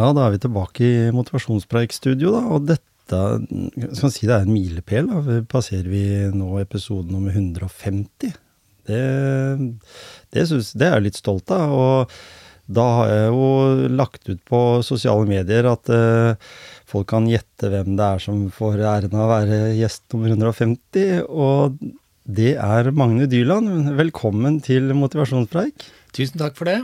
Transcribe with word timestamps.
Ja, 0.00 0.14
da 0.16 0.26
er 0.26 0.32
vi 0.32 0.40
tilbake 0.40 0.86
i 0.86 1.08
motivasjonspreikstudio, 1.12 2.32
da. 2.32 2.40
Og 2.54 2.68
dette 2.70 2.86
skal 3.10 4.06
man 4.06 4.12
si 4.14 4.28
det 4.28 4.36
er 4.36 4.46
en 4.46 4.54
milepæl. 4.54 5.10
Passerer 5.50 5.90
vi 5.92 6.04
nå 6.32 6.54
episode 6.62 7.12
nummer 7.12 7.34
150? 7.34 8.30
Det, 8.88 9.00
det, 10.32 10.44
synes, 10.48 10.70
det 10.72 10.86
er 10.86 10.96
jeg 10.96 11.10
litt 11.10 11.20
stolt 11.20 11.52
av. 11.52 11.74
Og 11.74 12.14
da 12.70 12.86
har 12.96 13.12
jeg 13.12 13.28
jo 13.34 13.50
lagt 13.98 14.30
ut 14.30 14.40
på 14.48 14.62
sosiale 14.86 15.28
medier 15.28 15.68
at 15.68 15.92
uh, 15.92 16.48
folk 16.88 17.10
kan 17.12 17.28
gjette 17.28 17.68
hvem 17.68 17.92
det 17.98 18.06
er 18.06 18.24
som 18.24 18.46
får 18.54 18.80
æren 18.80 19.18
av 19.18 19.26
å 19.26 19.32
være 19.34 19.60
gjest 19.82 20.06
nummer 20.14 20.32
150. 20.32 21.26
Og 21.28 21.76
det 22.24 22.54
er 22.56 22.92
Magne 22.96 23.28
Dyland. 23.28 23.92
Velkommen 24.00 24.62
til 24.64 24.94
motivasjonspreik. 24.96 25.90
Tusen 26.16 26.40
takk 26.40 26.56
for 26.56 26.72
det. 26.72 26.80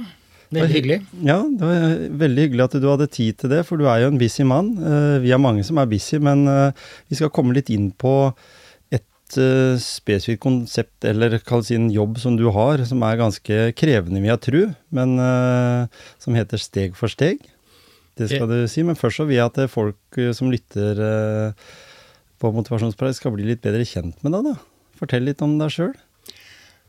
Veldig 0.54 0.74
hyggelig. 0.76 0.98
Ja, 1.26 1.40
det 1.42 1.66
var 1.66 1.96
veldig 2.22 2.44
hyggelig 2.46 2.64
at 2.68 2.76
du 2.82 2.86
hadde 2.86 3.08
tid 3.10 3.38
til 3.40 3.50
det, 3.50 3.64
for 3.66 3.80
du 3.80 3.88
er 3.90 4.04
jo 4.04 4.12
en 4.12 4.20
busy 4.20 4.44
mann. 4.46 4.68
Eh, 4.78 5.16
Vi 5.24 5.32
er 5.34 5.42
mange 5.42 5.64
som 5.66 5.78
er 5.82 5.88
busy, 5.90 6.20
men 6.22 6.46
eh, 6.50 6.84
vi 7.10 7.18
skal 7.18 7.32
komme 7.34 7.56
litt 7.56 7.70
inn 7.74 7.88
på 7.90 8.12
et 8.94 9.38
eh, 9.42 9.74
spesifikt 9.82 10.44
konsept, 10.44 11.02
eller 11.08 11.38
kall 11.42 11.64
det 11.66 11.74
en 11.74 11.90
jobb 11.90 12.20
som 12.22 12.38
du 12.38 12.46
har, 12.54 12.84
som 12.86 13.02
er 13.02 13.18
ganske 13.18 13.58
krevende, 13.74 14.22
vil 14.22 14.30
jeg 14.34 14.44
tro, 14.46 14.62
men 14.94 15.16
som 16.22 16.38
heter 16.38 16.62
Steg 16.62 16.94
for 16.98 17.10
steg. 17.10 17.42
Det 18.16 18.30
skal 18.30 18.46
du 18.48 18.62
si, 18.70 18.86
men 18.86 18.96
først 18.96 19.18
så 19.20 19.26
vil 19.28 19.40
jeg 19.40 19.50
at 19.50 19.66
folk 19.68 20.20
som 20.32 20.48
lytter 20.54 21.02
på 22.40 22.52
Motivasjonspreik, 22.54 23.18
skal 23.18 23.34
bli 23.34 23.50
litt 23.50 23.64
bedre 23.64 23.84
kjent 23.88 24.22
med 24.24 24.32
deg, 24.36 24.52
da. 24.52 24.54
Fortell 24.96 25.26
litt 25.28 25.42
om 25.44 25.58
deg 25.60 25.74
sjøl. 25.74 25.92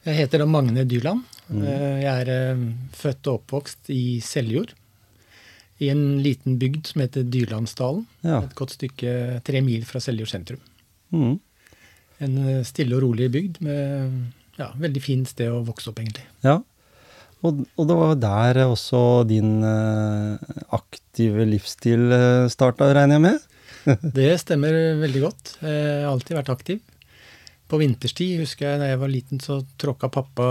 Jeg 0.08 0.22
heter 0.22 0.45
Magne 0.47 0.86
Dyland. 0.88 1.25
Mm. 1.52 1.63
Eh, 1.67 1.97
Jeg 2.03 2.22
er 2.23 2.30
eh, 2.31 2.61
født 2.95 3.27
og 3.27 3.41
oppvokst 3.41 3.91
i 3.91 4.19
Seljord. 4.23 4.72
I 5.83 5.91
en 5.91 6.22
liten 6.23 6.55
bygd 6.58 6.88
som 6.89 7.03
heter 7.03 7.27
Dyrlandsdalen. 7.27 8.05
Ja. 8.25 8.39
Et 8.47 8.55
godt 8.58 8.73
stykke 8.77 9.41
tre 9.45 9.61
mil 9.61 9.83
fra 9.86 9.99
Seljord 10.02 10.31
sentrum. 10.31 10.61
Mm. 11.11 11.36
En 12.23 12.39
eh, 12.45 12.64
stille 12.67 12.95
og 12.97 13.03
rolig 13.03 13.27
bygd 13.36 13.59
med 13.67 14.16
ja, 14.58 14.72
veldig 14.80 15.03
fint 15.03 15.30
sted 15.30 15.52
å 15.53 15.61
vokse 15.67 15.91
opp, 15.91 15.99
egentlig. 16.02 16.25
Ja. 16.45 16.61
Og, 17.45 17.61
og 17.77 17.86
det 17.92 17.97
var 17.99 18.16
der 18.17 18.64
også 18.64 19.02
din 19.30 19.59
aktive 20.73 21.45
livsstil 21.45 22.09
starta, 22.49 22.88
regner 22.97 23.19
jeg 23.19 23.25
med? 23.27 23.44
Det 24.17 24.31
stemmer 24.42 24.73
veldig 25.03 25.21
godt. 25.21 25.52
Jeg 25.61 25.99
har 26.02 26.09
alltid 26.09 26.39
vært 26.39 26.49
aktiv. 26.55 26.81
På 27.67 27.79
vinterstid 27.81 28.39
husker 28.39 28.69
jeg 28.69 28.79
da 28.79 28.85
jeg 28.87 28.99
var 29.01 29.11
liten, 29.11 29.41
så 29.43 29.57
tråkka 29.81 30.07
pappa 30.13 30.45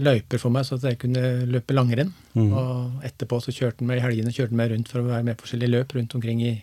løyper 0.00 0.40
for 0.40 0.54
meg 0.54 0.64
så 0.64 0.78
at 0.78 0.86
jeg 0.88 1.00
kunne 1.02 1.22
løpe 1.50 1.76
langrenn. 1.76 2.14
Mm. 2.32 2.50
Og 2.56 3.04
etterpå 3.04 3.40
så 3.44 3.52
kjørte 3.52 3.82
han 3.82 3.90
meg 3.90 4.00
i 4.00 4.04
helgene 4.06 4.32
kjørte 4.32 4.54
han 4.54 4.60
meg 4.62 4.72
rundt 4.72 4.92
for 4.92 5.02
å 5.02 5.10
være 5.10 5.26
med 5.28 5.36
på 5.36 5.44
forskjellige 5.46 5.74
løp 5.74 5.92
rundt 5.98 6.16
omkring 6.16 6.40
i 6.46 6.54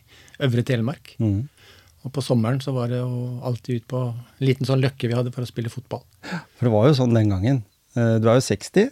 Øvre 0.47 0.65
Telemark. 0.65 1.13
Mm. 1.21 1.43
Og 2.07 2.13
på 2.15 2.23
sommeren 2.23 2.61
så 2.63 2.73
var 2.73 2.89
det 2.89 3.01
jo 3.01 3.39
alltid 3.45 3.81
ut 3.83 3.87
på 3.91 4.01
en 4.09 4.47
liten 4.47 4.65
sånn 4.65 4.81
løkke 4.81 5.11
vi 5.11 5.17
hadde 5.17 5.33
for 5.35 5.45
å 5.45 5.49
spille 5.49 5.69
fotball. 5.73 6.01
For 6.23 6.65
det 6.65 6.73
var 6.73 6.87
jo 6.89 6.97
sånn 7.01 7.13
den 7.17 7.29
gangen. 7.35 7.61
Eh, 7.93 8.17
Du 8.23 8.29
er 8.29 8.39
jo 8.39 8.45
60. 8.45 8.89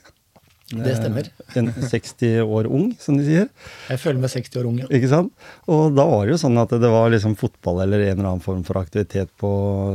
Det 0.68 0.98
stemmer. 0.98 1.30
Eh, 1.48 1.58
En 1.62 1.70
60 1.72 2.42
år 2.44 2.68
ung, 2.68 2.90
som 3.00 3.16
de 3.18 3.24
sier. 3.24 3.48
Jeg 3.88 4.02
føler 4.04 4.20
meg 4.20 4.34
60 4.34 4.60
år 4.60 4.68
ung, 4.68 4.80
ja. 4.82 4.88
Ikke 4.92 5.08
sant? 5.12 5.32
Og 5.72 5.96
da 5.96 6.04
var 6.10 6.26
det 6.28 6.34
jo 6.36 6.42
sånn 6.42 6.60
at 6.60 6.74
det 6.76 6.92
var 6.92 7.08
liksom 7.14 7.38
fotball 7.40 7.80
eller 7.86 8.04
en 8.04 8.18
eller 8.18 8.30
annen 8.34 8.44
form 8.44 8.66
for 8.68 8.82
aktivitet 8.82 9.32
på, 9.40 9.50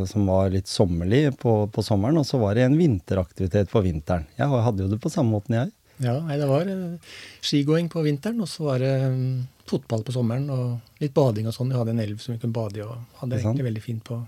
som 0.08 0.24
var 0.32 0.48
litt 0.54 0.70
sommerlig 0.72 1.36
på, 1.42 1.58
på 1.68 1.84
sommeren, 1.84 2.22
og 2.22 2.26
så 2.28 2.40
var 2.40 2.56
det 2.56 2.64
en 2.64 2.78
vinteraktivitet 2.80 3.68
på 3.72 3.84
vinteren. 3.84 4.24
Jeg 4.40 4.48
hadde 4.48 4.86
jo 4.86 4.90
det 4.94 5.00
på 5.02 5.12
samme 5.12 5.36
måten, 5.36 5.60
jeg. 5.60 5.72
Ja, 6.02 6.16
nei, 6.24 6.38
Det 6.40 6.48
var 6.48 6.66
eh, 6.66 7.12
skigåing 7.44 7.92
på 7.92 8.00
vinteren, 8.02 8.40
og 8.40 8.48
så 8.48 8.64
var 8.72 8.80
det 8.82 8.94
mm, 9.12 9.42
fotball 9.68 10.02
på 10.08 10.14
sommeren 10.16 10.48
og 10.50 11.02
litt 11.04 11.12
bading 11.14 11.46
og 11.50 11.54
sånn. 11.54 11.68
Vi 11.68 11.76
hadde 11.78 11.92
en 11.92 12.00
elv 12.00 12.16
som 12.22 12.32
vi 12.32 12.40
kunne 12.40 12.56
bade 12.56 12.80
i, 12.80 12.86
og 12.86 12.96
hadde 13.20 13.36
det 13.36 13.44
egentlig 13.44 13.68
veldig 13.68 13.84
fint 13.84 14.04
på 14.08 14.22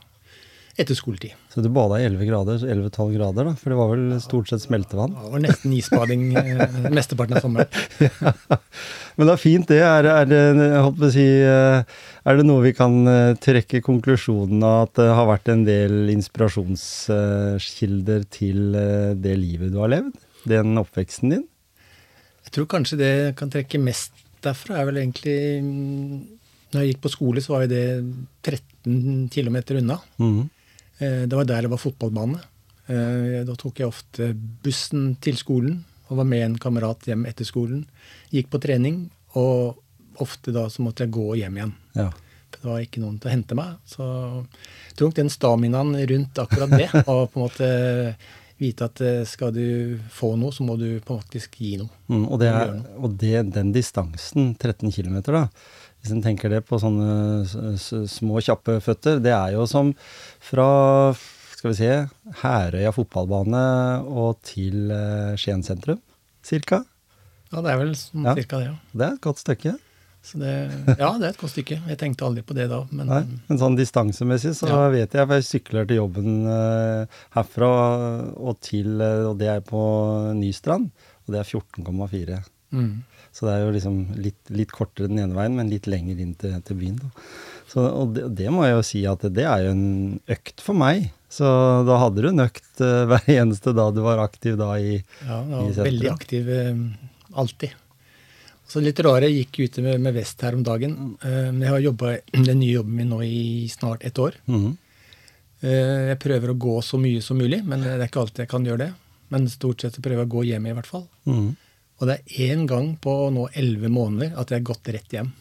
etter 0.76 0.94
skoletid. 0.98 1.30
Så 1.52 1.60
du 1.62 1.68
bada 1.70 2.00
i 2.00 2.04
11 2.08 2.24
grader, 2.26 2.58
11-12 2.58 3.12
grader, 3.14 3.44
da? 3.46 3.54
For 3.60 3.70
det 3.70 3.76
var 3.78 3.88
vel 3.92 4.20
stort 4.22 4.48
sett 4.50 4.62
smeltevann? 4.64 5.12
Det 5.14 5.30
var 5.34 5.40
nesten 5.44 5.72
isbading 5.76 6.22
eh, 6.40 6.90
mesteparten 6.98 7.36
av 7.38 7.42
sommeren. 7.44 7.70
Men 9.16 9.26
det 9.28 9.34
er 9.36 9.42
fint, 9.42 9.66
det. 9.70 9.80
Er, 9.86 10.04
er, 10.10 10.24
det, 10.26 11.10
si, 11.14 11.26
eh, 11.46 11.78
er 12.26 12.34
det 12.40 12.46
noe 12.48 12.64
vi 12.66 12.72
kan 12.74 12.94
eh, 13.10 13.36
trekke 13.38 13.84
konklusjonen 13.86 14.62
av 14.66 14.76
at 14.88 14.94
det 14.98 15.08
har 15.14 15.26
vært 15.30 15.48
en 15.54 15.62
del 15.68 15.94
inspirasjonskilder 16.16 18.20
til 18.34 18.58
det 19.22 19.36
livet 19.38 19.70
du 19.74 19.78
har 19.84 19.90
levd? 19.94 20.14
Den 20.50 20.74
oppveksten 20.80 21.28
din? 21.36 21.46
Jeg 22.44 22.50
tror 22.58 22.66
kanskje 22.74 22.98
det 23.00 23.14
kan 23.38 23.50
trekke 23.52 23.78
mest 23.80 24.12
derfra, 24.44 24.72
er 24.80 24.86
vel 24.90 24.98
egentlig 25.00 25.38
mm, 25.64 26.14
Når 26.74 26.78
jeg 26.82 26.88
gikk 26.90 27.02
på 27.06 27.14
skole, 27.14 27.38
så 27.40 27.48
var 27.54 27.60
jo 27.64 27.72
det 27.72 27.86
13 28.42 29.30
km 29.32 29.56
unna. 29.78 29.96
Mhm. 30.18 30.42
Eh, 30.98 31.24
Det 31.26 31.36
var 31.36 31.44
der 31.44 31.62
det 31.62 31.70
var 31.70 31.78
fotballbane. 31.82 32.40
Eh, 32.88 33.44
Da 33.44 33.54
tok 33.56 33.78
jeg 33.80 33.88
ofte 33.88 34.32
bussen 34.62 35.16
til 35.20 35.36
skolen 35.36 35.84
og 36.10 36.18
var 36.18 36.24
med 36.28 36.42
en 36.44 36.58
kamerat 36.58 37.06
hjem 37.08 37.24
etter 37.26 37.44
skolen. 37.48 37.86
Gikk 38.30 38.50
på 38.50 38.60
trening, 38.60 39.10
og 39.34 39.78
ofte 40.20 40.52
da 40.52 40.66
så 40.68 40.82
måtte 40.84 41.04
jeg 41.06 41.10
gå 41.16 41.34
hjem 41.40 41.56
igjen. 41.56 41.72
Ja. 41.96 42.10
Det 42.54 42.62
var 42.62 42.78
ikke 42.84 43.00
noen 43.02 43.18
til 43.18 43.30
å 43.30 43.32
hente 43.34 43.56
meg. 43.58 43.78
Så 43.88 44.04
jeg 44.04 44.96
tror 44.96 45.08
nok 45.10 45.16
den 45.16 45.30
staminaen 45.32 45.94
rundt 46.06 46.38
akkurat 46.38 46.70
det, 46.70 46.90
og 47.10 47.32
på 47.32 47.40
en 47.40 47.46
måte 47.48 47.70
vite 48.60 48.86
at 48.86 49.00
eh, 49.02 49.24
skal 49.26 49.50
du 49.56 49.98
få 50.14 50.36
noe, 50.38 50.52
så 50.54 50.62
må 50.62 50.76
du 50.78 51.00
faktisk 51.02 51.56
gi 51.58 51.72
noe. 51.80 51.90
Mm, 52.06 52.28
og 52.28 52.38
det 52.38 52.48
er, 52.52 52.76
og 53.00 53.16
det, 53.18 53.32
den 53.56 53.72
distansen, 53.74 54.52
13 54.54 54.92
km, 54.94 55.16
da, 55.26 55.48
hvis 56.04 56.12
en 56.12 56.20
tenker 56.24 56.52
det 56.52 56.62
på 56.68 56.76
sånne 56.80 57.74
små, 57.80 58.40
kjappe 58.44 58.76
føtter, 58.84 59.22
det 59.24 59.32
er 59.32 59.54
jo 59.56 59.64
som 59.70 59.94
fra 60.44 60.66
skal 61.56 61.72
vi 61.72 61.78
se, 61.78 61.92
Herøya 62.42 62.90
fotballbane 62.92 63.62
og 64.04 64.36
til 64.44 64.90
eh, 64.92 65.32
Skien 65.40 65.64
sentrum, 65.64 66.02
cirka. 66.44 66.82
Ja, 67.54 67.62
det 67.64 67.72
er 67.72 67.80
vel 67.80 67.94
sånn 67.96 68.26
Ja. 68.28 68.34
cirka 68.36 68.60
det, 68.60 68.66
ja. 68.68 68.76
Det 68.92 69.06
er 69.08 69.16
et 69.16 69.24
godt 69.24 69.40
stykke. 69.40 69.72
Så 70.24 70.38
det, 70.40 70.52
ja, 70.98 71.08
det 71.20 71.26
er 71.26 71.32
et 71.34 71.40
godt 71.40 71.52
stykke. 71.52 71.76
Jeg 71.88 71.98
tenkte 72.00 72.24
aldri 72.24 72.42
på 72.48 72.54
det 72.56 72.64
da, 72.70 72.78
men 72.96 73.08
Nei, 73.08 73.22
men 73.48 73.58
sånn 73.60 73.74
distansemessig 73.76 74.54
så 74.56 74.68
Ja. 74.68 74.82
vet 74.92 75.12
jeg, 75.12 75.26
for 75.28 75.34
jeg 75.40 75.44
sykler 75.48 75.88
til 75.88 75.98
jobben 76.02 76.46
eh, 76.48 77.18
herfra 77.36 77.72
og 78.36 78.60
til, 78.64 79.00
eh, 79.04 79.24
og 79.28 79.38
det 79.40 79.48
er 79.52 79.60
på 79.64 79.80
Nystrand, 80.36 80.90
og 81.24 81.32
det 81.32 81.40
er 81.40 81.48
14,4. 81.48 82.42
mm. 82.72 82.94
Så 83.34 83.48
det 83.48 83.54
er 83.56 83.64
jo 83.64 83.72
liksom 83.74 83.94
litt, 84.22 84.38
litt 84.54 84.70
kortere 84.70 85.10
den 85.10 85.18
ene 85.24 85.34
veien, 85.34 85.56
men 85.58 85.70
litt 85.72 85.88
lenger 85.90 86.20
inn 86.22 86.36
til, 86.38 86.54
til 86.62 86.76
byen. 86.78 87.00
Da. 87.02 87.08
Så, 87.72 87.82
og 87.82 88.12
det, 88.14 88.28
det 88.38 88.52
må 88.54 88.62
jeg 88.62 88.76
jo 88.76 88.84
si 88.86 89.00
at 89.10 89.24
det 89.34 89.46
er 89.50 89.64
jo 89.66 89.72
en 89.74 89.86
økt 90.30 90.62
for 90.62 90.78
meg. 90.78 91.08
Så 91.34 91.48
da 91.88 91.96
hadde 91.98 92.22
du 92.22 92.28
en 92.30 92.44
økt 92.44 92.82
uh, 92.84 93.02
hver 93.10 93.26
eneste 93.34 93.74
da 93.74 93.88
du 93.90 93.98
var 94.04 94.22
aktiv 94.22 94.54
da 94.60 94.68
i 94.78 95.00
Ja, 95.00 95.40
jeg 95.40 95.50
var 95.50 95.64
sentrum. 95.72 95.88
veldig 95.88 96.12
aktiv 96.12 96.52
uh, 96.54 96.84
alltid. 97.42 97.74
Så 98.70 98.80
litt 98.80 99.02
rare, 99.04 99.26
jeg 99.28 99.42
gikk 99.48 99.58
ute 99.66 99.82
med, 99.84 99.98
med 100.06 100.14
vest 100.16 100.40
her 100.46 100.54
om 100.56 100.62
dagen. 100.64 100.94
Uh, 101.24 101.50
jeg 101.50 101.72
har 101.74 101.82
jobba 101.88 102.14
den 102.38 102.62
nye 102.62 102.76
jobben 102.78 103.00
min 103.02 103.10
nå 103.10 103.18
i 103.26 103.42
snart 103.72 104.06
et 104.06 104.22
år. 104.22 104.38
Mhm. 104.46 104.72
Eh, 105.64 106.10
jeg 106.10 106.18
prøver 106.20 106.50
å 106.52 106.58
gå 106.60 106.72
så 106.84 106.98
mye 107.00 107.22
som 107.24 107.38
mulig, 107.40 107.62
men 107.64 107.80
det 107.80 107.94
er 107.94 108.02
ikke 108.04 108.20
alltid 108.20 108.42
jeg 108.42 108.50
kan 108.50 108.66
gjøre 108.68 108.82
det. 108.82 108.90
Men 109.32 109.46
stort 109.48 109.80
sett 109.80 109.94
prøver 110.02 110.20
jeg 110.20 110.28
å 110.28 110.32
gå 110.34 110.42
hjem, 110.50 110.66
i 110.68 110.74
hvert 110.76 110.90
fall. 110.90 111.06
Mhm. 111.24 111.46
Og 112.00 112.10
det 112.10 112.18
er 112.18 112.52
én 112.52 112.66
gang 112.70 112.94
på 113.00 113.14
nå 113.34 113.48
elleve 113.54 113.90
måneder 113.92 114.34
at 114.40 114.50
jeg 114.50 114.62
har 114.62 114.70
gått 114.72 114.90
rett 114.94 115.14
hjem. 115.14 115.32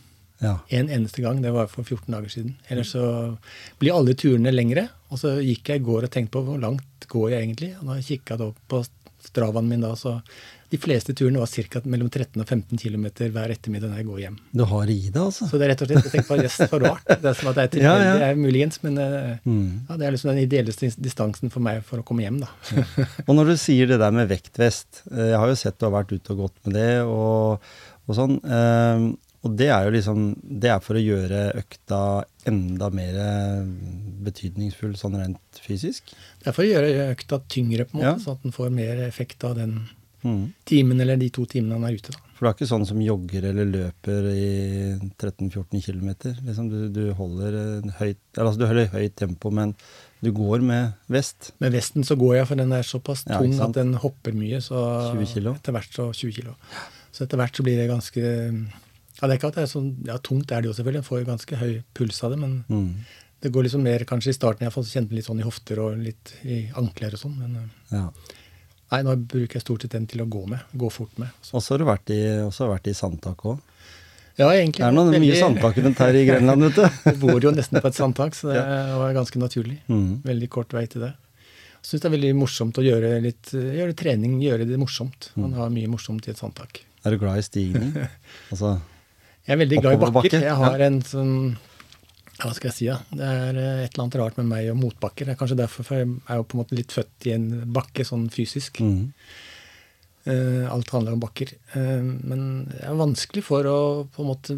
Ja. 0.44 0.58
En 0.76 0.90
eneste 0.92 1.24
gang. 1.24 1.42
Det 1.42 1.54
var 1.56 1.70
for 1.72 1.88
14 1.88 2.12
dager 2.12 2.32
siden. 2.32 2.58
Ellers 2.68 2.92
så 2.94 3.06
blir 3.80 3.96
alle 3.96 4.16
turene 4.20 4.52
lengre. 4.54 4.88
Og 5.14 5.22
så 5.22 5.38
gikk 5.40 5.72
jeg 5.72 5.82
i 5.82 5.86
går 5.88 6.08
og 6.08 6.14
tenkte 6.14 6.36
på 6.36 6.44
hvor 6.48 6.60
langt 6.62 7.08
går 7.10 7.32
jeg 7.32 7.46
egentlig. 7.46 7.72
Og 7.80 7.90
da 7.90 7.98
kikka 8.04 8.38
jeg 8.38 8.52
opp 8.52 8.60
på 8.70 8.84
Stravaen 9.24 9.68
min 9.70 9.82
da, 9.86 9.94
så 10.00 10.18
de 10.74 10.78
fleste 10.82 11.14
turene 11.14 11.38
var 11.38 11.48
ca. 11.54 11.82
mellom 11.86 12.08
13 12.10 12.42
og 12.42 12.48
15 12.50 12.80
km 12.82 13.04
hver 13.30 13.52
ettermiddag 13.54 13.92
når 13.92 14.00
jeg 14.02 14.08
går 14.08 14.20
hjem. 14.24 14.38
Du 14.58 14.64
har 14.72 14.90
i 14.90 14.96
det, 15.14 15.22
altså? 15.22 15.46
Så 15.52 15.60
det 15.62 15.68
er 15.68 15.72
rett 15.76 15.84
og 15.86 15.90
slett, 15.92 16.08
jeg 16.08 16.14
tenker 16.16 16.30
på, 16.32 16.38
yes, 16.42 16.56
for 16.72 16.82
rart. 16.82 17.04
Det 17.12 17.30
er 17.30 17.38
som 17.38 17.50
at 17.52 17.60
det 17.60 17.66
er 17.68 17.72
tilfeldig, 17.76 18.08
Ja, 18.08 18.16
ja. 18.18 18.30
er 18.32 18.40
muligens, 18.42 18.80
men 18.84 18.98
eh, 18.98 19.36
Mm. 19.46 19.86
ja, 19.90 19.98
det 20.02 20.08
er 20.08 20.16
liksom 20.16 20.32
den 20.34 20.42
ideelleste 20.48 20.90
distansen 20.98 21.52
for 21.54 21.62
meg 21.62 21.84
for 21.86 22.02
å 22.02 22.06
komme 22.08 22.26
hjem, 22.26 22.40
da. 22.42 22.50
Og 23.28 23.36
når 23.38 23.54
du 23.54 23.56
sier 23.62 23.88
det 23.94 24.00
der 24.02 24.12
med 24.18 24.32
vektvest, 24.34 25.04
eh, 25.12 25.30
jeg 25.36 25.40
har 25.44 25.48
jo 25.54 25.60
sett 25.62 25.78
du 25.78 25.86
har 25.86 25.94
vært 26.00 26.16
ute 26.18 26.34
og 26.34 26.42
gått 26.48 26.58
med 26.66 26.74
det 26.80 26.90
og, 27.06 27.62
og 28.10 28.18
sånn, 28.18 28.40
eh, 28.42 29.06
og 29.44 29.56
det 29.60 29.68
er 29.76 29.86
jo 29.86 29.92
liksom, 29.94 30.20
det 30.42 30.70
er 30.72 30.80
for 30.82 30.96
å 30.96 31.02
gjøre 31.04 31.40
økta 31.60 32.02
enda 32.50 32.90
mer 32.94 33.16
eh, 33.24 33.66
betydningsfull 34.24 34.96
sånn 35.00 35.18
rent 35.20 35.60
fysisk. 35.64 36.14
Det 36.44 36.52
er 36.52 36.56
for 36.56 36.64
å 36.66 36.72
gjøre 36.72 37.10
økta 37.14 37.42
tyngre, 37.52 37.86
på 37.90 37.98
en 37.98 38.02
måte, 38.02 38.14
Ja. 38.14 38.16
så 38.24 38.32
at 38.38 38.44
den 38.44 38.52
får 38.56 38.72
mer 38.72 39.04
effekt 39.08 39.44
av 39.44 39.56
den 39.56 39.90
Mm. 40.24 40.54
timen 40.66 41.02
eller 41.02 41.18
de 41.18 41.30
to 41.30 41.44
timene 41.46 41.74
han 41.74 41.84
er 41.84 41.98
ute. 41.98 42.12
da. 42.14 42.18
For 42.34 42.46
du 42.46 42.50
er 42.50 42.54
ikke 42.54 42.70
sånn 42.70 42.86
som 42.88 42.98
jogger 43.02 43.44
eller 43.50 43.66
løper 43.66 44.24
i 44.32 45.00
13-14 45.20 45.82
km. 45.84 46.10
Liksom 46.46 46.70
du, 46.70 46.88
du 46.90 47.14
holder 47.14 47.82
høyt, 48.00 48.18
altså 48.38 48.58
du 48.58 48.66
holder 48.66 48.88
høyt 48.88 49.16
tempo, 49.16 49.52
men 49.52 49.76
du 50.24 50.32
går 50.32 50.62
med 50.64 50.94
vest. 51.10 51.52
Med 51.60 51.74
vesten 51.74 52.04
så 52.08 52.16
går 52.18 52.38
jeg, 52.38 52.48
for 52.48 52.56
den 52.56 52.72
er 52.72 52.84
såpass 52.84 53.26
tung 53.26 53.52
ja, 53.54 53.66
at 53.68 53.74
den 53.74 53.94
hopper 53.96 54.32
mye. 54.32 54.62
Så 54.64 54.80
20 55.14 55.26
kilo? 55.34 55.54
Etter 55.56 55.74
hvert 55.76 55.92
så 55.92 56.08
20 56.16 56.32
kilo. 56.32 56.56
Så 57.12 57.26
etter 57.28 57.38
hvert 57.38 57.54
så 57.60 57.64
blir 57.64 57.76
det 57.76 57.90
ganske 57.92 58.24
Ja, 59.24 59.28
det 59.30 59.38
er 59.38 59.40
ikke 59.40 59.52
at 59.54 59.56
det 59.56 59.64
er 59.64 59.72
sånn 59.72 59.92
Ja, 60.10 60.18
tungt 60.20 60.52
er 60.52 60.60
det 60.62 60.68
jo 60.68 60.74
selvfølgelig. 60.76 61.00
Jeg 61.00 61.08
får 61.08 61.20
jo 61.24 61.28
ganske 61.32 61.60
høy 61.64 61.74
puls 61.96 62.18
av 62.28 62.34
det, 62.36 62.40
men 62.44 62.66
Mm. 62.68 62.94
det 63.42 63.52
går 63.56 63.64
liksom 63.70 63.84
mer 63.88 64.04
kanskje 64.04 64.30
i 64.34 64.36
starten. 64.36 64.60
Jeg 64.68 64.72
har 64.72 64.76
fått 64.76 64.92
kjent 64.92 65.12
litt 65.16 65.26
sånn 65.26 65.40
i 65.40 65.44
hofter 65.48 65.80
og 65.80 65.98
litt 65.98 66.34
i 66.44 66.66
ankler 66.76 67.14
og 67.16 67.20
sånn. 67.24 67.38
Men 67.40 67.56
eh, 67.56 67.96
Ja. 67.96 68.10
nei, 68.92 69.02
nå 69.04 69.16
bruker 69.26 69.54
jeg 69.56 69.64
stort 69.64 69.82
sett 69.82 69.92
den 69.96 70.08
til 70.08 70.22
å 70.22 70.28
gå 70.30 70.46
med. 70.48 70.60
Gå 70.76 70.92
fort 70.92 71.18
med. 71.18 71.30
Og 71.54 71.62
så 71.64 71.72
har 71.74 71.78
du 71.80 71.86
vært 71.86 72.10
i, 72.12 72.20
vært 72.52 72.88
i 72.88 72.94
sandtak 72.94 73.38
òg. 73.48 73.60
ja, 74.38 74.50
egentlig. 74.52 74.84
Det 74.84 74.92
er 74.92 74.92
noen 74.92 75.20
mye 75.22 75.40
sandtak 75.40 75.78
rundt 75.78 75.98
her 76.04 76.14
i 76.20 76.26
Grenland, 76.26 76.62
vet 76.62 76.76
du. 76.76 76.82
Jeg 77.10 77.20
bor 77.20 77.40
jo 77.40 77.52
nesten 77.52 77.80
på 77.82 77.88
et 77.88 77.96
sandtak, 77.96 78.34
så 78.36 78.52
det 78.52 78.62
var 78.98 79.14
ganske 79.14 79.40
naturlig. 79.40 79.80
Mm. 79.88 80.22
Veldig 80.24 80.50
kort 80.50 80.70
vei 80.74 80.86
til 80.88 81.02
det. 81.08 81.14
Jeg 81.84 81.84
syns 81.90 82.02
det 82.02 82.06
er 82.12 82.18
veldig 82.18 82.36
morsomt 82.36 82.78
å 82.80 82.84
gjøre 82.84 83.22
litt 83.22 83.52
gjøre 83.52 83.94
trening, 83.96 84.40
gjøre 84.42 84.66
det 84.68 84.78
morsomt. 84.80 85.32
Mm. 85.36 85.42
Man 85.42 85.54
har 85.54 85.70
mye 85.70 85.88
morsomt 85.92 86.28
i 86.28 86.32
et 86.32 86.38
sandtak. 86.40 86.80
Er 87.06 87.12
du 87.12 87.18
glad 87.20 87.38
i 87.38 87.42
stigning? 87.44 87.92
Altså, 88.52 88.80
Jeg 89.44 89.56
er 89.56 89.60
veldig 89.64 89.80
glad 89.84 89.96
i 89.96 90.12
bakker. 90.18 90.44
Jeg 90.48 90.58
har 90.60 90.84
en 90.88 91.00
sånn 91.04 91.34
ja, 91.54 92.46
Hva 92.48 92.54
skal 92.56 92.70
jeg 92.72 92.76
si, 92.78 92.86
da? 92.90 93.00
Det 93.14 93.26
er 93.30 93.58
eh, 93.62 93.82
et 93.86 93.92
eller 93.94 94.04
annet 94.06 94.20
rart 94.22 94.38
med 94.40 94.48
meg 94.50 94.70
og 94.72 94.78
motbakker. 94.80 95.28
Det 95.28 95.36
er 95.36 95.40
kanskje 95.40 95.60
derfor, 95.60 95.86
for 95.88 96.00
jeg 96.00 96.08
er 96.32 96.40
jo 96.40 96.46
på 96.50 96.58
en 96.58 96.62
måte 96.64 96.78
litt 96.78 96.96
født 96.96 97.28
i 97.30 97.34
en 97.36 97.50
bakke, 97.76 98.06
sånn 98.08 98.30
fysisk. 98.34 98.82
mm. 98.84 99.04
Uh, 100.24 100.64
alt 100.72 100.88
handler 100.96 101.18
om 101.18 101.20
bakker. 101.20 101.50
Uh, 101.76 102.00
men 102.24 102.44
det 102.72 102.80
er 102.88 102.96
vanskelig 102.96 103.42
for 103.44 103.68
å 103.68 103.80
på 104.08 104.24
en 104.24 104.30
måte 104.30 104.56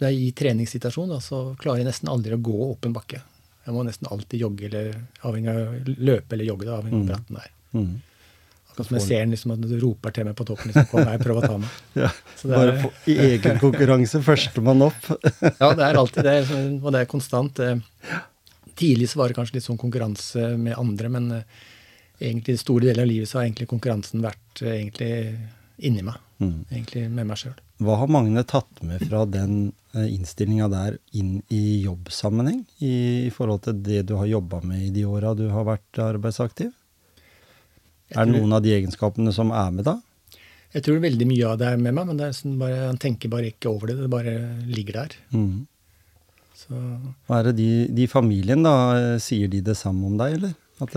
jeg 0.00 0.06
er 0.08 0.14
i 0.16 0.30
treningssituasjon, 0.32 1.12
da, 1.12 1.18
så 1.22 1.42
klarer 1.60 1.82
jeg 1.82 1.90
nesten 1.90 2.08
aldri 2.10 2.32
å 2.34 2.40
gå 2.42 2.54
opp 2.70 2.88
en 2.88 2.94
bakke. 2.96 3.20
Jeg 3.66 3.74
må 3.76 3.84
nesten 3.86 4.08
alltid 4.12 4.40
jogge, 4.40 4.70
eller 4.70 4.94
avhengig 5.28 5.52
av 5.52 5.92
løpe 6.08 6.34
eller 6.34 6.48
jogge, 6.48 6.66
da, 6.68 6.78
avhengig 6.80 7.04
av 7.04 7.20
Mm. 7.20 7.28
der. 7.28 7.44
er. 7.44 7.52
Mm. 7.76 7.92
Akkurat 8.74 8.88
som 8.88 8.96
jeg 8.98 9.04
ser 9.06 9.20
den 9.22 9.30
liksom, 9.36 9.52
at 9.54 9.60
du 9.70 9.74
roper 9.78 10.10
til 10.16 10.24
meg 10.26 10.34
på 10.34 10.44
toppen. 10.48 10.66
Liksom, 10.72 10.86
Kom 10.90 11.04
her, 11.06 11.18
prøv 11.22 11.36
å 11.38 11.42
ta 11.46 11.58
meg. 11.62 11.74
Ja, 12.02 12.08
Så 12.40 12.48
det 12.50 12.56
bare 12.58 12.72
er- 12.74 12.80
få, 12.82 12.90
I 13.06 13.14
egen 13.28 13.60
konkurranse, 13.62 14.18
førstemann 14.26 14.82
opp. 14.88 15.06
Ja, 15.62 15.68
det 15.78 15.84
er 15.86 15.98
alltid 16.00 16.26
det, 16.26 16.34
og 16.82 16.88
det 16.90 17.04
er 17.04 17.10
konstant. 17.14 17.60
Eh, 17.62 17.78
Tidlig 18.74 19.06
så 19.12 19.20
var 19.20 19.30
det 19.30 19.36
kanskje 19.38 19.54
litt 19.60 19.68
sånn 19.68 19.78
konkurranse 19.78 20.48
med 20.58 20.74
andre, 20.74 21.06
men 21.14 21.30
eh, 21.36 21.44
egentlig 22.18 22.56
store 22.58 22.88
deler 22.88 23.04
av 23.06 23.12
livet 23.12 23.30
så 23.30 23.38
har 23.38 23.46
egentlig 23.46 23.68
konkurransen 23.70 24.24
vært 24.24 24.64
eh, 24.66 24.74
egentlig 24.80 25.12
inni 25.86 26.02
meg. 26.02 26.18
Mm. 26.42 26.56
Egentlig 26.72 27.04
med 27.14 27.28
meg 27.30 27.38
sjøl. 27.38 27.54
Hva 27.86 28.00
har 28.02 28.10
Magne 28.10 28.42
tatt 28.50 28.82
med 28.86 29.02
fra 29.06 29.22
den 29.30 29.68
innstillinga 29.94 30.66
der 30.70 30.96
inn 31.14 31.36
i 31.54 31.84
jobbsammenheng, 31.86 32.64
i, 32.82 32.92
i 33.28 33.30
forhold 33.34 33.62
til 33.68 33.78
det 33.86 34.00
du 34.10 34.16
har 34.18 34.26
jobba 34.26 34.58
med 34.66 34.88
i 34.88 34.90
de 34.94 35.04
åra 35.06 35.30
du 35.38 35.46
har 35.54 35.66
vært 35.68 36.00
arbeidsaktiv? 36.02 36.72
Er 38.14 38.26
det 38.28 38.34
noen 38.38 38.56
av 38.56 38.64
de 38.64 38.72
egenskapene 38.76 39.32
som 39.34 39.52
er 39.54 39.70
med 39.74 39.88
da? 39.88 39.98
Jeg 40.74 40.82
tror 40.86 41.02
veldig 41.04 41.26
mye 41.30 41.50
av 41.52 41.60
det 41.60 41.68
er 41.70 41.78
med 41.78 41.94
meg, 41.94 42.08
men 42.08 42.18
det 42.18 42.26
er 42.26 42.34
sånn 42.34 42.56
bare, 42.58 42.80
han 42.88 42.98
tenker 42.98 43.30
bare 43.30 43.52
ikke 43.52 43.70
over 43.70 43.92
det. 43.92 44.00
Det 44.00 44.10
bare 44.10 44.34
ligger 44.66 45.04
der. 45.04 45.14
Mm. 45.34 45.66
Så 46.58 46.80
Hva 47.28 47.38
er 47.38 47.50
det 47.50 47.58
de, 47.60 47.68
de 47.94 48.08
familien, 48.10 48.64
da, 48.66 48.74
eh, 48.98 49.20
sier 49.22 49.50
de 49.52 49.60
det 49.62 49.76
samme 49.78 50.08
om 50.08 50.18
deg, 50.18 50.38
eller? 50.40 50.56
At, 50.82 50.96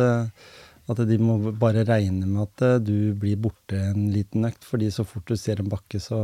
at 0.89 1.01
de 1.09 1.17
må 1.21 1.37
bare 1.59 1.85
regne 1.85 2.25
med 2.25 2.47
at 2.47 2.65
eh, 2.65 2.77
du 2.81 3.13
blir 3.19 3.37
borte 3.41 3.77
en 3.91 4.09
liten 4.13 4.47
økt, 4.49 4.65
fordi 4.65 4.89
så 4.93 5.05
fort 5.05 5.29
du 5.29 5.37
ser 5.37 5.61
en 5.61 5.69
bakke, 5.69 6.01
så 6.01 6.21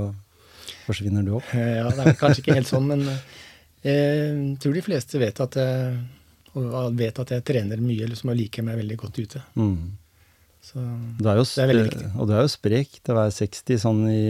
forsvinner 0.87 1.25
du 1.25 1.35
opp? 1.37 1.53
eh, 1.53 1.75
ja, 1.81 1.89
det 1.93 2.07
er 2.07 2.19
kanskje 2.19 2.45
ikke 2.45 2.57
helt 2.57 2.71
sånn, 2.71 2.89
men 2.89 3.05
eh, 3.11 3.21
jeg 3.83 4.61
tror 4.63 4.77
de 4.79 4.85
fleste 4.85 5.21
vet 5.21 5.43
at 5.43 5.59
jeg, 5.59 5.97
vet 6.97 7.21
at 7.21 7.35
jeg 7.35 7.45
trener 7.45 7.83
mye, 7.83 8.05
eller 8.07 8.17
som 8.17 8.33
liker 8.33 8.65
meg 8.65 8.81
veldig 8.81 8.97
godt 9.03 9.21
ute. 9.21 9.43
Mm. 9.59 9.91
Så 10.63 10.79
Du 11.19 11.27
er 11.29 11.39
jo, 11.41 11.43
Det 11.43 11.63
er 11.63 11.71
veldig 11.71 11.87
viktig. 11.89 12.09
og 12.15 12.29
du 12.29 12.33
er 12.33 12.45
jo 12.45 12.51
sprek 12.53 12.99
til 13.03 13.13
å 13.13 13.19
være 13.19 13.35
60 13.35 13.81
sånn 13.83 14.03
i, 14.11 14.21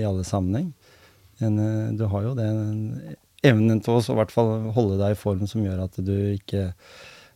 i 0.00 0.04
alle 0.08 0.24
sammenheng. 0.24 0.70
Men 1.42 1.58
eh, 1.60 1.90
du 1.98 2.06
har 2.08 2.28
jo 2.28 2.36
den 2.38 3.16
evnen 3.44 3.82
til 3.82 3.98
å 3.98 4.02
i 4.02 4.18
hvert 4.20 4.32
fall 4.32 4.70
holde 4.76 5.00
deg 5.00 5.16
i 5.16 5.18
form 5.18 5.48
som 5.50 5.64
gjør 5.64 5.82
at 5.84 5.98
du 5.98 6.14
ikke 6.36 6.70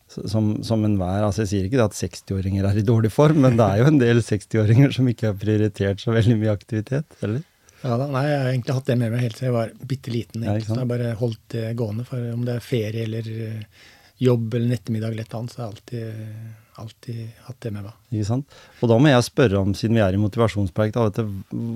som, 0.06 0.52
som 0.62 0.84
enhver 0.86 1.24
altså 1.26 1.42
Jeg 1.42 1.50
sier 1.50 1.64
ikke 1.66 1.80
det 1.80 1.88
at 1.88 1.96
60-åringer 1.98 2.68
er 2.68 2.78
i 2.78 2.84
dårlig 2.86 3.10
form, 3.10 3.40
men 3.42 3.56
det 3.58 3.66
er 3.66 3.80
jo 3.80 3.88
en 3.90 3.98
del 3.98 4.20
60-åringer 4.22 4.94
som 4.94 5.08
ikke 5.10 5.32
har 5.32 5.40
prioritert 5.40 6.02
så 6.02 6.14
veldig 6.14 6.36
mye 6.38 6.54
aktivitet, 6.54 7.16
eller? 7.26 7.42
Ja 7.82 7.96
da, 8.00 8.06
nei, 8.10 8.22
jeg 8.30 8.38
har 8.40 8.52
egentlig 8.52 8.76
hatt 8.78 8.86
det 8.88 8.96
med 9.00 9.12
meg 9.12 9.24
helt 9.26 9.36
siden 9.36 9.50
jeg 9.50 9.56
var 9.56 9.72
bitte 9.90 10.12
liten. 10.14 10.46
Ja, 10.46 10.54
så 10.62 10.72
jeg 10.72 10.80
har 10.80 10.88
bare 10.90 11.10
holdt 11.20 11.42
det 11.52 11.64
gående. 11.78 12.06
For 12.08 12.22
om 12.32 12.46
det 12.46 12.54
er 12.54 12.64
ferie 12.64 13.02
eller 13.04 13.26
eh, 13.34 13.82
jobb 14.22 14.54
eller 14.54 14.70
en 14.70 14.78
ettermiddag 14.78 15.12
eller 15.12 15.26
et 15.26 15.36
annet, 15.40 15.52
så 15.52 15.60
har 15.60 15.66
jeg 15.66 15.74
alltid, 15.74 16.65
alltid 16.82 17.28
hatt 17.46 17.58
det 17.64 17.72
med 17.74 17.86
meg. 17.86 17.94
Ikke 18.12 18.28
sant? 18.28 18.56
Og 18.80 18.90
da 18.90 18.98
må 19.00 19.10
jeg 19.10 19.26
spørre 19.26 19.60
om, 19.62 19.74
siden 19.76 19.98
vi 19.98 20.02
er 20.04 20.16
i 20.16 20.20
motivasjonspreik, 20.20 20.96
du, 21.16 21.22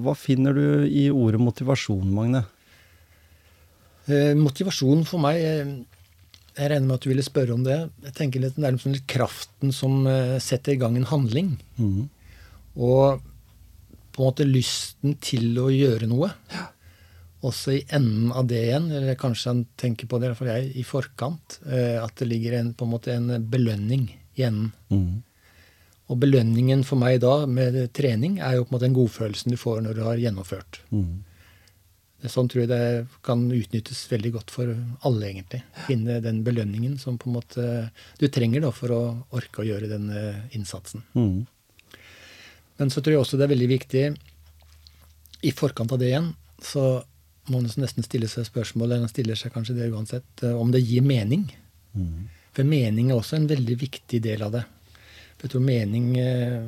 hva 0.05 0.15
finner 0.19 0.57
du 0.57 0.87
i 0.87 1.09
ordet 1.13 1.41
motivasjon, 1.43 2.11
Magne? 2.15 2.45
Eh, 4.11 4.33
motivasjon 4.39 5.05
for 5.07 5.23
meg 5.23 5.39
eh, 5.39 5.73
Jeg 6.57 6.71
regner 6.73 6.87
med 6.89 6.97
at 6.97 7.05
du 7.05 7.11
ville 7.13 7.25
spørre 7.25 7.55
om 7.55 7.65
det. 7.67 7.79
Jeg 8.09 8.17
tenker 8.17 8.43
litt, 8.43 8.59
er 8.59 8.75
liksom 8.75 8.97
litt 8.97 9.09
kraften 9.11 9.75
som 9.77 10.03
eh, 10.11 10.37
setter 10.43 10.75
i 10.75 10.81
gang 10.81 10.99
en 10.99 11.09
handling. 11.09 11.55
Mm. 11.79 12.09
Og 12.81 13.23
på 14.11 14.21
en 14.21 14.29
måte 14.29 14.49
lysten 14.49 15.17
til 15.23 15.55
å 15.63 15.71
gjøre 15.73 16.09
noe. 16.11 16.33
Også 17.47 17.73
i 17.79 17.85
enden 17.89 18.35
av 18.37 18.51
det 18.51 18.59
igjen, 18.67 18.91
eller 18.93 19.17
kanskje 19.17 19.53
han 19.55 19.63
tenker 19.81 20.11
på 20.11 20.19
det, 20.19 20.29
i 20.29 20.33
hvert 20.33 20.41
fall 20.43 20.51
jeg, 20.53 20.73
i 20.77 20.85
forkant, 20.85 21.61
eh, 21.71 21.97
at 22.03 22.13
det 22.21 22.29
ligger 22.29 22.59
en, 22.59 22.75
på 22.77 22.85
en 22.85 22.93
måte 22.93 23.15
en 23.15 23.31
belønning 23.49 24.11
enden. 24.47 24.73
Mhm. 24.93 25.19
Og 26.11 26.19
belønningen 26.19 26.81
for 26.83 26.99
meg 26.99 27.21
da 27.23 27.47
med 27.47 27.77
trening 27.95 28.41
er 28.43 28.57
jo 28.57 28.65
på 28.65 28.73
en 28.73 28.77
måte 28.77 28.87
den 28.89 28.97
godfølelsen 28.97 29.53
du 29.55 29.59
får 29.61 29.85
når 29.85 29.95
du 29.95 30.01
har 30.03 30.19
gjennomført. 30.19 30.81
Mm. 30.91 31.23
Sånn 32.29 32.51
tror 32.51 32.65
jeg 32.65 32.69
det 32.69 33.07
kan 33.25 33.47
utnyttes 33.47 34.03
veldig 34.11 34.33
godt 34.35 34.51
for 34.53 34.73
alle, 35.07 35.29
egentlig. 35.31 35.63
Finne 35.87 36.19
den 36.21 36.43
belønningen 36.45 36.99
som 37.01 37.17
på 37.17 37.31
en 37.31 37.37
måte 37.39 37.67
du 38.21 38.27
trenger 38.29 38.67
da 38.67 38.73
for 38.75 38.93
å 38.93 39.01
orke 39.39 39.63
å 39.63 39.69
gjøre 39.69 39.89
den 39.89 40.11
eh, 40.13 40.43
innsatsen. 40.59 41.07
Mm. 41.15 41.47
Men 42.81 42.93
så 42.93 43.01
tror 43.01 43.15
jeg 43.15 43.23
også 43.23 43.39
det 43.41 43.47
er 43.47 43.55
veldig 43.55 43.71
viktig 43.71 44.05
i 45.49 45.55
forkant 45.57 45.95
av 45.95 46.03
det 46.03 46.11
igjen, 46.11 46.29
så 46.61 47.01
må 47.49 47.63
man 47.63 47.71
nesten 47.81 48.05
stille 48.05 48.29
seg 48.29 48.45
spørsmål, 48.51 48.91
eller 48.91 49.07
man 49.07 49.13
stiller 49.13 49.39
seg 49.39 49.55
kanskje 49.55 49.79
det 49.79 49.89
uansett, 49.89 50.29
eh, 50.45 50.53
om 50.53 50.75
det 50.75 50.85
gir 50.85 51.07
mening. 51.07 51.49
Mhm. 51.95 52.29
For 52.61 52.69
mening 52.69 53.11
er 53.11 53.19
også 53.19 53.37
en 53.41 53.49
veldig 53.51 53.77
viktig 53.81 54.21
del 54.23 54.43
av 54.47 54.53
det. 54.59 54.63
For 55.41 55.49
jeg 55.49 55.55
tror 55.57 55.65
mening 55.67 56.13
eh, 56.21 56.63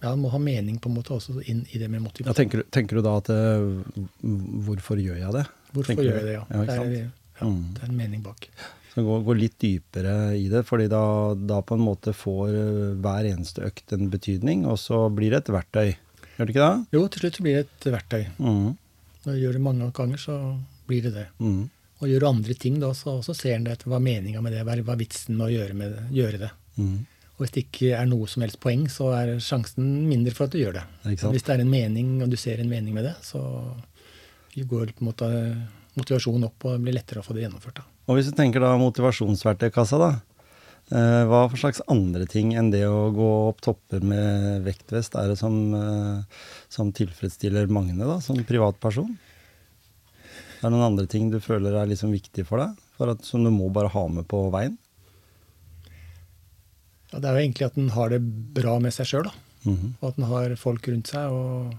Ja, 0.00 0.14
må 0.16 0.30
ha 0.32 0.38
mening 0.40 0.78
på 0.80 0.88
en 0.88 0.96
måte 0.96 1.12
også 1.12 1.42
inn 1.44 1.66
i 1.74 1.78
det 1.78 1.90
med 1.92 2.06
Ja, 2.24 2.32
tenker, 2.32 2.62
du- 2.62 2.70
tenker 2.72 2.96
du 2.96 3.02
da 3.04 3.18
at 3.20 3.28
eh, 3.28 4.00
Hvorfor 4.64 4.96
gjør 4.96 5.18
jeg 5.20 5.32
det? 5.36 5.46
Hvorfor 5.74 5.90
tenker 5.92 6.06
gjør 6.08 6.16
jeg 6.20 6.28
det, 6.30 6.36
ja. 6.38 6.44
Ja, 6.50 6.64
det, 6.64 6.76
er, 6.78 6.92
ja 7.40 7.46
Mm. 7.46 7.72
det 7.72 7.82
er 7.82 7.88
en 7.88 7.96
mening 7.96 8.20
bak. 8.24 8.48
Så 8.92 9.00
gå, 9.06 9.14
gå 9.24 9.34
litt 9.38 9.54
dypere 9.62 10.36
i 10.36 10.48
det, 10.52 10.60
fordi 10.68 10.88
da, 10.92 11.32
da 11.34 11.60
på 11.64 11.76
en 11.78 11.84
måte 11.86 12.12
får 12.12 12.48
eh, 12.52 12.94
hver 13.00 13.28
eneste 13.30 13.62
økt 13.64 13.94
en 13.96 14.10
betydning, 14.12 14.66
og 14.68 14.76
så 14.82 15.06
blir 15.14 15.30
det 15.32 15.38
et 15.46 15.52
verktøy. 15.54 15.94
Gjør 16.36 16.46
det 16.48 16.52
ikke 16.54 16.66
det? 16.66 16.86
Jo, 16.98 17.04
til 17.08 17.22
slutt 17.24 17.38
blir 17.46 17.56
det 17.56 17.62
et 17.68 17.86
verktøy. 17.94 18.26
Mm. 18.36 18.74
Når 19.24 19.32
du 19.36 19.40
gjør 19.40 19.56
det 19.56 19.62
mange 19.68 19.88
ganger, 19.96 20.20
så 20.20 20.36
blir 20.90 21.02
det 21.06 21.14
det. 21.16 21.26
Mhm. 21.40 21.70
Og 22.00 22.08
gjør 22.08 22.28
andre 22.30 22.56
ting, 22.56 22.78
da, 22.80 22.94
så, 22.96 23.18
så 23.24 23.34
ser 23.36 23.58
en 23.58 23.66
det 23.66 23.76
etter 23.76 23.90
hva 23.92 24.00
meninga 24.02 24.40
med 24.44 24.54
det, 24.56 24.64
hva 24.64 24.76
er 24.76 25.00
vitsen 25.00 25.36
med 25.36 25.50
å 25.50 25.52
gjøre, 25.52 25.76
med 25.76 25.96
det, 25.96 26.04
gjøre 26.16 26.40
det. 26.46 26.50
Mm. 26.80 26.94
Og 27.34 27.44
hvis 27.44 27.52
det 27.56 27.64
ikke 27.66 27.92
er 27.96 28.08
noe 28.08 28.28
som 28.28 28.44
helst 28.44 28.60
poeng, 28.60 28.86
så 28.92 29.10
er 29.16 29.34
sjansen 29.40 29.86
mindre 30.08 30.32
for 30.36 30.48
at 30.48 30.56
du 30.56 30.60
gjør 30.60 30.80
det. 30.80 30.86
Ikke? 31.14 31.30
Hvis 31.32 31.44
det 31.46 31.54
er 31.54 31.62
en 31.64 31.72
mening, 31.72 32.18
og 32.24 32.32
du 32.32 32.36
ser 32.40 32.60
en 32.60 32.72
mening 32.72 32.96
med 32.96 33.08
det, 33.08 33.14
så 33.24 33.40
går 34.56 34.92
på 34.92 35.04
en 35.04 35.08
måte 35.08 35.28
motivasjonen 35.96 36.48
opp, 36.48 36.66
og 36.66 36.76
det 36.76 36.84
blir 36.84 36.96
lettere 36.96 37.22
å 37.22 37.26
få 37.26 37.36
det 37.36 37.46
gjennomført. 37.46 37.80
da. 37.80 37.86
Og 38.08 38.18
hvis 38.18 38.28
du 38.28 38.36
tenker 38.36 38.64
da 38.64 38.74
motivasjonsverktøykassa, 38.80 40.00
da. 40.00 40.10
Eh, 40.90 41.22
hva 41.30 41.44
for 41.46 41.60
slags 41.60 41.80
andre 41.92 42.26
ting 42.26 42.50
enn 42.58 42.72
det 42.72 42.82
å 42.88 43.12
gå 43.14 43.30
opp 43.46 43.60
topper 43.62 44.02
med 44.02 44.64
vektvest 44.66 45.14
er 45.20 45.30
det 45.30 45.36
som, 45.38 45.54
eh, 45.74 46.40
som 46.68 46.90
tilfredsstiller 46.90 47.70
Magne 47.70 48.02
da, 48.02 48.18
som 48.18 48.40
privatperson? 48.44 49.12
Er 50.60 50.68
det 50.68 50.74
noen 50.74 50.90
andre 50.90 51.08
ting 51.08 51.30
du 51.32 51.38
føler 51.40 51.74
er 51.80 51.88
liksom 51.88 52.12
viktig 52.12 52.44
for 52.48 52.60
deg, 52.60 52.80
for 52.98 53.12
at, 53.12 53.24
som 53.24 53.44
du 53.44 53.50
må 53.52 53.70
bare 53.72 53.92
ha 53.92 54.06
med 54.12 54.28
på 54.28 54.42
veien? 54.52 54.76
Ja, 57.10 57.18
det 57.18 57.26
er 57.26 57.38
jo 57.38 57.44
egentlig 57.46 57.66
at 57.66 57.78
en 57.80 57.94
har 57.96 58.12
det 58.12 58.20
bra 58.56 58.76
med 58.82 58.94
seg 58.94 59.08
sjøl, 59.08 59.30
Mm 59.60 59.76
-hmm. 59.76 59.92
Og 60.00 60.08
at 60.08 60.18
en 60.18 60.24
har 60.24 60.56
folk 60.56 60.88
rundt 60.88 61.06
seg, 61.06 61.30
og 61.30 61.74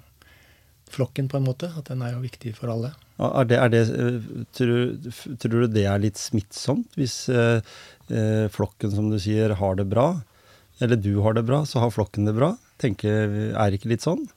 flokken, 0.89 1.27
på 1.27 1.38
en 1.38 1.47
måte. 1.47 1.71
At 1.77 1.85
den 1.85 2.01
er 2.01 2.13
jo 2.13 2.19
viktig 2.19 2.55
for 2.55 2.69
alle. 2.69 2.93
Er 3.17 3.45
det, 3.45 3.57
er 3.57 3.69
det, 3.69 3.81
eh, 3.89 4.45
tror, 4.53 5.38
tror 5.38 5.61
du 5.61 5.67
det 5.67 5.85
er 5.85 6.00
litt 6.00 6.17
smittsomt, 6.17 6.89
hvis 6.95 7.29
eh, 7.29 7.61
eh, 8.09 8.47
flokken, 8.50 8.91
som 8.91 9.09
du 9.09 9.19
sier, 9.19 9.50
har 9.50 9.75
det 9.75 9.89
bra? 9.89 10.21
Eller 10.79 10.95
du 10.95 11.21
har 11.21 11.33
det 11.33 11.45
bra, 11.45 11.65
så 11.65 11.79
har 11.79 11.91
flokken 11.91 12.25
det 12.25 12.35
bra? 12.35 12.55
Tenker, 12.81 13.53
Er 13.53 13.69
det 13.69 13.79
ikke 13.79 13.93
litt 13.93 14.01
sånn? 14.01 14.27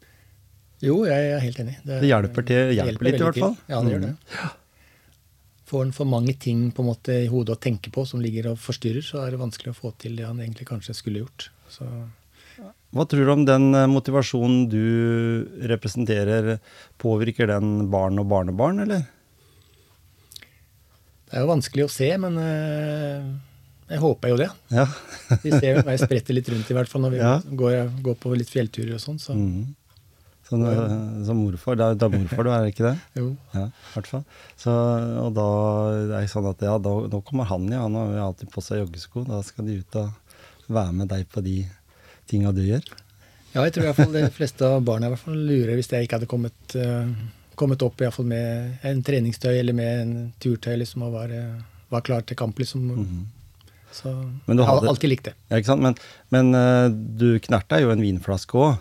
Jo, 0.84 0.98
jeg 1.08 1.30
er 1.34 1.40
helt 1.42 1.58
enig. 1.64 1.76
Det 1.88 2.02
hjelper 2.08 2.46
til- 2.46 2.74
hjelper 2.76 3.08
litt 3.08 3.20
i 3.20 3.24
hvert 3.24 3.38
fall. 3.40 3.56
Ja, 3.68 3.80
det 3.82 3.92
gjør 3.94 4.02
Mm. 4.04 4.10
det. 4.10 4.50
Får 5.66 5.82
en 5.86 5.92
for 5.96 6.04
mange 6.04 6.34
ting 6.38 6.70
på 6.76 6.82
en 6.84 6.90
måte 6.90 7.14
i 7.24 7.26
hodet 7.32 7.56
å 7.56 7.60
tenke 7.60 7.90
på 7.90 8.06
som 8.06 8.20
ligger 8.20 8.50
og 8.52 8.58
forstyrrer, 8.60 9.02
så 9.02 9.24
er 9.26 9.30
det 9.32 9.40
vanskelig 9.40 9.72
å 9.72 9.78
få 9.80 9.94
til 9.98 10.14
det 10.16 10.26
han 10.26 10.38
egentlig 10.38 10.66
kanskje 10.68 10.94
skulle 10.94 11.22
gjort. 11.24 11.48
Så 11.70 11.88
Hva 12.94 13.08
tror 13.08 13.24
du 13.26 13.30
om 13.32 13.44
den 13.44 13.74
eh, 13.74 13.86
motivasjonen 13.90 14.68
du 14.70 15.48
representerer, 15.66 16.60
påvirker 17.00 17.48
den 17.48 17.88
barn 17.90 18.18
og 18.20 18.28
barnebarn, 18.28 18.78
eller? 18.84 19.06
det 21.30 21.40
er 21.40 21.42
jo 21.42 21.50
vanskelig 21.50 21.84
å 21.88 21.90
se, 21.90 22.08
men 22.22 22.36
eh, 22.38 23.24
jeg 23.90 23.98
håper 24.04 24.30
jo 24.30 24.36
det. 24.38 24.50
Ja. 24.70 24.84
Vi 25.42 25.50
ser 25.50 25.80
meg 25.86 25.98
sprette 25.98 26.34
litt 26.36 26.48
rundt, 26.52 26.70
i 26.70 26.76
hvert 26.76 26.90
fall 26.92 27.02
når 27.02 27.16
vi 27.16 27.18
Ja. 27.24 27.32
går, 27.40 27.88
går 28.04 28.14
på 28.22 28.36
litt 28.38 28.52
fjellturer 28.52 28.94
og 28.94 29.02
sånn. 29.02 29.18
Så 29.18 29.34
Mhm. 29.34 29.74
Som, 30.44 30.60
som 31.24 31.38
morfar. 31.40 31.78
Det 31.80 31.84
er, 31.86 31.94
det 31.96 32.04
er 32.04 32.18
morfar 32.18 32.44
du 32.44 32.50
er, 32.52 32.66
ikke 32.68 32.84
det? 32.84 32.96
jo. 33.16 33.30
Ja, 33.54 33.62
i 33.70 33.92
hvert 33.94 34.10
fall. 34.10 34.24
Så, 34.60 34.74
og 35.22 35.30
da 35.38 35.46
er 35.94 36.10
det 36.12 36.26
sånn 36.32 36.50
at 36.50 36.64
ja, 36.66 36.74
da, 36.82 36.92
nå 37.08 37.20
kommer 37.24 37.48
han, 37.48 37.64
ja. 37.72 37.80
Han 37.86 37.96
har 37.96 38.18
alltid 38.26 38.52
på 38.52 38.64
seg 38.64 38.82
joggesko. 38.82 39.24
Da 39.28 39.40
skal 39.46 39.70
de 39.70 39.78
ut 39.80 39.98
og 40.02 40.12
være 40.68 40.92
med 41.00 41.08
deg 41.12 41.24
på 41.32 41.42
de 41.44 41.62
tinga 42.30 42.52
du 42.56 42.60
gjør. 42.64 42.84
Ja, 43.54 43.62
jeg 43.62 43.74
tror 43.74 43.84
i 43.84 43.88
hvert 43.90 44.00
fall 44.00 44.16
de 44.16 44.24
fleste 44.34 44.66
av 44.66 44.82
barna 44.84 45.08
i 45.08 45.14
hvert 45.14 45.22
fall 45.22 45.38
lurer 45.38 45.76
hvis 45.78 45.90
jeg 45.92 46.06
ikke 46.06 46.18
hadde 46.18 46.28
kommet, 46.30 46.74
eh, 46.74 47.10
kommet 47.54 47.84
opp 47.86 48.00
i 48.00 48.06
hvert 48.06 48.16
fall 48.16 48.26
med 48.26 48.86
en 48.90 49.02
treningstøy 49.06 49.52
eller 49.52 49.76
med 49.78 50.00
en 50.00 50.14
turtøy 50.42 50.74
liksom, 50.80 51.04
og 51.06 51.14
var, 51.14 51.30
eh, 51.30 51.60
var 51.94 52.02
klar 52.06 52.26
til 52.26 52.38
kamp. 52.40 52.58
liksom. 52.58 52.88
Mhm. 52.90 53.24
Så 53.94 54.10
Men 54.48 54.58
jeg 54.58 54.66
har 54.66 54.88
alltid 54.90 55.10
likt 55.12 55.28
det. 55.28 55.34
Ja, 55.48 55.60
ikke 55.60 55.70
sant? 55.70 55.84
Men, 55.84 55.94
men 56.34 56.50
eh, 56.58 56.88
du 56.90 57.38
knerta 57.38 57.78
jo 57.78 57.92
en 57.94 58.02
vinflaske 58.02 58.58
òg. 58.58 58.80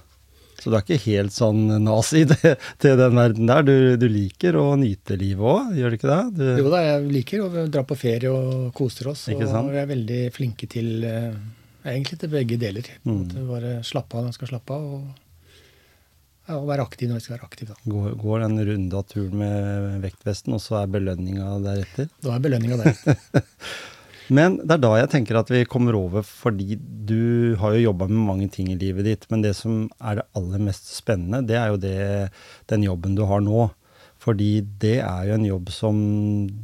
Så 0.64 0.72
du 0.72 0.78
er 0.78 0.84
ikke 0.86 1.02
helt 1.10 1.34
sånn 1.36 1.66
nazi 1.84 2.22
til, 2.32 2.54
til 2.80 2.94
den 2.96 3.18
verden 3.20 3.50
der. 3.50 3.66
Du, 3.68 3.74
du 4.00 4.06
liker 4.08 4.56
å 4.56 4.70
nyte 4.80 5.18
livet 5.20 5.44
òg, 5.44 5.74
gjør 5.76 5.92
du 5.92 5.98
ikke 5.98 6.12
det? 6.14 6.22
Du, 6.38 6.46
Jo 6.62 6.72
da, 6.72 6.80
jeg 6.86 7.10
liker 7.12 7.44
å 7.44 7.66
dra 7.74 7.84
på 7.88 7.98
ferie 8.00 8.32
og 8.32 8.70
koser 8.78 9.12
oss. 9.12 9.26
Ikke 9.34 9.50
og 9.52 9.74
vi 9.74 9.82
er 9.82 9.90
veldig 9.92 10.22
flinke 10.38 10.70
til 10.72 11.04
eh, 11.10 11.36
egentlig 11.84 12.22
til 12.22 12.32
begge 12.32 12.60
deler. 12.62 12.88
Mm. 13.04 13.18
måte 13.20 13.44
Bare 13.50 13.74
slappe 13.84 14.16
av 14.16 14.24
når 14.24 14.32
vi 14.32 14.38
skal 14.40 14.52
slappe 14.54 14.78
av, 14.78 14.86
og, 14.96 15.50
ja, 16.48 16.60
og 16.62 16.70
være 16.72 16.86
aktiv 16.88 17.12
når 17.12 17.20
vi 17.20 17.26
skal 17.26 17.36
være 17.36 17.50
aktiv. 17.50 17.74
Da. 17.74 17.80
går, 17.98 18.14
går 18.24 18.46
den 18.46 18.68
runde 18.72 19.02
av 19.02 19.10
turen 19.12 19.44
med 19.44 20.00
vektvesten, 20.08 20.56
og 20.56 20.64
så 20.64 20.80
er 20.80 20.96
belønninga 20.96 21.58
deretter. 21.66 22.08
Da 22.24 22.38
er 22.38 22.48
belønninga 22.48 22.80
der. 22.86 23.44
Men 24.32 24.60
det 24.62 24.78
er 24.78 24.84
da 24.84 24.94
jeg 25.02 25.12
tenker 25.12 25.40
at 25.40 25.52
vi 25.52 25.66
kommer 25.68 25.98
over, 25.98 26.24
fordi 26.24 26.78
du 26.80 27.56
har 27.60 27.76
jo 27.76 27.90
jobba 27.90 28.08
med 28.08 28.26
mange 28.30 28.50
ting 28.54 28.70
i 28.72 28.80
livet 28.80 29.08
ditt, 29.08 29.26
men 29.32 29.44
det 29.44 29.56
som 29.60 29.88
er 30.00 30.22
det 30.22 30.28
aller 30.40 30.64
mest 30.64 30.92
spennende, 30.96 31.44
det 31.50 31.58
er 31.60 31.74
jo 31.74 31.80
det, 31.82 32.04
den 32.72 32.86
jobben 32.88 33.18
du 33.20 33.26
har 33.28 33.44
nå. 33.44 33.70
Fordi 34.24 34.62
det 34.80 35.02
er 35.04 35.28
jo 35.28 35.36
en 35.36 35.46
jobb 35.50 35.70
som 35.76 35.98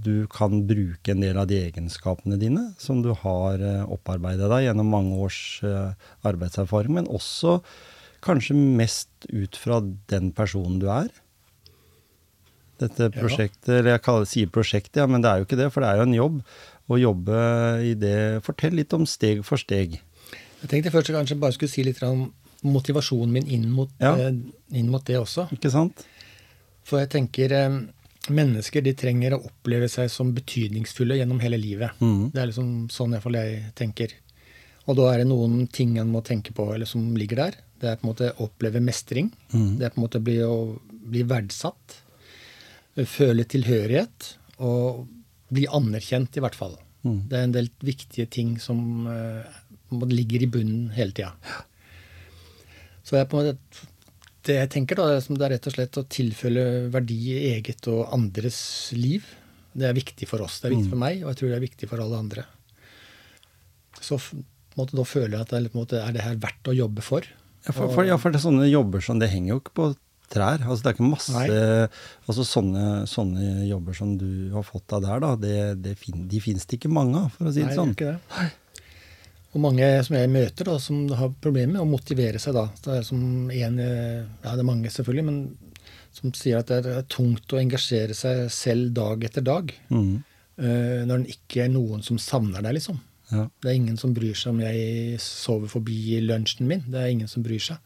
du 0.06 0.24
kan 0.32 0.62
bruke 0.70 1.12
en 1.12 1.24
del 1.26 1.36
av 1.42 1.50
de 1.50 1.58
egenskapene 1.66 2.38
dine, 2.40 2.70
som 2.80 3.02
du 3.04 3.12
har 3.12 3.60
opparbeida 3.84 4.48
deg 4.48 4.70
gjennom 4.70 4.94
mange 4.96 5.18
års 5.20 5.42
eh, 5.68 5.92
arbeidserfaring, 6.30 6.96
men 6.96 7.12
også 7.12 7.58
kanskje 8.24 8.56
mest 8.56 9.28
ut 9.28 9.60
fra 9.60 9.82
den 10.12 10.32
personen 10.36 10.80
du 10.80 10.88
er. 10.94 11.12
Dette 12.80 13.10
prosjektet, 13.14 13.70
eller 13.80 13.92
jeg 13.98 14.02
kaller, 14.06 14.26
sier 14.30 14.52
prosjekt, 14.54 14.96
ja, 14.96 15.06
men 15.10 15.22
det 15.24 15.30
er 15.32 15.42
jo 15.42 15.48
ikke 15.48 15.60
det, 15.60 15.70
for 15.74 15.84
det 15.84 15.90
er 15.92 16.00
jo 16.02 16.08
en 16.08 16.18
jobb 16.18 16.42
å 16.90 16.98
jobbe 17.00 17.40
i 17.86 17.94
det 18.00 18.16
Fortell 18.46 18.74
litt 18.80 18.94
om 18.98 19.04
steg 19.06 19.44
for 19.46 19.62
steg. 19.62 20.00
Jeg 20.62 20.70
tenkte 20.72 20.92
først 20.92 21.12
jeg 21.12 21.16
kanskje 21.20 21.40
bare 21.40 21.56
skulle 21.56 21.72
si 21.72 21.84
litt 21.86 22.02
om 22.04 22.26
motivasjonen 22.68 23.32
min 23.38 23.48
inn 23.48 23.70
mot, 23.72 23.92
Ja. 24.02 24.16
eh, 24.18 24.34
inn 24.76 24.90
mot 24.92 25.04
det 25.06 25.16
også. 25.20 25.48
Ikke 25.56 25.72
sant? 25.72 26.04
For 26.84 27.00
jeg 27.00 27.10
tenker 27.14 27.52
eh, 27.56 27.78
mennesker 28.30 28.82
de 28.84 28.94
trenger 28.98 29.36
å 29.38 29.44
oppleve 29.46 29.88
seg 29.92 30.10
som 30.12 30.34
betydningsfulle 30.36 31.16
gjennom 31.20 31.40
hele 31.40 31.58
livet. 31.62 31.92
Mm. 32.02 32.32
Det 32.34 32.42
er 32.42 32.50
liksom 32.52 32.90
sånn 32.92 33.14
iallfall 33.16 33.38
jeg 33.40 33.72
tenker. 33.80 34.14
Og 34.90 34.98
da 34.98 35.12
er 35.14 35.22
det 35.22 35.28
noen 35.30 35.68
ting 35.72 35.98
en 36.02 36.10
må 36.12 36.24
tenke 36.26 36.52
på, 36.56 36.66
eller 36.74 36.86
som 36.90 37.16
ligger 37.16 37.36
der. 37.46 37.58
Det 37.80 37.88
er 37.92 37.96
på 38.00 38.08
en 38.08 38.12
måte 38.12 38.32
å 38.34 38.48
oppleve 38.50 38.82
mestring. 38.84 39.30
Mm. 39.54 39.78
Det 39.80 39.86
er 39.86 39.94
på 39.94 40.02
en 40.02 40.06
måte 40.08 40.20
bli, 40.24 40.38
å 40.44 40.80
bli 40.90 41.22
verdsatt. 41.24 42.00
Føle 43.10 43.46
tilhørighet. 43.48 44.34
Og 44.66 45.08
bli 45.50 45.66
anerkjent, 45.72 46.38
i 46.38 46.44
hvert 46.44 46.58
fall. 46.58 46.76
Mm. 47.06 47.22
Det 47.30 47.38
er 47.38 47.48
en 47.48 47.56
del 47.56 47.70
viktige 47.86 48.28
ting 48.32 48.58
som 48.62 49.08
eh, 49.10 49.60
ligger 50.12 50.46
i 50.46 50.52
bunnen 50.52 50.90
hele 50.96 51.16
tida. 51.16 51.32
Så 53.06 53.18
jeg 53.18 53.30
på 53.30 53.40
en 53.40 53.48
måte, 53.50 53.88
det 54.46 54.60
jeg 54.60 54.72
tenker, 54.74 55.00
da, 55.00 55.18
det 55.18 55.46
er 55.46 55.54
rett 55.56 55.70
og 55.70 55.76
slett 55.76 56.00
å 56.00 56.06
tilfelle 56.12 56.64
verdi 56.94 57.18
i 57.34 57.40
eget 57.56 57.88
og 57.92 58.14
andres 58.16 58.60
liv. 58.98 59.26
Det 59.74 59.88
er 59.88 59.98
viktig 59.98 60.28
for 60.30 60.44
oss. 60.46 60.60
Det 60.62 60.70
er 60.70 60.76
viktig 60.76 60.94
for 60.94 61.02
meg, 61.02 61.24
og 61.24 61.32
jeg 61.32 61.42
tror 61.42 61.52
det 61.52 61.58
er 61.58 61.66
viktig 61.66 61.90
for 61.90 62.04
alle 62.04 62.20
andre. 62.20 62.46
Så 64.00 64.20
på 64.20 64.38
en 64.38 64.82
måte, 64.84 64.98
da 64.98 65.06
føler 65.08 65.38
jeg 65.38 65.46
at 65.46 65.52
det 65.52 65.60
er, 65.60 65.72
på 65.72 65.80
en 65.80 65.84
måte, 65.84 66.04
er 66.04 66.16
det 66.16 66.26
her 66.26 66.38
verdt 66.42 66.72
å 66.72 66.78
jobbe 66.78 67.06
for. 67.06 67.26
Ja, 67.66 67.74
for, 67.74 67.92
for, 67.92 68.06
ja, 68.08 68.16
for 68.22 68.32
det 68.32 68.40
er 68.40 68.46
sånne 68.46 68.70
jobber 68.70 69.04
som 69.04 69.20
det 69.20 69.32
henger 69.34 69.56
jo 69.56 69.60
ikke 69.64 69.76
på 69.76 69.90
trær. 70.32 70.64
Altså, 70.66 70.84
det 70.84 70.92
er 70.92 70.98
ikke 70.98 71.10
masse 71.10 71.44
altså, 72.30 72.46
sånne, 72.48 72.86
sånne 73.10 73.68
jobber 73.70 73.98
som 73.98 74.16
du 74.20 74.50
har 74.54 74.66
fått 74.68 74.96
av 74.96 75.04
der, 75.06 75.22
da, 75.26 75.36
det, 75.40 75.60
det 75.84 75.96
fin, 76.00 76.26
de 76.30 76.42
fins 76.44 76.66
det 76.70 76.80
ikke 76.80 76.92
mange 76.94 77.26
av, 77.26 77.32
for 77.36 77.50
å 77.50 77.54
si 77.56 77.64
Nei, 77.64 77.70
det 77.70 77.76
det 77.76 77.80
sånn. 77.82 77.94
gjør 77.96 78.18
ikke 78.18 78.44
det. 78.44 78.50
Og 79.50 79.64
mange 79.64 79.88
som 80.06 80.14
jeg 80.20 80.30
møter, 80.30 80.68
da, 80.70 80.76
som 80.78 81.02
har 81.18 81.32
problemer 81.42 81.74
med 81.74 81.82
å 81.82 81.90
motivere 81.90 82.38
seg. 82.42 82.54
da. 82.54 82.68
Det 82.86 83.00
er 83.00 83.06
som 83.08 83.22
en, 83.50 83.80
eh, 83.82 84.20
ja, 84.44 84.52
det 84.54 84.62
er 84.62 84.68
mange 84.68 84.92
selvfølgelig, 84.94 85.26
men 85.26 85.40
som 86.14 86.34
sier 86.38 86.60
at 86.62 86.70
det 86.70 86.86
er 86.86 87.08
tungt 87.10 87.54
å 87.54 87.62
engasjere 87.62 88.14
seg 88.18 88.46
selv 88.54 88.94
dag 88.98 89.24
etter 89.26 89.46
dag. 89.46 89.74
Mm. 89.90 90.24
eh, 90.60 91.02
når 91.08 91.24
det 91.24 91.38
ikke 91.38 91.64
er 91.66 91.74
noen 91.74 92.04
som 92.06 92.20
savner 92.22 92.62
deg, 92.62 92.76
liksom. 92.78 93.00
Ja. 93.32 93.46
Det 93.62 93.70
er 93.70 93.78
ingen 93.78 93.98
som 93.98 94.14
bryr 94.14 94.38
seg 94.38 94.54
om 94.54 94.62
jeg 94.64 95.20
sover 95.22 95.70
forbi 95.70 96.18
lunsjen 96.26 96.68
min. 96.70 96.82
Det 96.90 97.00
er 97.00 97.14
ingen 97.14 97.30
som 97.30 97.46
bryr 97.46 97.62
seg. 97.62 97.78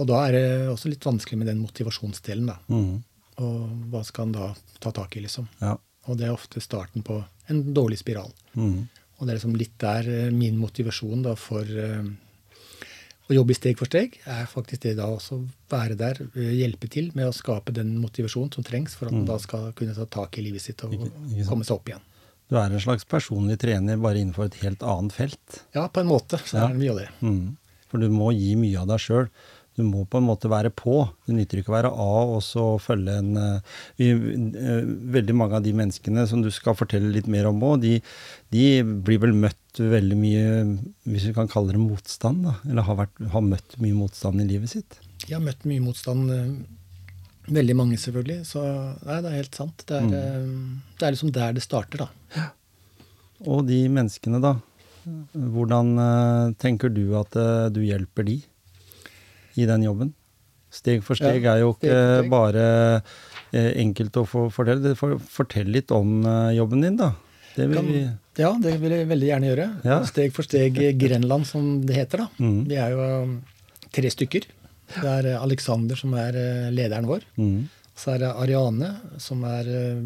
Og 0.00 0.06
da 0.08 0.22
er 0.28 0.32
det 0.32 0.44
også 0.72 0.88
litt 0.88 1.04
vanskelig 1.04 1.36
med 1.42 1.50
den 1.50 1.60
motivasjonsdelen, 1.60 2.46
da. 2.48 2.56
Mm. 2.72 3.02
Og 3.44 3.90
hva 3.92 4.00
skal 4.04 4.28
en 4.28 4.32
da 4.36 4.50
ta 4.80 4.92
tak 4.96 5.16
i, 5.20 5.24
liksom. 5.26 5.46
ja. 5.60 5.76
Og 6.08 6.16
det 6.16 6.26
er 6.26 6.32
ofte 6.32 6.60
starten 6.64 7.04
på 7.04 7.18
en 7.52 7.60
dårlig 7.76 7.98
spiral. 8.00 8.30
Mm. 8.56 8.88
Og 9.18 9.26
det 9.26 9.34
er 9.34 9.36
liksom 9.36 9.56
litt 9.60 9.74
der 9.78 10.06
eh, 10.08 10.30
min 10.32 10.56
motivasjon 10.58 11.22
da 11.26 11.34
for 11.36 11.68
eh, 11.68 12.06
å 13.30 13.34
jobbe 13.36 13.54
steg 13.54 13.76
for 13.78 13.86
steg, 13.90 14.16
er 14.26 14.48
faktisk 14.50 14.82
det 14.88 14.94
da 14.98 15.06
også 15.12 15.36
være 15.70 15.94
der, 16.00 16.22
eh, 16.34 16.54
hjelpe 16.62 16.88
til 16.90 17.10
med 17.14 17.28
å 17.28 17.34
skape 17.36 17.74
den 17.76 17.92
motivasjonen 18.00 18.50
som 18.56 18.64
trengs 18.66 18.96
for 18.96 19.06
at 19.10 19.14
man 19.14 19.28
da 19.28 19.36
skal 19.38 19.68
kunne 19.78 19.94
ta 19.94 20.08
tak 20.08 20.40
i 20.40 20.46
livet 20.48 20.64
sitt 20.64 20.82
og 20.82 20.90
Mm. 20.96 21.04
Ikke- 21.04 21.36
ikke 21.36 21.48
komme 21.52 21.64
seg 21.68 21.76
opp 21.76 21.88
igjen. 21.92 22.00
Du 22.48 22.56
er 22.56 22.72
en 22.72 22.80
slags 22.80 23.04
personlig 23.04 23.58
trener 23.60 23.96
bare 24.00 24.16
innenfor 24.18 24.46
et 24.46 24.54
helt 24.64 24.80
annet 24.82 25.12
felt. 25.12 25.60
Ja, 25.74 25.86
på 25.86 26.00
en 26.00 26.08
måte 26.08 26.40
så 26.42 26.54
Ja. 26.56 26.64
er 26.64 26.72
det 26.72 26.78
mye 26.80 26.90
av 26.90 26.98
det. 26.98 27.08
Mm. 27.22 27.56
For 27.88 27.98
du 27.98 28.08
må 28.08 28.32
gi 28.34 28.56
mye 28.56 28.80
av 28.80 28.88
deg 28.88 28.98
sjøl. 28.98 29.28
Du 29.80 29.86
må 29.88 30.04
på 30.12 30.20
en 30.20 30.26
måte 30.28 30.50
være 30.52 30.70
på. 30.76 31.00
Det 31.26 31.34
nytter 31.38 31.62
ikke 31.62 31.72
å 31.72 31.76
være 31.78 31.90
av 31.90 32.34
og 32.36 32.42
så 32.44 32.64
følge 32.84 33.16
en 33.22 33.30
eh, 33.40 33.76
vi, 34.00 34.10
eh, 34.12 34.82
Veldig 35.16 35.36
mange 35.40 35.56
av 35.58 35.64
de 35.64 35.72
menneskene 35.80 36.26
som 36.28 36.42
du 36.44 36.50
skal 36.54 36.76
fortelle 36.78 37.10
litt 37.14 37.30
mer 37.32 37.48
om 37.50 37.62
òg, 37.64 37.80
de, 37.82 37.94
de 38.52 38.66
blir 38.84 39.20
vel 39.24 39.32
møtt 39.46 39.56
veldig 39.80 40.16
mye, 40.18 40.44
hvis 41.08 41.28
vi 41.30 41.34
kan 41.36 41.48
kalle 41.50 41.72
det 41.72 41.80
motstand, 41.80 42.44
da. 42.44 42.56
Eller 42.68 42.84
har, 42.88 42.98
vært, 43.04 43.20
har 43.32 43.44
møtt 43.46 43.76
mye 43.80 43.96
motstand 43.96 44.42
i 44.42 44.48
livet 44.50 44.72
sitt. 44.76 44.98
De 45.26 45.32
har 45.36 45.42
møtt 45.44 45.64
mye 45.68 45.82
motstand. 45.88 46.30
eh, 46.36 46.76
Veldig 47.50 47.74
mange, 47.74 47.96
selvfølgelig. 47.98 48.44
Så 48.46 48.60
nei, 48.62 49.16
det 49.24 49.30
er 49.32 49.38
helt 49.40 49.56
sant. 49.58 49.82
Det 49.88 49.96
er, 49.96 50.04
Mm. 50.06 50.12
eh, 50.14 50.90
det 51.00 51.06
er 51.08 51.14
liksom 51.16 51.32
der 51.34 51.54
det 51.56 51.62
starter, 51.64 52.04
da. 52.04 52.50
Og 53.48 53.64
de 53.66 53.78
menneskene, 53.90 54.38
da. 54.44 54.52
Hvordan 55.34 55.94
eh, 55.98 56.52
tenker 56.60 56.92
du 56.92 57.14
at 57.18 57.34
eh, 57.40 57.68
du 57.72 57.80
hjelper 57.82 58.26
de 58.28 58.36
i 59.60 59.66
den 59.68 59.84
jobben? 59.86 60.12
Steg 60.70 61.02
for 61.02 61.18
steg 61.18 61.42
Ja, 61.42 61.56
er 61.56 61.64
jo 61.64 61.72
ikke 61.74 61.90
steg. 61.90 62.28
bare 62.30 62.64
eh, 63.50 63.72
enkelt 63.82 64.16
å 64.20 64.26
få 64.28 64.44
fortelle. 64.54 64.92
Fortell 64.94 65.70
litt 65.74 65.90
om 65.94 66.20
eh, 66.22 66.52
jobben 66.60 66.84
din, 66.86 66.96
da. 67.00 67.12
Det 67.56 67.66
vil 67.72 67.82
vi 67.88 68.02
Ja, 68.38 68.52
det 68.62 68.76
vil 68.80 68.94
jeg 68.94 69.08
veldig 69.10 69.26
gjerne 69.32 69.50
gjøre. 69.50 69.66
Ja. 69.84 69.98
Steg 70.06 70.32
for 70.36 70.46
steg 70.46 70.78
Grenland, 71.00 71.48
som 71.50 71.80
det 71.86 71.98
heter. 71.98 72.24
da. 72.24 72.28
Mm. 72.46 72.62
Vi 72.70 72.78
er 72.78 72.94
jo 72.94 73.08
um, 73.26 73.36
tre 73.90 74.10
stykker. 74.14 74.46
Det 74.94 75.10
er 75.16 75.32
eh, 75.34 75.42
Alexander 75.42 75.98
som 75.98 76.14
er 76.18 76.38
eh, 76.38 76.70
lederen 76.74 77.10
vår. 77.10 77.26
Mm. 77.36 77.66
Så 78.00 78.14
er 78.14 78.22
det 78.22 78.30
Ariane 78.46 78.94
som 79.20 79.42
er 79.44 79.68
eh, 79.68 80.00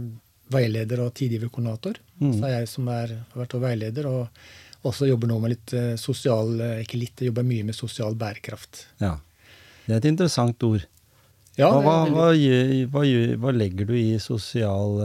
veileder 0.54 1.04
og 1.04 1.12
tidgiverkoordinator. 1.20 2.00
Mm. 2.20 2.32
Så 2.38 2.48
er 2.48 2.56
jeg 2.58 2.72
som 2.72 2.88
er, 2.92 3.12
har 3.34 3.44
vært 3.44 3.58
veileder 3.62 4.08
og 4.10 4.44
også 4.84 5.06
jobber 5.08 5.30
nå 5.30 5.38
med 5.44 5.54
litt 5.54 5.72
eh, 5.76 5.92
sosial 6.00 6.58
eh, 6.60 6.80
Ikke 6.84 6.98
litt, 7.00 7.20
jeg 7.20 7.30
jobber 7.30 7.46
mye 7.48 7.64
med 7.68 7.76
sosial 7.76 8.16
bærekraft. 8.20 8.86
Ja. 9.04 9.14
Det 9.84 9.92
er 9.92 10.00
et 10.00 10.10
interessant 10.12 10.66
ord. 10.66 10.86
Ja, 11.54 11.70
hva, 11.70 11.98
hva, 12.10 12.30
hva, 12.34 12.86
hva, 12.90 13.02
hva 13.42 13.52
legger 13.54 13.86
du 13.86 13.94
i 13.94 14.16
sosial 14.18 14.98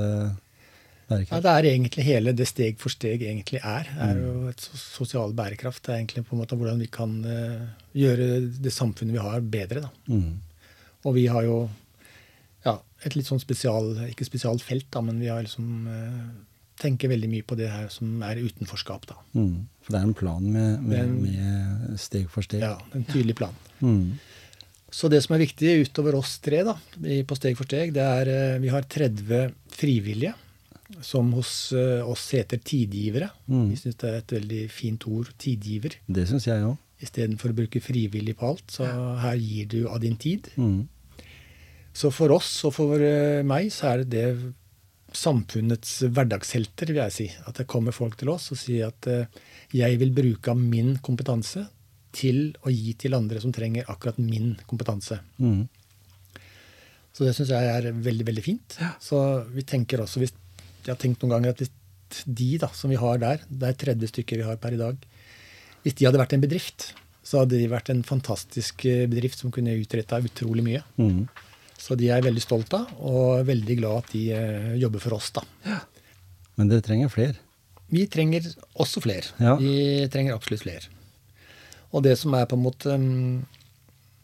bærekraft? 1.09 1.33
Ja, 1.33 1.41
det 1.43 1.53
er 1.53 1.69
egentlig 1.73 2.05
hele 2.05 2.33
det 2.37 2.47
steg 2.49 2.79
for 2.81 2.93
steg 2.93 3.23
egentlig 3.25 3.61
er. 3.63 3.89
er 4.05 4.21
jo 4.21 4.33
et 4.51 4.63
sosial 4.63 5.33
bærekraft. 5.37 5.83
Det 5.85 5.93
er 5.93 6.01
egentlig 6.01 6.25
på 6.27 6.35
en 6.35 6.43
måte 6.43 6.57
hvordan 6.59 6.81
vi 6.81 6.89
kan 6.93 7.17
eh, 7.25 7.67
gjøre 7.97 8.29
det 8.61 8.73
samfunnet 8.73 9.15
vi 9.17 9.23
har, 9.23 9.41
bedre. 9.41 9.87
da. 9.87 9.91
Mm. 10.09 10.41
Og 11.07 11.15
vi 11.15 11.25
har 11.31 11.45
jo 11.47 11.57
ja, 12.65 12.77
et 13.05 13.15
litt 13.15 13.29
sånn 13.29 13.41
spesial, 13.41 13.93
ikke 14.09 14.27
spesialt 14.27 14.63
felt, 14.65 14.89
da, 14.93 15.03
men 15.05 15.21
vi 15.21 15.31
har 15.31 15.43
liksom 15.45 15.89
eh, 15.89 16.23
tenker 16.79 17.11
veldig 17.11 17.29
mye 17.31 17.45
på 17.47 17.57
det 17.59 17.69
her 17.71 17.89
som 17.91 18.21
er 18.25 18.41
utenforskap. 18.41 19.07
da. 19.09 19.19
Mm. 19.33 19.67
For 19.83 19.95
det 19.95 20.01
er 20.01 20.09
en 20.09 20.17
plan 20.17 20.43
med, 20.43 20.83
med, 20.83 21.15
med 21.23 21.99
steg 21.99 22.29
for 22.31 22.45
steg. 22.45 22.63
Ja, 22.63 22.77
En 22.95 23.07
tydelig 23.07 23.39
plan. 23.39 23.55
Mm. 23.79 24.19
Så 24.91 25.09
det 25.11 25.21
som 25.23 25.35
er 25.35 25.43
viktig 25.43 25.73
utover 25.85 26.17
oss 26.17 26.37
tre 26.43 26.63
da, 26.65 26.75
på 26.99 27.37
Steg 27.37 27.57
for 27.57 27.69
steg, 27.69 27.93
det 27.95 28.03
er 28.03 28.31
eh, 28.33 28.59
vi 28.61 28.71
har 28.73 28.85
30 28.89 29.51
frivillige, 29.75 30.33
som 31.05 31.29
hos 31.37 31.71
eh, 31.77 32.01
oss 32.01 32.25
heter 32.33 32.61
tidgivere. 32.65 33.29
Mm. 33.47 33.67
Vi 33.71 33.79
syns 33.79 33.99
det 34.01 34.09
er 34.09 34.21
et 34.23 34.35
veldig 34.39 34.63
fint 34.73 35.05
ord, 35.09 35.29
tidgiver. 35.41 35.99
Det 36.09 36.25
syns 36.29 36.49
jeg 36.49 36.65
òg. 36.65 36.77
Istedenfor 36.99 37.53
å 37.53 37.59
bruke 37.61 37.81
frivillig 37.83 38.35
på 38.39 38.49
alt. 38.49 38.65
Så 38.73 38.87
her 39.23 39.37
gir 39.39 39.69
du 39.71 39.83
av 39.87 40.01
din 40.03 40.17
tid. 40.19 40.49
Mm. 40.59 40.81
Så 41.95 42.09
for 42.13 42.33
oss 42.35 42.49
og 42.67 42.73
for 42.75 43.05
eh, 43.05 43.45
meg 43.45 43.69
så 43.73 43.93
er 43.93 44.03
det 44.03 44.09
det 44.17 44.55
samfunnets 45.15 46.03
hverdagshelter, 46.05 46.91
vil 46.91 47.03
jeg 47.05 47.15
si. 47.15 47.29
At 47.49 47.61
det 47.61 47.69
kommer 47.69 47.95
folk 47.95 48.17
til 48.19 48.33
oss 48.33 48.49
og 48.53 48.59
sier 48.61 48.89
at 48.91 49.07
jeg 49.73 49.97
vil 50.01 50.11
bruke 50.13 50.51
av 50.51 50.59
min 50.59 50.97
kompetanse 51.01 51.63
til 52.15 52.53
å 52.65 52.71
gi 52.73 52.93
til 52.99 53.17
andre 53.17 53.41
som 53.43 53.53
trenger 53.55 53.89
akkurat 53.91 54.17
min 54.21 54.55
kompetanse. 54.69 55.19
Mm. 55.37 55.67
Så 57.13 57.25
det 57.25 57.33
syns 57.35 57.51
jeg 57.51 57.69
er 57.73 57.89
veldig, 57.91 58.25
veldig 58.29 58.45
fint. 58.45 58.77
Så 59.03 59.19
vi 59.53 59.65
tenker 59.67 60.03
også, 60.03 60.21
hvis, 60.23 60.33
jeg 60.85 60.93
har 60.93 60.99
tenkt 61.01 61.23
noen 61.23 61.35
ganger 61.35 61.53
at 61.53 61.61
hvis 61.63 61.73
de 62.25 62.53
da, 62.61 62.71
som 62.73 62.89
vi 62.89 62.97
har 62.99 63.19
der, 63.21 63.43
det 63.49 63.69
er 63.69 63.81
30 63.93 64.13
stykker 64.13 64.41
vi 64.41 64.47
har 64.47 64.57
per 64.61 64.75
i 64.75 64.79
dag, 64.79 64.97
hvis 65.83 65.97
de 65.99 66.07
hadde 66.07 66.21
vært 66.21 66.33
en 66.35 66.43
bedrift, 66.43 66.89
så 67.25 67.43
hadde 67.43 67.59
de 67.59 67.67
vært 67.69 67.91
en 67.93 68.01
fantastisk 68.07 68.85
eh, 68.89 69.05
bedrift 69.09 69.41
som 69.41 69.53
kunne 69.53 69.77
utretta 69.77 70.17
utrolig 70.23 70.65
mye. 70.65 70.81
Mm. 70.97 71.27
Så 71.79 71.95
de 71.99 72.09
er 72.09 72.19
jeg 72.19 72.27
veldig 72.29 72.43
stolt 72.43 72.73
av, 72.75 72.89
og 73.05 73.45
veldig 73.47 73.77
glad 73.79 74.01
at 74.01 74.15
de 74.15 74.23
eh, 74.35 74.71
jobber 74.81 75.03
for 75.03 75.19
oss, 75.19 75.29
da. 75.35 75.43
Men 76.59 76.71
dere 76.71 76.83
trenger 76.83 77.11
flere. 77.13 77.37
Vi 77.89 78.05
trenger 78.11 78.49
også 78.79 79.01
flere. 79.01 79.29
Ja. 79.41 79.55
Vi 79.59 80.07
trenger 80.11 80.35
absolutt 80.35 80.65
flere. 80.65 80.89
Og 81.89 82.05
det 82.05 82.15
som 82.19 82.35
er 82.37 82.47
på 82.49 82.57
en 82.57 82.65
måte 82.65 82.95
mm, 82.95 83.45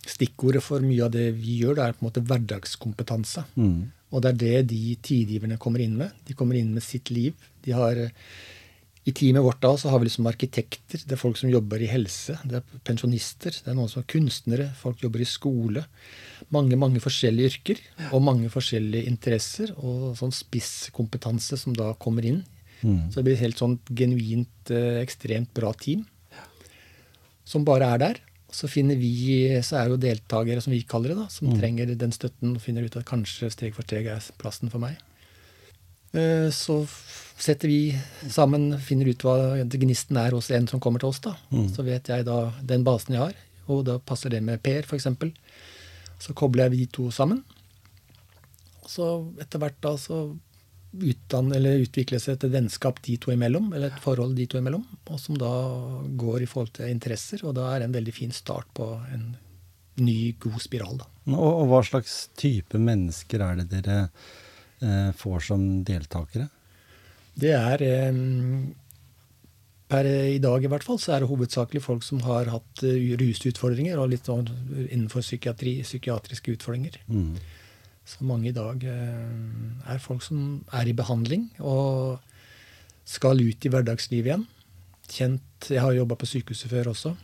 stikkordet 0.06 0.64
for 0.64 0.84
mye 0.86 1.06
av 1.06 1.14
det 1.16 1.30
vi 1.40 1.60
gjør, 1.64 1.78
det 1.78 1.86
er 1.86 1.96
på 1.96 2.04
en 2.04 2.10
måte 2.10 2.26
hverdagskompetanse. 2.26 3.46
Mm. 3.58 3.80
Og 4.14 4.22
det 4.22 4.32
er 4.32 4.42
det 4.42 4.60
de 4.72 4.98
tidgiverne 5.04 5.58
kommer 5.62 5.82
inn 5.84 5.98
med. 6.00 6.14
De 6.28 6.38
kommer 6.38 6.60
inn 6.60 6.76
med 6.76 6.86
sitt 6.86 7.10
liv. 7.12 7.34
De 7.66 7.74
har, 7.76 7.98
I 7.98 9.14
teamet 9.18 9.44
vårt 9.44 9.64
da 9.66 9.74
så 9.82 9.90
har 9.92 10.00
vi 10.00 10.08
liksom 10.08 10.30
arkitekter, 10.30 11.02
det 11.02 11.18
er 11.18 11.22
folk 11.22 11.40
som 11.42 11.50
jobber 11.50 11.82
i 11.82 11.90
helse, 11.90 12.38
det 12.46 12.62
er 12.62 12.80
pensjonister, 12.88 13.58
det 13.66 13.74
er 13.74 13.78
noen 13.78 13.90
som 13.92 14.04
er 14.04 14.10
kunstnere, 14.14 14.70
folk 14.80 15.02
jobber 15.04 15.26
i 15.26 15.30
skole. 15.30 15.86
Mange 16.54 16.78
mange 16.78 17.02
forskjellige 17.02 17.52
yrker 17.52 17.84
og 18.12 18.26
mange 18.26 18.50
forskjellige 18.54 19.10
interesser 19.10 19.74
og 19.76 20.14
sånn 20.20 20.34
spisskompetanse 20.36 21.58
som 21.58 21.76
da 21.78 21.94
kommer 21.98 22.28
inn. 22.30 22.44
Mm. 22.86 23.10
Så 23.10 23.20
det 23.20 23.26
blir 23.26 23.38
et 23.40 23.46
helt 23.48 23.62
sånn 23.62 23.80
genuint, 23.98 24.70
eh, 24.70 25.02
ekstremt 25.02 25.50
bra 25.58 25.72
team 25.74 26.04
som 27.46 27.66
bare 27.68 27.88
er 27.96 28.02
der. 28.02 28.20
Så 28.56 28.68
finner 28.72 28.96
vi, 28.96 29.12
så 29.66 29.78
er 29.82 29.90
det 29.90 29.96
jo 29.96 30.04
deltakere, 30.06 30.62
som 30.64 30.72
vi 30.72 30.84
kaller 30.88 31.12
det, 31.12 31.18
da, 31.18 31.28
som 31.34 31.50
trenger 31.60 31.90
den 31.98 32.12
støtten 32.16 32.56
og 32.56 32.62
finner 32.64 32.86
ut 32.86 32.96
at 32.98 33.06
kanskje 33.10 33.50
steg 33.52 33.74
for 33.76 33.84
steg 33.84 34.06
er 34.08 34.22
plassen 34.40 34.70
for 34.72 34.80
meg. 34.80 34.96
Eh, 36.16 36.48
Så 36.56 36.86
setter 37.38 37.68
vi 37.68 37.96
sammen, 38.32 38.78
finner 38.80 39.10
ut 39.12 39.26
hva 39.26 39.58
gnisten 39.68 40.16
er 40.18 40.32
hos 40.32 40.50
en 40.56 40.68
som 40.72 40.80
kommer 40.80 41.00
til 41.04 41.10
oss. 41.10 41.20
da. 41.20 41.36
Så 41.74 41.84
vet 41.84 42.08
jeg 42.08 42.24
da 42.26 42.54
den 42.64 42.84
basen 42.88 43.14
jeg 43.18 43.22
har, 43.26 43.34
og 43.68 43.84
da 43.86 43.98
passer 44.00 44.30
det 44.30 44.42
med 44.44 44.62
Per 44.64 44.84
f.eks. 44.88 45.08
Så 46.20 46.34
kobler 46.34 46.70
jeg 46.70 46.78
de 46.78 46.86
to 46.96 47.10
sammen. 47.12 47.44
Så 48.88 49.34
etter 49.42 49.60
hvert 49.60 49.82
da 49.82 49.96
så 49.98 50.38
utdanne, 51.02 51.56
eller 51.58 51.84
utvikle 51.84 52.20
seg 52.22 52.38
et 52.38 52.48
vennskap 52.54 53.02
de 53.06 53.18
to 53.22 53.34
imellom, 53.34 53.72
eller 53.74 53.92
et 53.92 54.04
forhold 54.04 54.36
de 54.38 54.48
to 54.50 54.60
imellom, 54.62 54.86
og 55.10 55.20
som 55.22 55.38
da 55.40 55.52
går 56.18 56.46
i 56.46 56.50
forhold 56.50 56.76
til 56.78 56.92
interesser, 56.92 57.44
og 57.46 57.58
da 57.58 57.72
er 57.72 57.82
det 57.82 57.90
en 57.90 57.98
veldig 57.98 58.16
fin 58.16 58.34
start 58.36 58.70
på 58.78 58.92
en 59.14 59.34
ny, 60.04 60.36
god 60.44 60.60
spiral. 60.64 60.98
da. 61.04 61.10
Og, 61.34 61.52
og 61.64 61.70
hva 61.72 61.84
slags 61.88 62.26
type 62.38 62.80
mennesker 62.80 63.44
er 63.44 63.62
det 63.62 63.70
dere 63.72 64.00
eh, 64.06 65.12
får 65.16 65.48
som 65.52 65.68
deltakere? 65.88 66.50
Det 67.36 67.52
er 67.56 67.84
eh, 67.84 68.20
Per 69.86 70.08
i 70.10 70.40
dag 70.42 70.64
i 70.66 70.70
hvert 70.72 70.86
fall 70.86 70.98
så 70.98 71.14
er 71.14 71.22
det 71.22 71.30
hovedsakelig 71.30 71.84
folk 71.86 72.06
som 72.06 72.24
har 72.26 72.50
hatt 72.50 72.82
eh, 72.88 73.12
rusutfordringer 73.22 74.00
og 74.02 74.10
litt 74.16 74.26
sånn 74.26 74.48
innenfor 74.88 75.22
psykiatri, 75.22 75.78
psykiatriske 75.86 76.56
utfordringer. 76.56 76.98
Mm. 77.06 77.36
Så 78.06 78.26
mange 78.26 78.52
i 78.52 78.56
dag 78.56 78.84
eh, 78.86 79.90
er 79.90 80.02
folk 80.02 80.22
som 80.24 80.62
er 80.74 80.86
i 80.86 80.94
behandling 80.98 81.48
og 81.60 82.22
skal 83.06 83.42
ut 83.42 83.66
i 83.66 83.72
hverdagslivet 83.72 84.30
igjen. 84.30 84.46
Kjent 85.10 85.70
Jeg 85.70 85.82
har 85.82 85.94
jobba 85.94 86.18
på 86.18 86.30
sykehuset 86.30 86.70
før 86.70 86.92
også. 86.94 87.16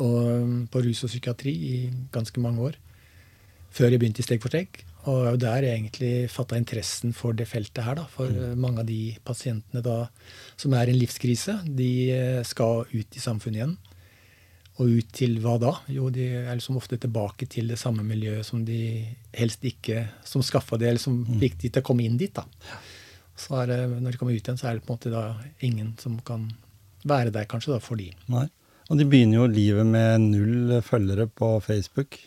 Og 0.00 0.16
um, 0.28 0.56
på 0.68 0.82
rus 0.84 1.04
og 1.04 1.12
psykiatri 1.12 1.52
i 1.52 1.76
ganske 2.12 2.40
mange 2.40 2.60
år. 2.68 2.76
Før 3.72 3.92
jeg 3.92 4.00
begynte 4.00 4.20
i 4.20 4.26
Steg 4.26 4.42
for 4.44 4.52
steg. 4.52 4.80
Og 5.06 5.16
det 5.22 5.26
er 5.26 5.32
jo 5.32 5.42
der 5.44 5.66
jeg 5.66 5.78
egentlig 5.78 6.12
fatta 6.32 6.58
interessen 6.58 7.12
for 7.14 7.36
det 7.36 7.46
feltet 7.48 7.84
her. 7.84 7.94
da, 8.00 8.06
For 8.10 8.32
mm. 8.32 8.56
mange 8.58 8.82
av 8.82 8.88
de 8.88 9.16
pasientene 9.24 9.84
da 9.84 9.98
som 10.56 10.74
er 10.74 10.88
i 10.88 10.96
en 10.96 11.00
livskrise, 11.00 11.60
de 11.68 11.90
eh, 12.12 12.40
skal 12.44 12.88
ut 12.90 13.16
i 13.16 13.22
samfunnet 13.22 13.60
igjen. 13.60 13.76
Og 14.76 14.90
ut 14.98 15.08
til 15.16 15.38
hva 15.40 15.54
da? 15.60 15.72
Jo, 15.88 16.10
de 16.12 16.26
er 16.42 16.52
liksom 16.52 16.76
ofte 16.76 16.98
tilbake 17.00 17.48
til 17.48 17.70
det 17.72 17.78
samme 17.80 18.04
miljøet 18.04 18.44
som 18.44 18.60
de 18.66 19.06
helst 19.36 19.64
ikke 19.64 20.02
Som 20.28 20.44
skaffa 20.44 20.76
det, 20.76 20.90
eller 20.90 21.00
som 21.00 21.22
fikk 21.40 21.56
de 21.62 21.70
til 21.70 21.80
å 21.80 21.86
komme 21.86 22.04
inn 22.04 22.18
dit. 22.20 22.34
da. 22.36 22.44
Så 23.36 23.64
det, 23.68 23.78
når 23.88 24.12
de 24.12 24.20
kommer 24.20 24.36
ut 24.36 24.40
igjen, 24.44 24.60
så 24.60 24.68
er 24.68 24.76
det 24.76 24.84
på 24.84 24.92
en 24.92 24.98
måte 24.98 25.12
da 25.12 25.24
ingen 25.64 25.94
som 26.00 26.18
kan 26.24 26.48
være 27.06 27.32
der, 27.32 27.48
kanskje, 27.48 27.76
da, 27.76 27.80
for 27.80 28.00
de. 28.00 28.10
Nei. 28.32 28.46
Og 28.86 29.00
de 29.00 29.06
begynner 29.08 29.40
jo 29.40 29.50
livet 29.50 29.86
med 29.88 30.24
null 30.28 30.80
følgere 30.86 31.26
på 31.28 31.56
Facebook. 31.64 32.18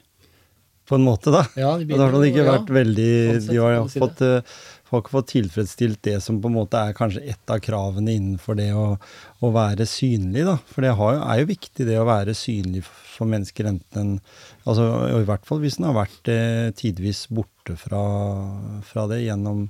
På 0.89 0.97
en 0.97 1.05
måte, 1.05 1.31
da. 1.33 1.43
Ja, 1.57 1.75
de 1.77 1.85
Og 1.85 1.99
da 1.99 2.07
har 2.07 2.12
det 2.13 2.19
begynner 2.19 2.29
ikke 2.33 2.45
vært 2.47 2.63
vært 2.65 2.75
veldig 2.79 3.09
Sånn 3.13 3.41
sett 3.43 3.51
De 3.51 3.59
har 3.62 3.75
fått 3.93 4.23
si 4.23 4.31
eh, 4.89 4.95
har 4.95 5.12
fått 5.13 5.32
tilfredsstilt 5.34 6.02
det 6.04 6.17
som 6.25 6.41
på 6.41 6.49
en 6.49 6.58
måte 6.58 6.82
er 6.82 6.97
kanskje 6.97 7.23
ett 7.34 7.54
av 7.54 7.62
kravene 7.63 8.15
innenfor 8.17 8.58
det 8.60 8.71
å, 8.73 8.88
å 9.39 9.52
være 9.54 9.88
synlig, 9.89 10.45
da. 10.47 10.58
For 10.69 10.86
det 10.86 10.95
har 10.99 11.21
er 11.21 11.43
jo 11.43 11.52
viktig, 11.54 11.88
det 11.88 11.99
å 12.02 12.08
være 12.10 12.36
synlig 12.38 12.84
for 12.89 13.30
mennesker, 13.30 13.71
enten 13.73 14.02
en 14.02 14.17
Altså 14.69 14.84
og 14.86 15.23
i 15.23 15.25
hvert 15.25 15.47
fall 15.47 15.63
hvis 15.63 15.80
en 15.80 15.88
har 15.88 15.95
vært 15.97 16.30
eh, 16.30 16.67
tidvis 16.78 17.23
borte 17.34 17.73
fra, 17.80 18.02
fra 18.86 19.06
det 19.10 19.23
gjennom 19.23 19.63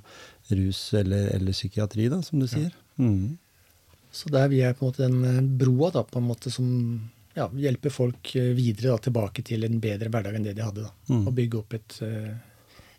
rus 0.50 0.80
eller, 0.98 1.30
eller 1.36 1.56
psykiatri, 1.56 2.10
da, 2.12 2.20
som 2.26 2.42
du 2.42 2.48
sier. 2.50 2.74
Mm. 3.00 3.38
Så 4.12 4.28
der 4.28 4.50
vi 4.50 4.60
er 4.66 4.74
på 4.74 4.84
en 4.84 4.90
måte 4.90 5.06
den 5.06 5.24
eh, 5.24 5.40
broa 5.62 5.90
da, 5.94 6.04
på 6.04 6.18
en 6.20 6.28
måte 6.28 6.52
som 6.52 6.68
ja, 7.36 7.46
hjelper 7.54 7.94
folk 7.94 8.34
eh, 8.36 8.52
videre 8.56 8.94
da, 8.94 8.98
tilbake 9.06 9.44
til 9.46 9.66
en 9.66 9.80
bedre 9.82 10.10
hverdag 10.12 10.36
enn 10.36 10.46
det 10.48 10.56
de 10.58 10.66
hadde. 10.66 10.86
da. 10.88 11.14
Mm. 11.14 11.24
Og 11.24 11.34
bygge 11.36 11.60
opp 11.60 11.76
et, 11.78 11.98
eh, 12.06 12.32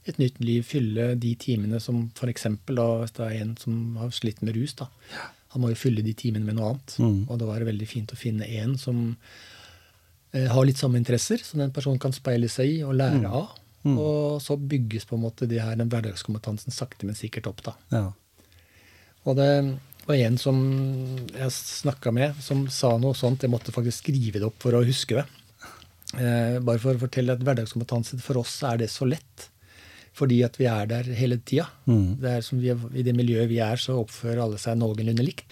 et 0.10 0.18
nytt 0.18 0.40
liv, 0.42 0.64
fylle 0.66 1.12
de 1.22 1.36
timene 1.38 1.80
som 1.84 2.08
f.eks. 2.18 2.48
hvis 2.66 3.16
det 3.18 3.26
er 3.28 3.38
en 3.44 3.54
som 3.60 3.98
har 4.02 4.14
slitt 4.16 4.42
med 4.42 4.58
rus. 4.58 4.74
da. 4.80 4.88
Han 5.54 5.64
må 5.64 5.72
jo 5.74 5.80
fylle 5.80 6.04
de 6.06 6.14
timene 6.18 6.48
med 6.48 6.58
noe 6.58 6.72
annet. 6.72 6.96
Mm. 6.98 7.20
Og 7.28 7.38
da 7.42 7.50
var 7.50 7.62
det 7.62 7.70
veldig 7.70 7.90
fint 7.90 8.14
å 8.14 8.20
finne 8.20 8.48
en 8.62 8.78
som 8.82 9.02
eh, 10.34 10.48
har 10.50 10.66
litt 10.66 10.80
samme 10.82 10.98
interesser, 11.02 11.44
som 11.46 11.62
den 11.62 11.74
personen 11.76 12.02
kan 12.02 12.16
speile 12.16 12.50
seg 12.50 12.78
i 12.78 12.82
og 12.88 12.96
lære 12.98 13.30
av. 13.30 13.54
Mm. 13.84 13.98
Og 13.98 14.42
så 14.42 14.58
bygges 14.58 15.08
på 15.10 15.18
en 15.18 15.26
måte 15.26 15.50
det 15.50 15.62
her, 15.62 15.78
den 15.78 15.92
hverdagskompetansen 15.92 16.74
sakte, 16.74 17.06
men 17.06 17.18
sikkert 17.20 17.52
opp. 17.52 17.62
da. 17.68 17.76
Ja. 17.94 18.06
Og 19.30 19.38
det 19.38 19.52
var 20.08 20.18
en 20.18 20.42
som 20.42 20.58
jeg 21.36 21.54
snakka 21.54 22.14
med, 22.16 22.42
som 22.42 22.66
sa 22.74 22.96
noe 22.98 23.18
sånt. 23.18 23.44
Jeg 23.44 23.54
måtte 23.54 23.76
faktisk 23.76 24.06
skrive 24.06 24.42
det 24.42 24.50
opp 24.50 24.58
for 24.64 24.78
å 24.78 24.86
huske 24.88 25.20
det. 25.20 25.28
Eh, 26.18 26.58
bare 26.64 26.82
for 26.82 26.96
å 26.96 27.06
fortelle 27.06 27.38
at 27.38 27.44
hverdagskompetanse 27.46 28.18
for 28.24 28.42
oss 28.42 28.58
er 28.68 28.82
det 28.82 28.90
så 28.92 29.08
lett. 29.08 29.51
Fordi 30.18 30.42
at 30.44 30.58
vi 30.60 30.68
er 30.68 30.88
der 30.90 31.08
hele 31.16 31.40
tida. 31.40 31.70
Mm. 31.88 32.18
Det 32.22 32.32
er 32.32 32.42
som 32.46 32.60
vi 32.60 32.72
I 32.72 33.06
det 33.08 33.16
miljøet 33.16 33.50
vi 33.52 33.62
er, 33.64 33.80
så 33.80 34.02
oppfører 34.02 34.44
alle 34.44 34.60
seg 34.62 34.80
noenlunde 34.80 35.24
likt. 35.24 35.46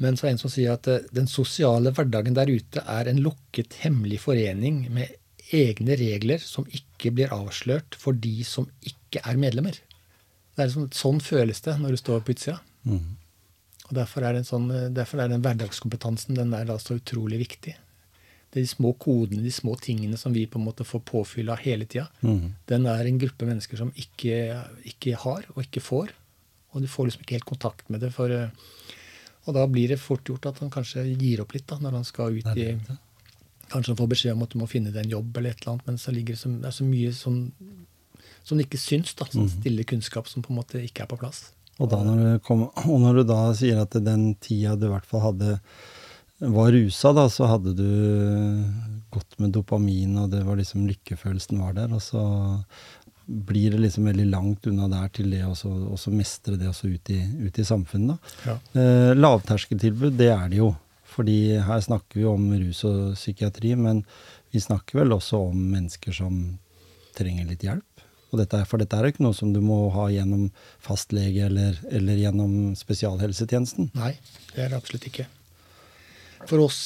Men 0.00 0.16
så 0.16 0.26
er 0.26 0.30
det 0.30 0.36
en 0.38 0.42
som 0.42 0.52
sier 0.52 0.76
at 0.76 0.88
eh, 0.88 1.06
den 1.16 1.28
sosiale 1.28 1.92
hverdagen 1.96 2.36
der 2.36 2.48
ute 2.48 2.84
er 2.88 3.08
en 3.08 3.20
lukket, 3.24 3.76
hemmelig 3.84 4.22
forening 4.24 4.86
med 4.92 5.16
egne 5.56 5.96
regler 5.98 6.40
som 6.40 6.68
ikke 6.70 7.12
blir 7.16 7.32
avslørt 7.34 7.96
for 7.98 8.16
de 8.16 8.44
som 8.46 8.68
ikke 8.86 9.22
er 9.26 9.40
medlemmer. 9.40 9.76
Det 10.56 10.64
er 10.64 10.72
sånn, 10.72 10.90
sånn 10.94 11.20
føles 11.24 11.60
det 11.64 11.76
når 11.80 11.96
du 11.96 12.00
står 12.00 12.22
på 12.24 12.36
utsida. 12.36 12.60
Mm. 12.88 13.16
Og 13.90 13.96
derfor 13.98 14.24
er, 14.24 14.38
sånn, 14.46 14.68
derfor 14.94 15.22
er 15.22 15.32
den 15.32 15.42
hverdagskompetansen 15.44 16.38
den 16.38 16.54
er 16.56 16.68
da 16.68 16.78
så 16.78 16.96
utrolig 17.00 17.40
viktig. 17.42 17.74
De 18.54 18.64
små 18.66 18.92
kodene, 18.98 19.44
de 19.46 19.52
små 19.54 19.76
tingene 19.78 20.18
som 20.18 20.34
vi 20.34 20.46
på 20.50 20.58
en 20.58 20.66
måte 20.66 20.86
får 20.86 21.04
påfyll 21.06 21.52
av 21.52 21.60
hele 21.62 21.86
tida. 21.86 22.08
Mm. 22.26 22.54
Den 22.66 22.88
er 22.90 23.06
en 23.06 23.20
gruppe 23.22 23.46
mennesker 23.46 23.78
som 23.78 23.92
ikke, 23.94 24.40
ikke 24.90 25.14
har 25.22 25.46
og 25.54 25.62
ikke 25.62 25.84
får. 25.84 26.10
Og 26.74 26.82
du 26.82 26.88
får 26.90 27.08
liksom 27.08 27.22
ikke 27.24 27.38
helt 27.38 27.50
kontakt 27.50 27.86
med 27.90 28.02
det. 28.02 28.10
For, 28.14 28.30
eh, 28.30 28.50
og 29.46 29.54
da 29.54 29.66
blir 29.70 29.94
det 29.94 30.00
fort 30.02 30.26
gjort 30.26 30.50
at 30.50 30.58
han 30.62 30.72
kanskje 30.72 31.06
gir 31.14 31.44
opp 31.44 31.54
litt 31.54 31.68
da, 31.70 31.78
når 31.82 32.00
han 32.00 32.08
skal 32.08 32.36
ut 32.40 32.52
i 32.56 32.72
Kanskje 33.70 33.92
han 33.92 34.00
får 34.00 34.08
beskjed 34.10 34.34
om 34.34 34.40
at 34.42 34.50
du 34.50 34.58
må 34.58 34.66
finne 34.66 34.90
deg 34.90 35.04
en 35.04 35.12
jobb, 35.12 35.36
eller 35.38 35.52
et 35.52 35.60
eller 35.60 35.76
annet, 35.76 35.84
men 35.86 35.98
så 36.02 36.10
ligger 36.10 36.34
det 36.34 36.40
så, 36.40 36.48
det 36.50 36.66
er 36.66 36.72
så 36.74 36.86
mye 36.88 37.12
som, 37.14 37.36
som 38.42 38.58
ikke 38.58 38.80
syns. 38.82 39.12
da, 39.14 39.28
Sånn 39.30 39.46
stille 39.46 39.84
kunnskap 39.86 40.26
som 40.26 40.42
på 40.42 40.50
en 40.50 40.58
måte 40.58 40.80
ikke 40.82 41.04
er 41.04 41.10
på 41.12 41.18
plass. 41.20 41.52
Og, 41.78 41.86
da 41.92 42.00
når 42.02 42.18
du 42.18 42.42
kom, 42.44 42.64
og 42.66 42.98
når 43.00 43.20
du 43.20 43.28
da 43.30 43.38
sier 43.54 43.78
at 43.84 43.94
den 44.04 44.32
tida 44.42 44.74
du 44.74 44.88
i 44.88 44.90
hvert 44.90 45.06
fall 45.06 45.22
hadde 45.28 45.60
var 46.40 46.72
rusa, 46.72 47.12
da, 47.12 47.28
så 47.28 47.48
hadde 47.50 47.74
du 47.76 47.90
gått 49.10 49.38
med 49.42 49.52
dopamin, 49.52 50.16
og 50.22 50.30
det 50.32 50.42
var 50.46 50.56
liksom 50.56 50.86
lykkefølelsen 50.88 51.60
var 51.60 51.74
der. 51.76 51.92
Og 51.92 52.02
så 52.02 52.22
blir 53.30 53.74
det 53.74 53.82
liksom 53.84 54.08
veldig 54.10 54.26
langt 54.30 54.66
unna 54.66 54.88
der 54.90 55.10
til 55.14 55.30
det 55.30 55.44
å 55.46 56.14
mestre 56.14 56.56
det 56.58 56.70
også 56.70 56.90
ut 56.90 57.12
i, 57.14 57.20
ut 57.46 57.58
i 57.58 57.66
samfunnet. 57.66 58.32
Ja. 58.46 58.56
Eh, 58.74 59.12
lavterskeltilbud, 59.18 60.16
det 60.18 60.32
er 60.34 60.48
det 60.50 60.62
jo. 60.62 60.72
Fordi 61.10 61.58
her 61.66 61.82
snakker 61.82 62.20
vi 62.20 62.26
om 62.30 62.48
rus 62.54 62.84
og 62.86 63.14
psykiatri, 63.18 63.74
men 63.78 64.04
vi 64.54 64.62
snakker 64.62 65.02
vel 65.02 65.14
også 65.14 65.44
om 65.50 65.64
mennesker 65.74 66.14
som 66.14 66.40
trenger 67.18 67.50
litt 67.50 67.66
hjelp. 67.66 68.06
Dette 68.38 68.60
for 68.70 68.78
dette 68.78 68.94
er 68.94 69.08
ikke 69.10 69.24
noe 69.24 69.34
som 69.34 69.50
du 69.50 69.58
må 69.62 69.88
ha 69.90 70.06
gjennom 70.12 70.52
fastlege 70.82 71.48
eller, 71.48 71.80
eller 71.90 72.18
gjennom 72.20 72.76
spesialhelsetjenesten. 72.78 73.90
Nei, 73.98 74.14
det 74.54 74.66
er 74.66 74.70
det 74.70 74.78
absolutt 74.78 75.08
ikke. 75.10 75.26
For 76.48 76.64
oss 76.64 76.78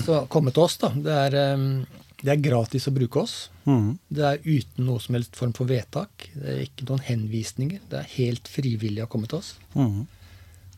så 0.00 0.24
komme 0.32 0.52
til 0.54 0.64
oss, 0.64 0.78
da, 0.80 0.88
det 0.96 1.18
er, 1.26 1.36
eh, 1.42 2.04
det 2.24 2.32
er 2.32 2.44
gratis 2.44 2.88
å 2.88 2.94
bruke 2.96 3.20
oss. 3.20 3.34
Mm. 3.68 3.96
Det 4.08 4.24
er 4.24 4.44
uten 4.44 4.86
noe 4.88 5.02
som 5.02 5.18
helst 5.18 5.36
form 5.36 5.52
for 5.56 5.68
vedtak. 5.68 6.28
Det 6.32 6.52
er 6.54 6.62
ikke 6.64 6.86
noen 6.88 7.04
henvisninger. 7.04 7.82
Det 7.90 7.98
er 8.00 8.14
helt 8.16 8.48
frivillig 8.48 9.04
å 9.04 9.10
komme 9.12 9.28
til 9.28 9.42
oss. 9.42 9.54
Mm. 9.76 10.06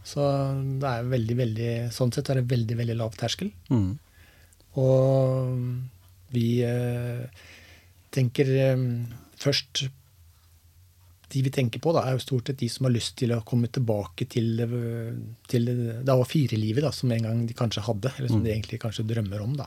Så 0.07 0.25
det 0.83 0.91
er 0.91 1.13
veldig, 1.13 1.37
veldig, 1.39 1.71
sånn 1.95 2.13
sett 2.15 2.31
er 2.31 2.41
det 2.41 2.51
veldig 2.51 2.79
veldig 2.79 2.99
lav 2.99 3.15
terskel. 3.19 3.53
Mm. 3.71 3.93
Og 4.83 6.35
vi 6.35 6.49
eh, 6.67 7.47
tenker 8.15 8.53
eh, 8.67 8.85
først 9.41 9.87
De 11.33 11.43
vi 11.43 11.51
tenker 11.51 11.83
på, 11.83 11.91
da, 11.97 12.05
er 12.07 12.15
jo 12.15 12.23
stort 12.23 12.51
sett 12.51 12.61
de 12.61 12.69
som 12.71 12.87
har 12.87 12.95
lyst 12.95 13.17
til 13.19 13.33
å 13.35 13.41
komme 13.47 13.67
tilbake 13.73 14.29
til, 14.31 14.63
til 15.51 15.71
det 16.07 16.15
A4-livet 16.15 16.87
som 16.95 17.11
en 17.11 17.27
gang 17.27 17.41
de 17.49 17.57
kanskje 17.57 17.83
hadde, 17.89 18.13
eller 18.15 18.31
som 18.31 18.45
de 18.45 18.53
egentlig 18.53 18.79
kanskje 18.83 19.07
drømmer 19.09 19.43
om. 19.43 19.57
da. 19.59 19.67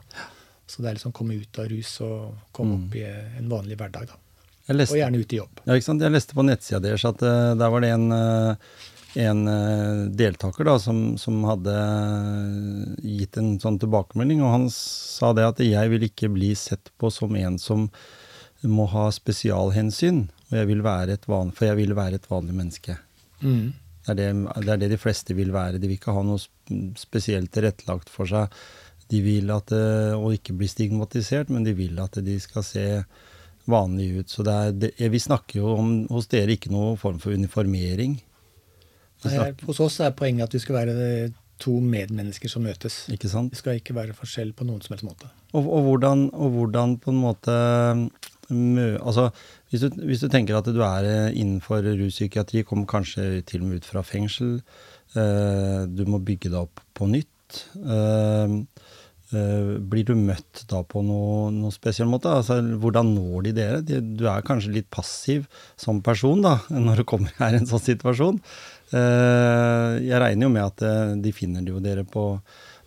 Så 0.69 0.83
det 0.83 0.91
er 0.91 0.99
liksom 0.99 1.15
komme 1.17 1.35
ut 1.41 1.59
av 1.59 1.67
rus 1.71 1.95
og 2.05 2.51
komme 2.55 2.77
opp 2.77 2.95
i 2.95 3.03
en 3.03 3.51
vanlig 3.51 3.75
hverdag. 3.79 4.13
da. 4.13 4.19
Leste, 4.69 4.93
Og 4.93 5.01
gjerne 5.01 5.17
ut 5.17 5.33
i 5.33 5.39
jobb. 5.39 5.61
ja, 5.65 5.75
ikke 5.75 5.87
sant? 5.87 6.03
Jeg 6.05 6.13
leste 6.13 6.37
på 6.37 6.45
nettsida 6.45 6.79
deres 6.83 7.05
at 7.09 7.23
uh, 7.25 7.55
der 7.57 7.71
var 7.73 7.81
det 7.81 7.89
en, 7.95 8.11
uh, 8.13 8.83
en 9.17 9.41
uh, 9.49 10.03
deltaker 10.13 10.67
da, 10.67 10.75
som, 10.81 11.17
som 11.17 11.41
hadde 11.49 11.73
gitt 13.01 13.39
en 13.41 13.55
sånn 13.61 13.79
tilbakemelding, 13.81 14.43
og 14.45 14.53
han 14.53 14.67
sa 14.73 15.33
det 15.33 15.47
at 15.47 15.63
jeg 15.65 15.93
vil 15.95 16.05
ikke 16.11 16.29
bli 16.35 16.53
sett 16.59 16.93
på 17.01 17.09
som 17.13 17.33
en 17.39 17.57
som 17.61 17.89
må 18.67 18.87
ha 18.91 19.05
spesialhensyn, 19.13 20.25
og 20.49 20.57
jeg 20.57 20.67
vil 20.71 20.83
være 20.83 21.15
et 21.15 21.29
van, 21.29 21.53
for 21.55 21.69
jeg 21.69 21.79
vil 21.79 21.95
være 21.95 22.19
et 22.19 22.27
vanlig 22.31 22.57
menneske. 22.57 22.97
Mm. 23.39 23.71
Det 24.03 24.11
er 24.11 24.17
det, 24.19 24.29
det 24.65 24.73
er 24.73 24.81
det 24.81 24.91
de 24.95 24.99
fleste 24.99 25.35
vil 25.37 25.51
være. 25.53 25.79
De 25.79 25.87
vil 25.87 25.99
ikke 25.99 26.15
ha 26.15 26.23
noe 26.25 26.41
spesielt 26.97 27.51
tilrettelagt 27.53 28.09
for 28.11 28.29
seg. 28.29 28.53
De 29.09 29.19
vil 29.25 29.51
at, 29.53 29.71
eh, 29.73 30.13
og 30.17 30.35
ikke 30.35 30.55
bli 30.57 30.69
stigmatisert, 30.69 31.51
men 31.53 31.65
de 31.65 31.75
vil 31.77 31.99
at 32.01 32.17
de 32.25 32.37
skal 32.41 32.65
se 32.65 32.85
vanlige 33.69 34.23
ut. 34.23 34.31
Så 34.33 34.45
det 34.45 34.55
er, 34.97 35.11
vi 35.13 35.21
snakker 35.21 35.61
jo 35.61 35.75
om 35.75 35.93
hos 36.09 36.29
dere 36.31 36.55
ikke 36.57 36.73
noe 36.73 36.95
form 36.99 37.19
for 37.21 37.35
uniformering. 37.35 38.17
Nei, 39.25 39.51
Hos 39.67 39.81
oss 39.83 39.99
er 39.99 40.15
poenget 40.15 40.47
at 40.47 40.55
vi 40.55 40.61
skal 40.63 40.77
være 40.79 40.95
eh, 41.05 41.37
to 41.59 41.75
medmennesker 41.83 42.51
som 42.51 42.63
møtes. 42.63 43.01
ikke 43.11 43.29
sant? 43.31 43.51
Det 43.53 43.59
skal 43.59 43.79
ikke 43.81 43.97
være 43.97 44.15
forskjell 44.15 44.53
på 44.55 44.67
noen 44.67 44.81
som 44.83 44.95
helst 44.95 45.07
måte. 45.07 45.29
Og, 45.51 45.65
og, 45.65 45.89
hvordan, 45.89 46.29
og 46.31 46.55
hvordan 46.55 46.95
på 47.03 47.11
en 47.11 47.19
måte 47.19 47.55
altså, 48.49 49.29
hvis, 49.69 49.83
du, 49.85 49.99
hvis 50.07 50.23
du 50.23 50.29
tenker 50.31 50.57
at 50.57 50.69
du 50.69 50.81
er 50.81 51.07
eh, 51.07 51.33
innenfor 51.37 51.85
ruspsykiatri, 51.85 52.63
kommer 52.67 52.89
kanskje 52.89 53.41
til 53.47 53.63
og 53.63 53.69
med 53.69 53.81
ut 53.81 53.89
fra 53.89 54.03
fengsel, 54.05 54.59
eh, 55.15 55.83
du 55.85 56.05
må 56.09 56.21
bygge 56.21 56.49
deg 56.49 56.63
opp 56.63 56.81
på 56.97 57.09
nytt. 57.11 57.65
Eh, 57.85 58.55
blir 59.29 60.07
du 60.07 60.15
møtt 60.17 60.63
da 60.71 60.79
på 60.81 61.03
noe, 61.05 61.51
noe 61.53 61.69
spesiell 61.73 62.09
måte? 62.09 62.31
Altså, 62.33 62.57
hvordan 62.81 63.11
når 63.13 63.45
de 63.45 63.53
dere? 63.59 63.83
De, 63.85 63.99
du 64.01 64.25
er 64.25 64.45
kanskje 64.45 64.73
litt 64.79 64.89
passiv 64.89 65.45
som 65.77 66.01
person 66.01 66.41
da, 66.41 66.57
når 66.87 67.03
du 67.03 67.07
kommer 67.09 67.35
her 67.37 67.53
i 67.53 67.61
en 67.61 67.69
sånn 67.69 67.85
situasjon. 67.85 68.41
Jeg 68.89 70.17
regner 70.17 70.47
jo 70.47 70.49
med 70.49 70.65
at 70.65 71.21
de 71.21 71.33
finner 71.37 71.61
jo 71.69 71.77
dere 71.83 72.01
på, 72.09 72.23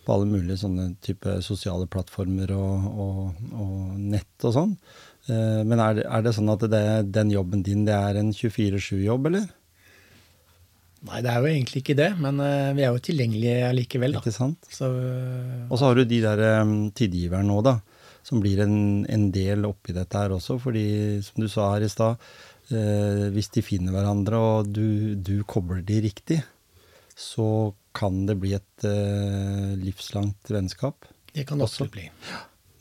på 0.03 0.17
alle 0.17 0.27
mulige 0.27 0.59
sånne 0.59 0.89
type 0.99 1.37
sosiale 1.45 1.87
plattformer 1.87 2.51
og, 2.57 2.91
og, 2.91 3.47
og 3.55 3.95
nett 4.11 4.47
og 4.49 4.55
sånn. 4.57 4.75
Eh, 5.31 5.61
Men 5.63 5.79
er 5.79 5.99
det, 5.99 6.05
er 6.07 6.23
det 6.25 6.33
sånn 6.35 6.51
at 6.53 6.63
det, 6.71 6.83
den 7.15 7.31
jobben 7.31 7.63
din 7.63 7.85
det 7.87 7.95
er 7.95 8.19
en 8.19 8.31
24-7-jobb, 8.35 9.29
eller? 9.31 9.45
Nei, 11.03 11.19
det 11.23 11.31
er 11.33 11.41
jo 11.43 11.49
egentlig 11.51 11.81
ikke 11.83 11.97
det, 11.99 12.09
men 12.23 12.37
eh, 12.39 12.69
vi 12.77 12.83
er 12.85 12.93
jo 12.95 13.01
tilgjengelige 13.03 13.71
likevel, 13.75 14.13
da. 14.15 14.21
Ikke 14.23 14.31
sant? 14.35 14.69
Så, 14.71 14.87
eh, 14.87 15.65
Og 15.67 15.75
så 15.79 15.89
har 15.89 15.99
du 15.99 16.05
de 16.07 16.21
der 16.23 16.43
um, 16.61 16.77
tidgiverne 16.95 17.49
nå, 17.49 17.59
da. 17.65 17.77
Som 18.23 18.39
blir 18.39 18.61
en, 18.63 19.03
en 19.11 19.25
del 19.35 19.65
oppi 19.67 19.91
dette 19.91 20.15
her 20.15 20.31
også. 20.31 20.55
Fordi, 20.63 20.85
som 21.25 21.43
du 21.43 21.49
sa 21.51 21.73
her 21.73 21.83
i 21.83 21.91
stad, 21.91 22.23
eh, 22.71 23.25
hvis 23.35 23.51
de 23.51 23.63
finner 23.67 23.91
hverandre 23.91 24.39
og 24.39 24.71
du, 24.71 25.15
du 25.19 25.41
kobler 25.43 25.83
de 25.83 25.99
riktig, 26.05 26.39
så 27.19 27.73
kan 27.93 28.23
det 28.29 28.37
bli 28.39 28.55
et 28.55 28.87
eh, 28.87 29.73
livslangt 29.83 30.49
vennskap. 30.55 31.03
det 31.35 31.43
kan 31.49 31.59
det 31.59 31.67
også 31.67 31.89
bli. 31.91 32.07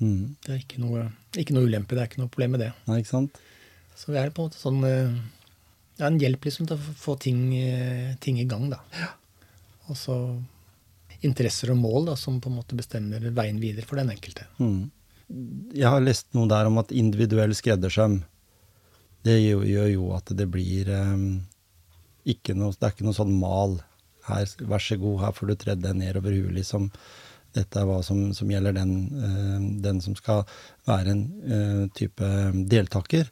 Mm. 0.03 0.35
Det 0.43 0.51
er 0.53 0.61
ikke 0.61 0.83
noe, 0.83 1.07
ikke 1.39 1.55
noe 1.55 1.69
ulempe, 1.69 1.95
det 1.95 2.03
er 2.03 2.11
ikke 2.11 2.23
noe 2.23 2.33
problem 2.33 2.57
med 2.57 2.65
det. 2.65 2.73
Nei, 2.89 3.01
ikke 3.03 3.13
sant? 3.13 3.39
Så 3.97 4.11
vi 4.11 4.19
er 4.19 4.33
på 4.35 4.43
en 4.43 4.49
måte 4.49 4.59
sånn 4.59 4.81
eh, 4.89 5.13
Det 5.99 6.03
er 6.03 6.09
en 6.09 6.23
hjelp 6.23 6.49
liksom 6.49 6.67
til 6.67 6.79
å 6.79 6.95
få 6.99 7.15
ting, 7.21 7.45
eh, 7.55 8.17
ting 8.25 8.41
i 8.41 8.49
gang, 8.49 8.67
da. 8.73 8.81
Ja. 8.99 9.13
Og 9.93 9.99
så 9.99 10.17
interesser 11.23 11.71
og 11.71 11.79
mål 11.79 12.11
da, 12.11 12.17
som 12.19 12.41
på 12.43 12.51
en 12.51 12.59
måte 12.59 12.79
bestemmer 12.79 13.23
veien 13.35 13.61
videre 13.63 13.87
for 13.87 14.01
den 14.01 14.11
enkelte. 14.15 14.49
Mm. 14.59 14.91
Jeg 15.73 15.89
har 15.89 16.03
lest 16.03 16.29
noe 16.37 16.51
der 16.51 16.69
om 16.69 16.81
at 16.83 16.93
individuell 16.93 17.55
skreddersøm, 17.57 18.21
det 19.23 19.39
gjør, 19.39 19.63
gjør 19.69 19.91
jo 19.93 20.09
at 20.17 20.33
det 20.35 20.49
blir 20.51 20.91
um, 20.91 21.27
ikke 22.27 22.57
noe, 22.59 22.75
Det 22.75 22.89
er 22.89 22.95
ikke 22.95 23.07
noe 23.07 23.17
sånn 23.17 23.37
mal. 23.39 23.79
Her, 24.27 24.47
vær 24.67 24.83
så 24.83 24.99
god, 24.99 25.21
her 25.23 25.37
får 25.37 25.51
du 25.51 25.55
tredd 25.59 25.85
deg 25.85 25.99
nedover 25.99 26.35
huet, 26.35 26.53
liksom. 26.59 26.91
Dette 27.53 27.81
er 27.83 27.85
hva 27.89 27.99
som, 28.07 28.31
som 28.37 28.49
gjelder 28.49 28.73
den, 28.77 28.93
eh, 29.19 29.67
den 29.85 30.01
som 30.01 30.15
skal 30.17 30.45
være 30.89 31.13
en 31.13 31.25
eh, 31.45 31.83
type 31.99 32.29
deltaker. 32.73 33.29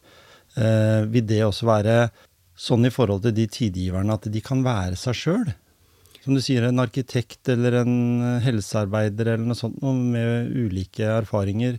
Eh, 0.57 1.07
vil 1.09 1.25
det 1.31 1.43
også 1.47 1.69
være 1.71 1.97
sånn 2.61 2.85
i 2.85 2.93
forhold 2.93 3.23
til 3.25 3.33
de 3.39 3.47
tidgiverne 3.49 4.13
at 4.19 4.29
de 4.33 4.43
kan 4.45 4.61
være 4.67 4.99
seg 5.01 5.17
sjøl? 5.17 5.53
Som 6.21 6.35
du 6.37 6.43
sier, 6.45 6.67
en 6.69 6.83
arkitekt 6.83 7.49
eller 7.49 7.79
en 7.81 7.95
helsearbeider 8.45 9.31
eller 9.33 9.47
noe 9.49 9.57
sånt 9.57 9.79
med 9.81 10.51
ulike 10.53 11.07
erfaringer. 11.09 11.79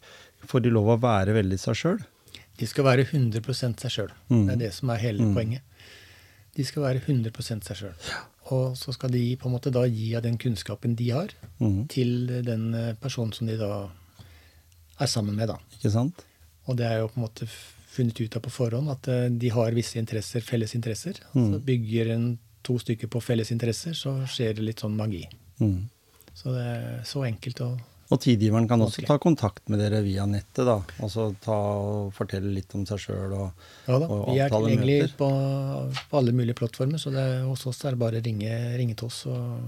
Får 0.49 0.63
de 0.65 0.71
lov 0.73 0.87
å 0.95 1.01
være 1.03 1.35
veldig 1.37 1.59
seg 1.61 1.77
sjøl? 1.77 1.99
De 2.57 2.65
skal 2.69 2.87
være 2.87 3.05
100 3.05 3.77
seg 3.77 3.93
sjøl. 3.93 4.09
Mm. 4.33 4.47
Det 4.47 4.53
er 4.55 4.61
det 4.63 4.71
som 4.73 4.89
er 4.89 4.97
hele 5.03 5.21
Mm. 5.27 5.35
poenget. 5.37 5.61
De 6.57 6.63
skal 6.65 6.83
være 6.83 6.99
100% 7.05 7.63
seg 7.69 7.77
sjøl. 7.77 7.93
Og 8.51 8.77
så 8.79 8.93
skal 8.95 9.13
de 9.13 9.23
på 9.39 9.47
en 9.47 9.55
måte 9.55 9.73
da 9.73 9.85
gi 9.87 10.11
av 10.17 10.25
den 10.25 10.37
kunnskapen 10.41 10.95
de 10.99 11.09
har, 11.15 11.33
mm. 11.61 11.85
til 11.91 12.31
den 12.45 12.71
eh, 12.77 12.95
personen 12.99 13.31
som 13.35 13.47
de 13.47 13.57
da 13.59 13.71
er 15.01 15.09
sammen 15.09 15.37
med. 15.37 15.51
da. 15.53 15.59
Ikke 15.77 15.93
sant? 15.93 16.25
Og 16.69 16.77
det 16.79 16.87
er 16.87 17.01
jo 17.01 17.11
på 17.11 17.21
en 17.21 17.25
måte 17.25 17.47
funnet 17.91 18.19
ut 18.21 18.35
av 18.37 18.43
på 18.45 18.53
forhånd 18.53 18.91
at 18.93 19.09
eh, 19.11 19.27
de 19.31 19.51
har 19.53 19.75
visse 19.75 19.99
interesser, 19.99 20.43
felles 20.45 20.75
interesser. 20.77 21.21
Mm. 21.33 21.47
Så 21.53 21.61
bygger 21.71 22.13
en 22.15 22.27
to 22.65 22.77
stykker 22.79 23.09
på 23.11 23.23
felles 23.23 23.51
interesser, 23.53 23.95
så 23.97 24.19
skjer 24.29 24.59
det 24.59 24.67
litt 24.67 24.83
sånn 24.83 24.97
magi. 24.97 25.23
Mm. 25.61 25.89
Så 26.37 26.53
det 26.55 26.65
er 26.75 27.01
så 27.07 27.25
enkelt 27.27 27.63
å 27.65 27.71
Og 28.11 28.19
tidgiveren 28.19 28.67
kan 28.67 28.81
også 28.83 29.05
ta 29.07 29.15
kontakt 29.23 29.69
med 29.71 29.79
dere 29.79 30.01
via 30.03 30.25
nettet, 30.27 30.65
da. 30.67 30.79
Og 30.99 31.09
så 31.13 31.29
ta 31.39 31.55
og 31.55 32.09
fortelle 32.17 32.51
litt 32.51 32.73
om 32.75 32.83
seg 32.89 32.99
sjøl 32.99 33.31
og 33.37 33.51
Ja 33.87 33.99
da, 34.03 34.07
Og 34.11 34.33
vi 34.33 34.41
er 34.43 34.51
tilgjengelige 34.51 35.07
på, 35.17 35.29
på 36.11 36.19
alle 36.19 36.33
mulige 36.35 36.57
plattformer, 36.59 36.99
så 36.99 37.13
det, 37.15 37.23
er- 37.23 37.45
hos 37.47 37.63
oss 37.71 37.79
er 37.87 37.95
det 37.95 38.01
bare 38.03 38.19
å 38.19 38.25
ringe, 38.25 38.51
ringe 38.77 38.97
til 38.99 39.07
oss 39.07 39.21
og, 39.31 39.63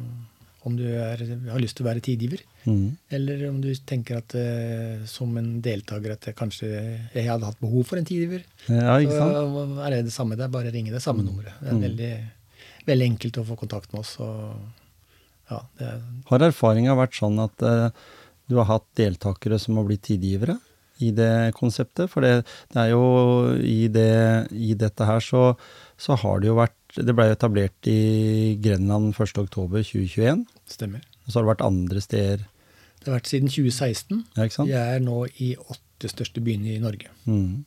om 0.67 0.75
du 0.79 0.83
er, 0.87 1.19
har 1.51 1.59
lyst 1.59 1.75
til 1.79 1.83
å 1.83 1.89
være 1.89 2.03
tidgiver. 2.03 2.43
Mm. 2.63 2.97
Eller 3.11 3.41
om 3.49 3.57
du 3.63 3.67
tenker 3.87 4.19
at 4.21 4.35
eh, 4.39 5.01
som 5.11 5.33
en 5.39 5.49
deltaker 5.63 6.13
at 6.13 6.27
jeg 6.29 6.37
kanskje 6.39 6.69
jeg 6.71 7.25
hadde 7.27 7.49
hatt 7.49 7.59
behov 7.63 7.83
for 7.89 7.99
en 7.99 8.07
tidgiver. 8.07 8.45
Ja, 8.71 8.95
ikke 9.03 9.17
sant? 9.17 9.35
Så 9.35 9.65
er 9.83 9.91
det 9.97 10.05
det 10.07 10.13
samme. 10.15 10.37
Det 10.39 10.45
er 10.47 10.53
bare 10.53 10.71
å 10.71 10.75
ringe 10.75 10.93
det 10.95 11.01
samme 11.03 11.23
nummeret. 11.25 11.55
Det 11.59 11.67
er 11.67 11.75
Mm. 11.79 11.83
veldig, 11.83 12.13
veldig 12.87 13.09
enkelt 13.11 13.39
å 13.41 13.45
få 13.51 13.57
kontakt 13.59 13.91
med 13.91 14.03
oss. 14.05 14.13
Og 14.23 14.55
ja, 15.51 15.59
det 15.79 15.87
er, 15.89 15.99
Har 16.31 16.39
erfaringa 16.47 16.95
vært 16.95 17.19
sånn 17.19 17.43
at 17.43 17.67
eh, 17.67 17.89
du 18.49 18.57
har 18.59 18.69
hatt 18.69 18.85
deltakere 18.99 19.59
som 19.61 19.79
har 19.79 19.87
blitt 19.87 20.05
tidgivere 20.07 20.57
i 21.03 21.11
det 21.15 21.53
konseptet? 21.57 22.11
For 22.11 22.25
det, 22.25 22.43
det 22.73 22.81
er 22.85 22.93
jo 22.93 23.03
i, 23.59 23.87
det, 23.91 24.51
i 24.51 24.73
dette 24.79 25.07
her 25.07 25.23
så, 25.23 25.53
så 25.99 26.17
har 26.19 26.41
det 26.41 26.51
jo 26.51 26.59
vært 26.59 26.79
Det 26.93 27.15
ble 27.17 27.25
jo 27.25 27.33
etablert 27.33 27.87
i 27.89 28.53
Grenland 28.61 29.15
1.10.2021. 29.15 30.43
stemmer. 30.69 31.01
Og 31.25 31.31
så 31.31 31.39
har 31.39 31.45
det 31.45 31.53
vært 31.55 31.63
andre 31.65 32.03
steder. 32.03 32.43
Det 32.99 33.09
har 33.09 33.17
vært 33.17 33.31
siden 33.31 33.49
2016. 33.49 34.19
Ja, 34.35 34.45
ikke 34.45 34.57
sant? 34.59 34.69
Jeg 34.71 34.97
er 34.97 35.01
nå 35.03 35.23
i 35.41 35.55
åtte 35.57 36.11
største 36.11 36.43
byene 36.43 36.75
i 36.75 36.83
Norge. 36.83 37.09
Mm. 37.25 37.63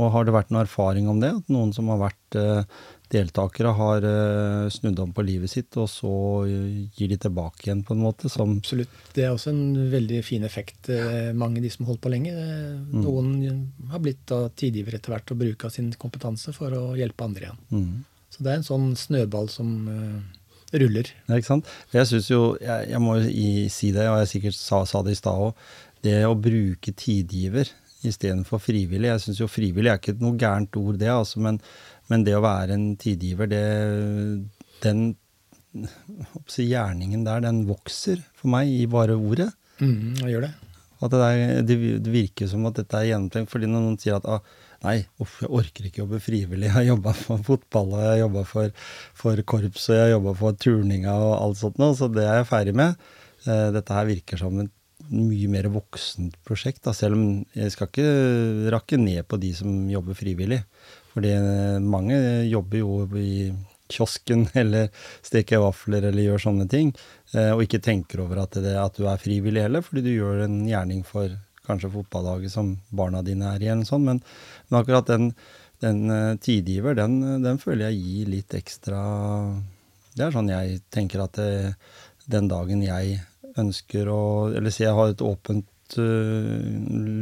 Og 0.00 0.10
har 0.14 0.26
det 0.26 0.34
vært 0.34 0.50
noe 0.50 0.64
erfaring 0.64 1.06
om 1.12 1.20
det? 1.22 1.30
At 1.40 1.52
noen 1.52 1.70
som 1.76 1.88
har 1.92 2.00
vært 2.02 2.38
eh, 2.38 2.82
deltakere, 3.10 3.72
har 3.74 4.04
eh, 4.06 4.68
snudd 4.70 4.98
om 5.02 5.10
på 5.16 5.24
livet 5.26 5.50
sitt, 5.50 5.76
og 5.80 5.88
så 5.90 6.10
eh, 6.46 6.86
gir 6.96 7.10
de 7.12 7.18
tilbake 7.24 7.66
igjen, 7.66 7.82
på 7.86 7.96
en 7.96 8.02
måte? 8.04 8.30
Som, 8.30 8.56
Absolutt. 8.62 8.92
Det 9.16 9.24
er 9.26 9.32
også 9.34 9.50
en 9.52 9.90
veldig 9.92 10.20
fin 10.26 10.44
effekt. 10.46 10.88
Eh, 10.94 11.32
Mange 11.34 11.58
av 11.58 11.66
de 11.66 11.70
som 11.74 11.84
har 11.86 11.92
holdt 11.94 12.04
på 12.06 12.12
lenge, 12.14 12.34
Mm. 12.90 13.02
noen 13.04 13.30
har 13.90 14.00
blitt 14.02 14.22
da 14.26 14.48
tidgivere 14.48 14.98
etter 14.98 15.12
hvert 15.14 15.30
og 15.34 15.38
bruker 15.42 15.70
sin 15.70 15.90
kompetanse 15.98 16.52
for 16.54 16.70
å 16.74 16.84
hjelpe 16.98 17.24
andre 17.26 17.48
igjen. 17.50 17.60
mm. 17.70 18.04
Så 18.30 18.44
det 18.46 18.52
er 18.52 18.58
en 18.60 18.66
sånn 18.66 18.88
snøball 18.96 19.48
som 19.50 19.72
ruller. 20.72 21.08
Ja, 21.28 21.34
ikke 21.38 21.48
sant? 21.50 21.70
Jeg 21.92 22.06
synes 22.06 22.28
jo, 22.30 22.40
jeg, 22.62 22.90
jeg 22.92 23.00
må 23.02 23.16
si 23.74 23.90
det, 23.94 24.06
og 24.06 24.20
jeg 24.22 24.30
sikkert 24.36 24.54
sa, 24.58 24.84
sa 24.86 25.02
det 25.02 25.16
i 25.16 25.18
stad 25.18 25.34
òg, 25.48 25.54
det 26.06 26.20
å 26.28 26.36
bruke 26.38 26.94
tidgiver 26.94 27.68
istedenfor 28.06 28.62
frivillig. 28.62 29.10
Jeg 29.10 29.22
syns 29.24 29.40
jo 29.42 29.48
frivillig 29.50 29.90
er 29.92 29.98
ikke 30.00 30.14
noe 30.22 30.38
gærent 30.40 30.78
ord, 30.80 30.96
det, 31.00 31.10
altså, 31.12 31.42
men, 31.44 31.58
men 32.10 32.24
det 32.26 32.34
å 32.36 32.44
være 32.44 32.76
en 32.76 32.88
tidgiver, 33.00 33.50
det, 33.50 33.64
den 34.84 35.12
si, 36.50 36.66
gjerningen 36.66 37.22
der, 37.26 37.44
den 37.44 37.62
vokser 37.68 38.22
for 38.34 38.50
meg 38.52 38.70
i 38.72 38.88
bare 38.90 39.16
ordet. 39.18 39.50
Mm, 39.80 40.26
gjør 40.26 40.48
det? 40.48 40.54
At 41.00 41.14
det, 41.14 41.20
der, 41.20 41.62
det, 41.64 41.76
det 42.04 42.12
virker 42.12 42.50
som 42.50 42.66
at 42.68 42.76
dette 42.76 42.98
er 42.98 43.12
gjennomtenkt. 43.12 43.48
fordi 43.52 43.70
når 43.70 43.86
noen 43.86 44.00
sier 44.00 44.18
at 44.18 44.26
ah, 44.28 44.42
nei, 44.84 44.98
uff, 45.22 45.38
jeg 45.44 45.52
orker 45.60 45.86
ikke 45.86 46.02
jobbe 46.02 46.20
frivillig, 46.24 46.68
jeg 46.68 46.76
har 46.76 46.88
jobba 46.90 47.14
for 47.16 47.46
fotball, 47.46 47.94
og 47.94 48.02
jeg 48.02 48.10
har 48.10 48.20
jobba 48.24 48.44
for, 48.48 48.74
for 49.22 49.46
korps, 49.54 49.88
og 49.88 49.96
jeg 49.96 50.04
har 50.06 50.12
jobba 50.16 50.36
for 50.42 50.60
turninga 50.66 51.16
og 51.16 51.32
alt 51.38 51.62
sånt 51.62 51.80
noe, 51.80 51.96
så 51.96 52.10
det 52.12 52.26
er 52.26 52.42
jeg 52.42 52.50
ferdig 52.50 52.76
med. 52.82 53.08
Eh, 53.46 53.70
dette 53.76 53.96
her 53.96 54.10
virker 54.10 54.40
som 54.40 54.60
et 54.60 54.76
mye 55.10 55.48
mer 55.50 55.66
voksent 55.72 56.36
prosjekt, 56.46 56.82
da, 56.84 56.92
selv 56.94 57.16
om 57.16 57.24
jeg 57.56 57.72
skal 57.74 57.88
ikke 57.88 58.70
rakke 58.74 58.98
ned 59.00 59.24
på 59.28 59.40
de 59.42 59.54
som 59.56 59.72
jobber 59.90 60.18
frivillig. 60.18 60.60
Fordi 61.10 61.34
mange 61.82 62.16
jobber 62.46 62.82
jo 62.82 63.04
i 63.18 63.50
kiosken 63.90 64.46
eller 64.60 64.90
steker 65.26 65.62
vafler 65.64 66.08
eller 66.08 66.28
gjør 66.28 66.44
sånne 66.46 66.66
ting, 66.70 66.92
eh, 67.34 67.52
og 67.54 67.64
ikke 67.66 67.82
tenker 67.84 68.24
over 68.24 68.44
at, 68.44 68.58
det, 68.62 68.76
at 68.78 68.98
du 68.98 69.08
er 69.10 69.22
frivillig 69.22 69.64
heller, 69.66 69.84
fordi 69.86 70.04
du 70.06 70.12
gjør 70.14 70.44
en 70.46 70.60
gjerning 70.68 71.02
for 71.06 71.34
kanskje 71.66 71.92
fotballaget 71.92 72.52
som 72.52 72.74
barna 72.94 73.22
dine 73.26 73.50
er 73.54 73.64
i, 73.64 73.70
eller 73.72 73.88
sånn, 73.88 74.06
men, 74.06 74.22
men 74.68 74.80
akkurat 74.80 75.10
den, 75.10 75.32
den 75.84 76.04
eh, 76.14 76.36
tidgiver, 76.42 76.96
den, 76.98 77.20
den 77.44 77.60
føler 77.62 77.88
jeg 77.88 78.04
gir 78.04 78.30
litt 78.36 78.56
ekstra. 78.58 79.00
Det 80.14 80.26
er 80.26 80.34
sånn 80.34 80.50
jeg 80.52 80.80
tenker 80.92 81.24
at 81.24 81.38
det, 81.38 81.74
den 82.30 82.48
dagen 82.50 82.82
jeg 82.84 83.20
ønsker 83.58 84.06
å 84.06 84.22
Eller 84.54 84.70
si 84.70 84.84
jeg 84.84 84.94
har 84.94 85.10
et 85.10 85.22
åpent 85.26 85.96
uh, 85.98 86.66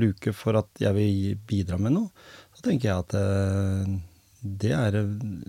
luke 0.02 0.34
for 0.36 0.58
at 0.60 0.82
jeg 0.82 0.92
vil 0.92 1.38
bidra 1.48 1.78
med 1.80 1.94
noe, 1.94 2.10
så 2.58 2.64
tenker 2.66 2.88
jeg 2.90 3.04
at 3.04 3.14
eh, 3.14 3.90
det 4.58 4.72
er 4.74 4.96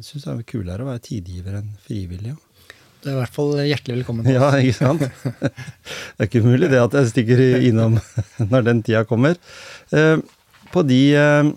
synes 0.05 0.27
jeg 0.27 0.29
er 0.29 0.45
kulere 0.45 0.85
å 0.85 0.89
være 0.91 1.01
tidgiver 1.07 1.55
enn 1.57 1.71
frivillig. 1.81 2.35
Ja. 2.35 2.37
Det 2.99 3.09
er 3.09 3.15
i 3.15 3.19
hvert 3.21 3.33
fall 3.33 3.53
hjertelig 3.63 3.95
velkommen. 4.01 4.27
Ja, 4.35 4.51
ikke 4.59 4.75
sant? 4.77 5.01
Det 6.19 6.19
er 6.19 6.27
ikke 6.27 6.43
mulig 6.45 6.69
det 6.69 6.81
at 6.83 6.97
jeg 6.99 7.09
stikker 7.13 7.41
innom 7.65 7.97
når 8.51 8.67
den 8.67 8.83
tida 8.85 9.05
kommer. 9.09 9.39
Eh, 9.95 10.19
På 10.69 10.83
de 10.85 11.01
eh, 11.17 11.49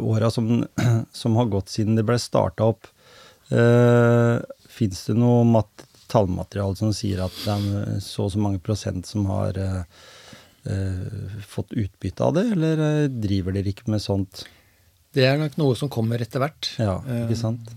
åra 0.00 0.30
som, 0.32 0.62
som 1.20 1.36
har 1.36 1.52
gått 1.52 1.74
siden 1.74 1.98
det 1.98 2.06
ble 2.08 2.16
starta 2.22 2.70
opp, 2.72 2.88
fins 3.46 5.04
det 5.06 5.14
noe 5.14 5.44
mat 5.46 5.84
tallmateriale 6.10 6.74
som 6.74 6.90
sier 6.94 7.20
at 7.22 7.36
det 7.44 7.52
er 7.54 8.00
så 8.02 8.24
og 8.24 8.32
så 8.34 8.40
mange 8.42 8.58
prosent 8.58 9.06
som 9.06 9.28
har 9.30 9.54
eh, 10.66 11.00
eh, 11.06 11.40
fått 11.46 11.72
utbytte 11.72 12.24
av 12.26 12.34
det, 12.38 12.44
eller 12.56 12.84
eh, 13.04 13.08
driver 13.08 13.52
dere 13.56 13.72
ikke 13.72 13.88
med 13.92 14.02
sånt? 14.04 14.44
Det 15.16 15.24
er 15.24 15.38
nok 15.40 15.56
noe 15.56 15.74
som 15.78 15.88
kommer 15.88 16.20
etter 16.20 16.42
hvert. 16.42 16.72
Ja, 16.78 16.98
ikke 17.00 17.32
Eh, 17.32 17.40
sant? 17.40 17.70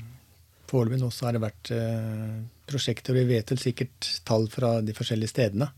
Foreløpig 0.69 0.99
nå 1.01 1.07
så 1.11 1.25
har 1.25 1.33
det 1.33 1.41
vært 1.41 1.71
eh, 1.73 2.39
prosjekter, 2.69 3.15
og 3.15 3.21
vi 3.23 3.35
vet 3.37 3.49
vel 3.53 3.57
sikkert 3.61 4.09
tall 4.27 4.45
fra 4.53 4.75
de 4.85 4.93
forskjellige 4.93 5.31
stedene. 5.31 5.69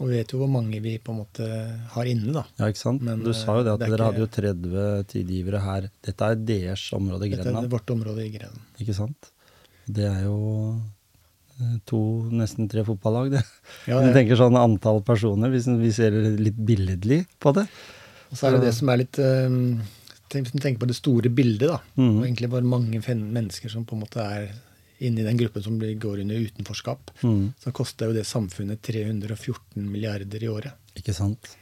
Og 0.00 0.08
vi 0.08 0.16
vet 0.20 0.30
jo 0.32 0.38
hvor 0.40 0.48
mange 0.48 0.78
vi 0.80 0.94
på 1.02 1.12
en 1.12 1.18
måte 1.20 1.46
har 1.92 2.08
inne, 2.08 2.32
da. 2.32 2.44
Ja, 2.60 2.68
ikke 2.72 2.80
sant? 2.80 3.02
Men, 3.04 3.20
du 3.26 3.32
sa 3.36 3.58
jo 3.58 3.64
det 3.66 3.72
at 3.74 3.80
det 3.82 3.88
er 3.88 3.96
dere 3.96 3.98
ikke- 3.98 4.06
hadde 4.12 4.22
jo 4.22 4.30
30 4.36 5.04
tidgivere 5.12 5.60
her. 5.64 5.90
Dette 6.06 6.22
er 6.30 6.36
deres 6.36 6.86
område, 6.96 7.28
Dette 7.28 7.48
er 7.52 7.68
vårt 7.68 7.90
område 7.92 8.24
i 8.24 8.30
Grenland. 8.32 8.62
Ikke 8.80 8.94
sant? 8.96 9.32
Det 9.90 10.06
er 10.06 10.22
jo 10.24 10.38
eh, 10.70 10.78
to, 11.88 12.00
nesten 12.34 12.68
tre 12.70 12.84
fotballag, 12.86 13.32
det. 13.36 13.44
Ja, 13.90 14.00
Jeg 14.04 14.14
tenker 14.16 14.38
sånn 14.40 14.58
antall 14.58 15.02
personer, 15.06 15.52
hvis 15.52 15.68
vi 15.80 15.92
ser 15.94 16.16
litt 16.40 16.58
billedlig 16.58 17.24
på 17.42 17.54
det. 17.56 17.66
Og 18.30 18.38
så 18.38 18.48
er 18.48 18.56
det 18.56 18.68
det 18.68 18.74
som 18.76 18.90
er 18.92 19.00
litt 19.00 19.18
eh, 19.18 19.46
Hvis 20.30 20.52
en 20.54 20.62
tenker 20.62 20.78
på 20.84 20.88
det 20.90 20.98
store 20.98 21.32
bildet, 21.34 21.68
da. 21.72 21.80
Mm. 21.98 22.18
Og 22.20 22.26
egentlig 22.26 22.50
bare 22.52 22.74
mange 22.74 23.00
mennesker 23.18 23.72
som 23.72 23.86
på 23.86 23.96
en 23.96 24.04
måte 24.04 24.22
er 24.22 24.50
inne 25.00 25.22
i 25.22 25.26
den 25.26 25.38
gruppen 25.40 25.64
som 25.64 25.78
går 25.80 26.20
under 26.22 26.44
utenforskap. 26.50 27.10
Mm. 27.24 27.52
Så 27.58 27.72
koster 27.74 28.10
jo 28.10 28.16
det 28.16 28.26
samfunnet 28.28 28.82
314 28.84 29.80
milliarder 29.80 30.44
i 30.44 30.50
året. 30.52 30.76
Ikke 31.00 31.14
sant? 31.16 31.54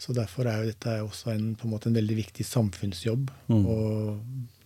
Så 0.00 0.12
derfor 0.12 0.48
er 0.50 0.60
jo 0.60 0.72
dette 0.72 0.96
også 1.00 1.32
en, 1.32 1.54
på 1.56 1.68
en 1.68 1.78
en 1.78 1.96
veldig 1.96 2.16
viktig 2.18 2.44
samfunnsjobb. 2.44 3.30
Mm. 3.48 3.64
Å 3.64 3.78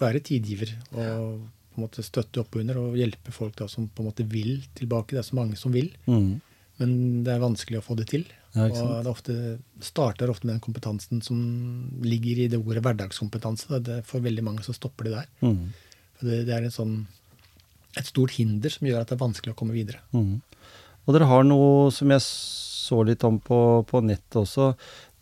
være 0.01 0.25
tidgiver 0.25 0.75
og 0.97 1.47
på 1.79 1.85
en 1.85 1.87
måte 1.87 2.03
støtte 2.05 2.43
opp 2.43 2.57
under 2.59 2.81
og 2.83 2.97
hjelpe 2.99 3.31
folk 3.33 3.55
da 3.61 3.69
som 3.71 3.87
på 3.89 4.03
en 4.03 4.11
måte 4.11 4.27
vil 4.29 4.65
tilbake. 4.75 5.15
Det 5.15 5.23
er 5.23 5.29
så 5.31 5.39
mange 5.39 5.57
som 5.57 5.73
vil, 5.73 5.93
Mm. 6.11 6.41
men 6.83 7.23
det 7.25 7.33
er 7.37 7.39
vanskelig 7.41 7.79
å 7.79 7.87
få 7.87 7.97
det 7.97 8.09
til. 8.11 8.27
Ja, 8.57 8.65
og 8.67 9.05
det 9.05 9.11
ofte, 9.13 9.35
starter 9.81 10.31
ofte 10.33 10.47
med 10.49 10.57
den 10.57 10.65
kompetansen 10.65 11.23
som 11.23 11.39
ligger 12.03 12.39
i 12.45 12.49
det 12.49 12.59
ordet 12.59 12.83
hverdagskompetanse. 12.83 13.69
Da. 13.69 13.79
Det 13.79 13.99
for 14.09 14.21
veldig 14.25 14.43
mange 14.43 14.65
så 14.67 14.75
stopper 14.75 15.05
det 15.05 15.13
der. 15.15 15.27
Mm. 15.45 15.73
For 16.19 16.27
det, 16.27 16.39
det 16.49 16.55
er 16.57 16.65
en 16.67 16.75
sånn, 16.75 16.95
et 17.97 18.09
stort 18.09 18.33
hinder 18.39 18.71
som 18.73 18.87
gjør 18.89 19.01
at 19.05 19.09
det 19.13 19.19
er 19.19 19.25
vanskelig 19.27 19.53
å 19.55 19.59
komme 19.59 19.77
videre. 19.77 20.01
Mm. 20.13 20.41
Og 21.07 21.15
dere 21.15 21.29
har 21.31 21.45
noe 21.47 21.91
som 21.95 22.11
jeg 22.11 22.21
så 22.25 23.03
litt 23.07 23.23
om 23.25 23.39
på, 23.41 23.85
på 23.87 24.01
nettet 24.03 24.41
også. 24.43 24.73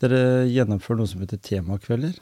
Dere 0.03 0.47
gjennomfører 0.49 0.99
noe 1.03 1.11
som 1.11 1.21
heter 1.23 1.39
temakvelder. 1.43 2.17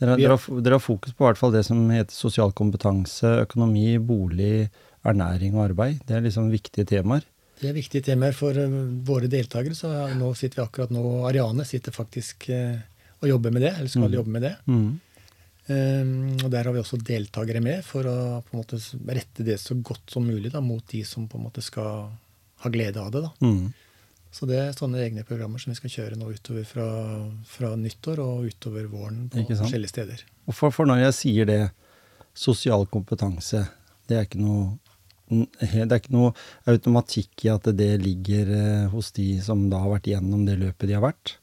Dere, 0.00 0.16
dere, 0.18 0.36
har- 0.36 0.60
dere 0.62 0.74
har 0.78 0.82
fokus 0.82 1.12
på 1.14 1.24
hvert 1.24 1.38
fall 1.38 1.52
det 1.54 1.64
som 1.64 1.78
heter 1.90 2.12
sosial 2.12 2.50
kompetanse, 2.52 3.28
økonomi, 3.46 3.96
bolig, 3.98 4.68
ernæring 5.06 5.54
og 5.54 5.68
arbeid. 5.70 6.00
Det 6.06 6.16
er 6.16 6.20
liksom 6.26 6.50
viktige 6.50 6.84
temaer. 6.86 7.22
Det 7.60 7.68
er 7.70 7.76
viktige 7.76 8.02
temaer 8.02 8.34
for 8.34 8.50
eh, 8.58 8.68
våre 9.06 9.28
deltakere. 9.30 9.74
Så 9.78 9.88
nå 10.18 10.32
sitter 10.36 10.62
vi 10.62 10.66
akkurat 10.66 10.90
nå 10.90 11.04
Ariane 11.28 11.64
sitter 11.64 11.92
faktisk 11.94 12.48
eh, 12.50 12.78
og 13.22 13.28
jobber 13.30 13.52
med 13.54 13.62
det, 13.62 13.74
eller 13.78 13.88
skal 13.88 14.08
Mm. 14.10 14.16
jobbe 14.18 14.30
med 14.34 14.42
det. 14.42 14.56
Mm. 14.66 15.00
Um, 15.66 16.36
og 16.44 16.50
der 16.52 16.64
har 16.66 16.74
vi 16.74 16.80
også 16.82 16.98
deltakere 17.00 17.60
med 17.64 17.80
for 17.88 18.04
å 18.04 18.42
på 18.44 18.52
en 18.52 18.60
måte 18.60 18.76
rette 19.08 19.44
det 19.46 19.56
så 19.62 19.72
godt 19.80 20.10
som 20.12 20.26
mulig 20.28 20.50
da, 20.52 20.60
mot 20.60 20.84
de 20.90 21.00
som 21.08 21.24
på 21.30 21.38
en 21.38 21.46
måte 21.46 21.62
skal 21.64 22.10
ha 22.60 22.70
glede 22.74 23.00
av 23.00 23.10
det. 23.14 23.22
da. 23.24 23.30
Mm. 23.40 23.72
Så 24.34 24.48
det 24.50 24.58
er 24.58 24.74
sånne 24.74 24.98
egne 25.04 25.22
programmer 25.26 25.62
som 25.62 25.70
vi 25.70 25.78
skal 25.78 25.92
kjøre 25.92 26.18
nå 26.18 26.32
utover 26.34 26.66
fra, 26.66 26.86
fra 27.46 27.74
nyttår 27.78 28.22
og 28.24 28.48
utover 28.50 28.88
våren 28.90 29.28
på 29.30 29.44
forskjellige 29.46 29.92
steder. 29.92 30.24
Og 30.48 30.56
for, 30.58 30.74
for 30.74 30.90
når 30.90 31.04
jeg 31.04 31.18
sier 31.20 31.50
det, 31.50 31.60
sosial 32.34 32.82
kompetanse, 32.90 33.62
det 34.10 34.18
er 34.18 34.26
ikke 34.26 34.42
noe 34.42 34.74
det 35.24 35.86
er 35.86 35.96
ikke 35.96 36.12
noe 36.12 36.34
automatikk 36.68 37.46
i 37.46 37.48
at 37.48 37.70
det 37.78 37.94
ligger 38.02 38.50
eh, 38.52 38.82
hos 38.92 39.08
de 39.16 39.38
som 39.42 39.62
da 39.70 39.78
har 39.80 39.94
vært 39.94 40.10
gjennom 40.10 40.42
det 40.44 40.58
løpet 40.60 40.90
de 40.90 40.98
har 40.98 41.04
vært. 41.06 41.38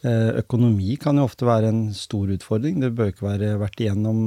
Eh, 0.00 0.30
Økonomi 0.40 0.96
kan 0.98 1.20
jo 1.20 1.26
ofte 1.28 1.46
være 1.46 1.68
en 1.70 1.82
stor 1.94 2.32
utfordring. 2.32 2.80
Det 2.80 2.94
bør 2.96 3.12
ikke 3.12 3.26
være 3.28 3.50
vært 3.60 3.82
igjennom 3.84 4.22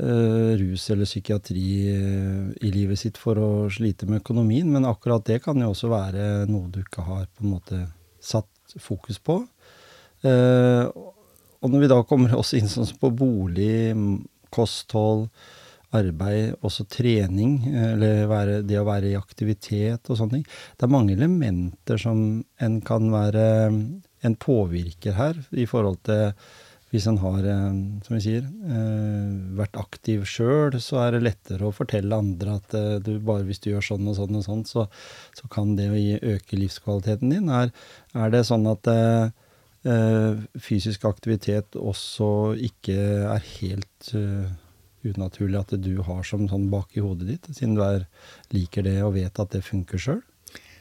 rus 0.00 0.90
eller 0.90 1.08
psykiatri 1.08 1.70
eh, 1.92 2.66
i 2.66 2.72
livet 2.72 2.98
sitt 3.00 3.20
for 3.20 3.38
å 3.40 3.50
slite 3.72 4.08
med 4.08 4.22
økonomien, 4.22 4.68
men 4.72 4.88
akkurat 4.88 5.24
det 5.26 5.40
kan 5.44 5.60
jo 5.60 5.72
også 5.74 5.90
være 5.92 6.26
noe 6.50 6.70
du 6.72 6.80
ikke 6.82 7.04
har 7.06 7.26
på 7.28 7.44
en 7.44 7.54
måte 7.54 7.80
satt 8.20 8.76
fokus 8.80 9.18
på. 9.18 9.40
Eh, 10.24 10.84
og 11.60 11.72
når 11.72 11.82
vi 11.82 11.90
da 11.92 12.02
kommer 12.08 12.36
også 12.36 12.60
inn 12.60 12.70
sånn 12.70 12.88
på 13.00 13.10
bolig, 13.12 13.92
kosthold, 14.54 15.28
arbeid, 15.96 16.54
også 16.62 16.86
trening, 16.90 17.64
eller 17.74 18.28
være, 18.30 18.60
det 18.66 18.78
å 18.78 18.86
være 18.86 19.10
i 19.10 19.18
aktivitet 19.18 20.06
og 20.06 20.18
sånne 20.18 20.38
ting. 20.38 20.44
Det 20.78 20.86
er 20.86 20.92
mange 20.92 21.16
elementer 21.16 21.98
som 21.98 22.20
en 22.62 22.76
kan 22.86 23.10
være 23.10 23.46
en 24.20 24.36
påvirker 24.38 25.16
her, 25.16 25.40
i 25.50 25.66
forhold 25.66 25.98
til 26.06 26.30
hvis 26.90 27.06
en 27.06 27.20
har, 27.22 27.44
eh, 27.46 27.74
som 28.02 28.16
vi 28.16 28.20
sier, 28.24 28.46
eh, 28.66 29.34
vært 29.58 29.78
aktiv 29.78 30.24
sjøl, 30.26 30.74
så 30.82 30.98
er 31.04 31.12
det 31.14 31.22
lettere 31.22 31.68
å 31.68 31.74
fortelle 31.74 32.18
andre 32.18 32.56
at 32.58 32.74
eh, 32.74 32.96
du, 32.98 33.12
bare 33.22 33.46
hvis 33.46 33.62
du 33.62 33.70
gjør 33.70 33.86
sånn 33.92 34.08
og 34.10 34.16
sånn 34.18 34.38
og 34.40 34.46
sånn, 34.46 34.64
så, 34.66 34.88
så 35.38 35.50
kan 35.52 35.76
det 35.78 35.86
øke 36.18 36.58
livskvaliteten 36.58 37.30
din. 37.30 37.48
Er, 37.48 37.70
er 38.14 38.34
det 38.34 38.42
sånn 38.48 38.66
at 38.70 38.90
fysisk 40.60 41.06
aktivitet 41.08 41.72
også 41.78 42.52
ikke 42.60 42.98
er 43.32 43.46
helt 43.62 44.10
unaturlig 45.08 45.56
at 45.56 45.72
du 45.80 46.02
har 46.04 46.20
som 46.28 46.44
sånn 46.50 46.66
bak 46.68 46.92
i 46.98 47.00
hodet 47.00 47.30
ditt, 47.30 47.48
siden 47.56 47.78
du 47.78 47.84
er, 47.86 48.04
liker 48.52 48.84
det 48.84 48.98
og 49.06 49.14
vet 49.14 49.40
at 49.40 49.54
det 49.54 49.62
funker 49.64 50.02
sjøl? 50.02 50.20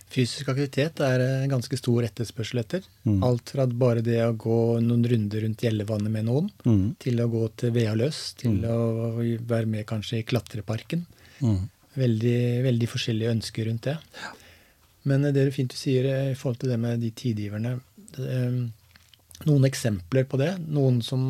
Fysisk 0.09 0.49
aktivitet 0.49 1.01
er 1.05 1.21
en 1.21 1.51
ganske 1.51 1.77
stor 1.77 2.05
etterspørsel 2.07 2.63
etter. 2.63 2.85
Mm. 3.05 3.19
Alt 3.27 3.53
fra 3.53 3.67
bare 3.69 4.01
det 4.05 4.17
å 4.25 4.33
gå 4.33 4.57
noen 4.81 5.05
runder 5.11 5.45
rundt 5.45 5.65
Gjellevannet 5.65 6.13
med 6.13 6.25
noen, 6.25 6.49
mm. 6.65 6.85
til 7.03 7.21
å 7.21 7.29
gå 7.29 7.43
til 7.61 7.75
Vealøs, 7.75 8.21
til 8.41 8.57
mm. 8.57 8.65
å 8.73 8.79
være 9.51 9.69
med 9.69 9.85
kanskje 9.89 10.23
i 10.23 10.25
klatreparken. 10.25 11.05
Mm. 11.45 11.61
Veldig, 11.99 12.41
veldig, 12.65 12.89
forskjellige 12.89 13.35
ønsker 13.37 13.69
rundt 13.69 13.91
det. 13.91 13.95
Men 15.09 15.29
det 15.29 15.43
er 15.43 15.53
fint 15.53 15.71
du 15.71 15.77
sier 15.77 16.09
i 16.09 16.35
forhold 16.37 16.63
til 16.63 16.73
det 16.73 16.81
med 16.81 17.01
de 17.05 17.13
tidgiverne. 17.21 17.77
Eh, 18.17 18.59
noen 19.45 19.69
eksempler 19.69 20.25
på 20.29 20.41
det. 20.41 20.55
Noen 20.67 21.03
som 21.05 21.23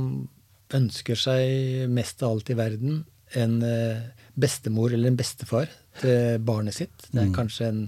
ønsker 0.75 1.19
seg 1.19 1.89
mest 1.91 2.23
av 2.23 2.37
alt 2.37 2.51
i 2.53 2.57
verden 2.57 3.03
en 3.37 3.61
eh, 3.61 4.01
bestemor 4.39 4.93
eller 4.93 5.11
en 5.11 5.19
bestefar 5.19 5.69
til 5.99 6.39
barnet 6.45 6.77
sitt. 6.77 7.09
Det 7.11 7.19
er 7.19 7.29
mm. 7.29 7.35
kanskje 7.35 7.69
en 7.69 7.81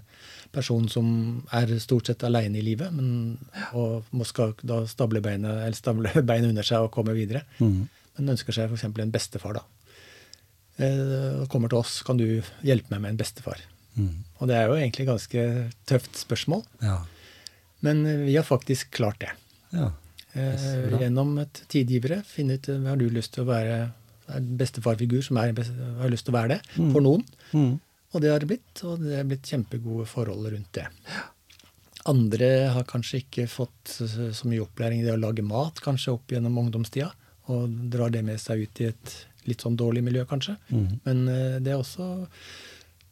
person 0.52 0.88
som 0.92 1.08
er 1.56 1.72
stort 1.84 2.10
sett 2.10 2.24
aleine 2.28 2.60
i 2.60 2.66
livet, 2.66 2.92
men, 2.94 3.38
og 3.78 4.08
må 4.16 4.28
skal 4.28 4.54
da 4.68 4.82
stable 4.90 5.22
beinet, 5.24 5.64
eller 5.66 5.78
stable 5.78 6.12
under 6.52 6.68
seg 6.68 6.88
og 6.88 6.94
komme 6.96 7.16
videre. 7.18 7.44
Mm. 7.60 7.86
Men 8.18 8.34
ønsker 8.36 8.56
seg 8.56 8.72
f.eks. 8.72 8.88
en 8.90 9.14
bestefar. 9.14 9.62
da. 9.62 9.66
Eh, 10.82 11.48
kommer 11.52 11.72
til 11.72 11.82
oss, 11.82 12.02
kan 12.08 12.20
du 12.20 12.28
hjelpe 12.66 12.94
meg 12.94 13.04
med 13.04 13.14
en 13.14 13.22
bestefar? 13.22 13.64
Mm. 13.96 14.24
Og 14.40 14.48
det 14.50 14.58
er 14.58 14.70
jo 14.70 14.78
egentlig 14.80 15.06
et 15.06 15.12
ganske 15.12 15.48
tøft 15.90 16.20
spørsmål, 16.20 16.64
ja. 16.84 17.02
men 17.84 18.06
vi 18.26 18.38
har 18.38 18.48
faktisk 18.48 18.94
klart 18.96 19.20
det. 19.24 19.34
Ja. 19.76 19.92
Eh, 20.32 21.00
gjennom 21.02 21.34
et 21.42 21.64
tidgivere 21.72 22.22
finne 22.24 22.56
ut 22.56 22.70
har 22.72 23.00
du 23.00 23.10
lyst 23.12 23.34
til 23.36 23.44
å 23.44 23.50
være 23.50 23.80
en 24.32 24.52
bestefarfigur 24.60 25.24
som 25.26 25.40
er, 25.42 25.52
har 26.00 26.12
lyst 26.12 26.28
til 26.28 26.34
å 26.34 26.38
være 26.38 26.56
det 26.56 26.60
mm. 26.78 26.92
for 26.94 27.04
noen. 27.04 27.26
Mm. 27.52 27.74
Og 28.12 28.24
det 28.24 28.32
har 28.32 28.44
det 28.44 28.50
blitt, 28.52 28.84
og 28.84 29.04
det 29.04 29.20
er 29.20 29.28
blitt 29.28 29.48
kjempegode 29.48 30.08
forhold 30.10 30.50
rundt 30.52 30.72
det. 30.76 30.88
Andre 32.12 32.50
har 32.76 32.88
kanskje 32.90 33.22
ikke 33.22 33.46
fått 33.48 33.94
så 33.96 34.50
mye 34.50 34.64
opplæring 34.66 35.04
i 35.04 35.06
det 35.06 35.14
å 35.16 35.22
lage 35.22 35.46
mat, 35.46 35.80
kanskje 35.86 36.16
opp 36.16 36.34
gjennom 36.34 36.58
ungdomstida, 36.64 37.12
og 37.52 37.72
drar 37.94 38.12
det 38.14 38.24
med 38.26 38.42
seg 38.42 38.66
ut 38.66 38.82
i 38.82 38.90
et 38.90 39.16
litt 39.50 39.64
sånn 39.64 39.78
dårlig 39.80 40.04
miljø, 40.06 40.26
kanskje. 40.30 40.58
Mm. 40.70 40.88
Men 41.06 41.24
eh, 41.32 41.58
det 41.64 41.74
er 41.74 41.80
også 41.82 42.12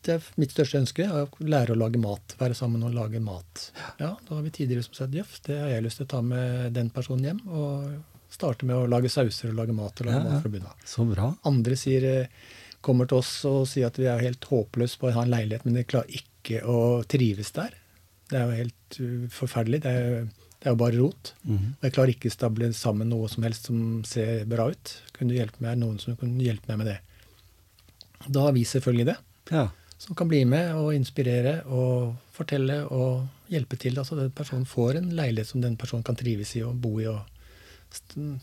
det 0.06 0.14
er 0.16 0.28
mitt 0.40 0.54
største 0.54 0.80
ønske, 0.80 1.06
å 1.12 1.26
lære 1.44 1.76
å 1.76 1.80
lage 1.80 2.00
mat. 2.00 2.36
Være 2.40 2.56
sammen 2.56 2.86
og 2.88 2.94
lage 2.96 3.20
mat. 3.20 3.66
Ja, 4.00 4.14
Da 4.16 4.38
har 4.38 4.46
vi 4.46 4.54
tidligere 4.56 4.86
som 4.86 4.96
sagt 4.96 5.18
jøff, 5.18 5.34
det 5.46 5.58
har 5.60 5.74
jeg 5.74 5.84
lyst 5.86 6.00
til 6.00 6.08
å 6.08 6.14
ta 6.14 6.22
med 6.24 6.72
den 6.78 6.92
personen 6.96 7.28
hjem. 7.28 7.42
Og 7.52 8.32
starte 8.32 8.68
med 8.70 8.78
å 8.78 8.88
lage 8.88 9.12
sauser 9.12 9.52
og 9.52 9.58
lage 9.60 9.76
mat 9.76 10.00
og 10.00 10.08
lage 10.08 10.22
Ja, 10.22 10.24
mat 10.30 10.46
fra 10.46 10.54
bunnen 10.54 10.70
av. 10.72 10.88
Så 10.88 11.06
bra. 11.10 11.34
Andre 11.50 11.78
sier 11.80 12.06
eh, 12.08 12.48
kommer 12.86 13.10
til 13.10 13.20
oss 13.20 13.32
og 13.48 13.64
sier 13.70 13.90
at 13.90 14.00
vi 14.00 14.08
er 14.10 14.24
helt 14.24 14.46
håpløse 14.50 15.00
på 15.00 15.10
å 15.10 15.16
ha 15.18 15.26
en 15.26 15.34
leilighet, 15.34 15.66
men 15.68 15.78
de 15.80 15.86
klarer 15.88 16.22
ikke 16.22 16.62
å 16.64 17.02
trives 17.10 17.52
der. 17.56 17.74
Det 18.30 18.38
er 18.38 18.46
jo 18.46 18.60
helt 18.62 19.00
uh, 19.02 19.26
forferdelig. 19.34 19.82
Det 19.86 19.92
er, 19.92 20.28
det 20.60 20.70
er 20.70 20.76
jo 20.76 20.82
bare 20.82 21.00
rot. 21.00 21.34
Mm. 21.44 21.74
Og 21.80 21.88
jeg 21.88 21.96
klarer 21.96 22.14
ikke 22.14 22.32
å 22.32 22.36
stable 22.36 22.72
sammen 22.78 23.12
noe 23.12 23.30
som 23.32 23.46
helst 23.48 23.70
som 23.72 23.82
ser 24.08 24.46
bra 24.50 24.70
ut. 24.72 24.94
Kunne 25.18 25.34
du 25.34 25.40
hjelpe 25.40 25.64
meg, 25.66 25.80
noen 25.82 26.00
som 26.02 26.18
kunne 26.20 26.46
hjelpe 26.46 26.72
meg 26.72 26.84
med 26.84 26.92
det? 26.94 27.00
Da 28.28 28.48
har 28.48 28.56
vi 28.56 28.66
selvfølgelig 28.68 29.10
det. 29.10 29.18
Ja. 29.52 29.70
Som 30.00 30.16
kan 30.16 30.30
bli 30.32 30.44
med 30.48 30.76
og 30.80 30.94
inspirere 30.96 31.60
og 31.68 32.16
fortelle 32.36 32.82
og 32.88 33.52
hjelpe 33.52 33.80
til. 33.82 33.98
Altså 34.00 34.16
den 34.20 34.32
personen 34.36 34.68
får 34.70 35.00
en 35.00 35.12
leilighet 35.16 35.52
som 35.52 35.64
den 35.64 35.76
personen 35.80 36.06
kan 36.08 36.20
trives 36.20 36.56
i 36.56 36.64
og 36.64 36.78
bo 36.80 37.00
i. 37.02 37.08
og 37.10 37.39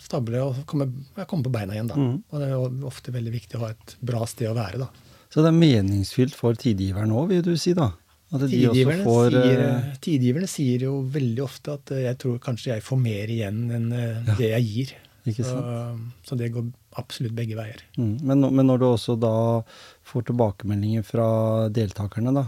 stable 0.02 0.42
og 0.42 0.62
komme, 0.66 0.88
komme, 1.26 1.44
på 1.46 1.52
beina 1.54 1.76
igjen. 1.76 1.90
da. 1.90 1.98
Mm. 1.98 2.16
Og 2.30 2.42
det 2.42 2.48
er 2.50 2.88
ofte 2.88 3.14
veldig 3.14 3.34
viktig 3.34 3.58
å 3.58 3.66
ha 3.66 3.74
et 3.74 3.96
bra 4.00 4.24
sted 4.26 4.50
å 4.50 4.56
være. 4.56 4.86
da. 4.86 4.90
Så 5.30 5.44
det 5.44 5.52
er 5.52 5.58
meningsfylt 5.58 6.34
for 6.36 6.58
tidgiveren 6.58 7.14
òg, 7.14 7.30
vil 7.34 7.44
du 7.46 7.54
si 7.60 7.74
da? 7.76 7.92
Tidgiverne, 8.26 9.04
får 9.06 9.28
sier, 9.30 9.60
eh, 9.62 9.90
tidgiverne 10.02 10.48
sier 10.50 10.82
jo 10.88 10.96
veldig 11.14 11.42
ofte 11.44 11.76
at 11.76 11.92
eh, 11.94 12.06
jeg 12.08 12.18
tror 12.18 12.40
kanskje 12.42 12.72
jeg 12.72 12.82
får 12.82 12.98
mer 12.98 13.30
igjen 13.30 13.60
enn 13.70 13.92
eh, 13.94 14.16
Ja. 14.26 14.34
det 14.40 14.48
jeg 14.50 14.66
gir. 14.66 14.94
Så, 15.26 15.42
sant? 15.42 16.02
så 16.22 16.36
det 16.38 16.52
går 16.54 16.68
absolutt 17.02 17.34
begge 17.34 17.56
veier. 17.58 17.80
Mm. 17.98 18.12
Men, 18.22 18.44
men 18.54 18.68
når 18.68 18.78
du 18.78 18.84
også 18.86 19.16
da 19.18 19.62
får 20.06 20.28
tilbakemeldinger 20.28 21.02
fra 21.06 21.26
deltakerne, 21.74 22.34
da. 22.34 22.44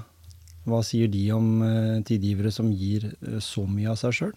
Hva 0.68 0.82
sier 0.86 1.10
de 1.10 1.24
om 1.34 1.48
tidgivere 2.06 2.52
som 2.54 2.68
gir 2.70 3.08
så 3.42 3.64
mye 3.66 3.90
av 3.90 3.98
seg 3.98 4.14
sjøl? 4.14 4.34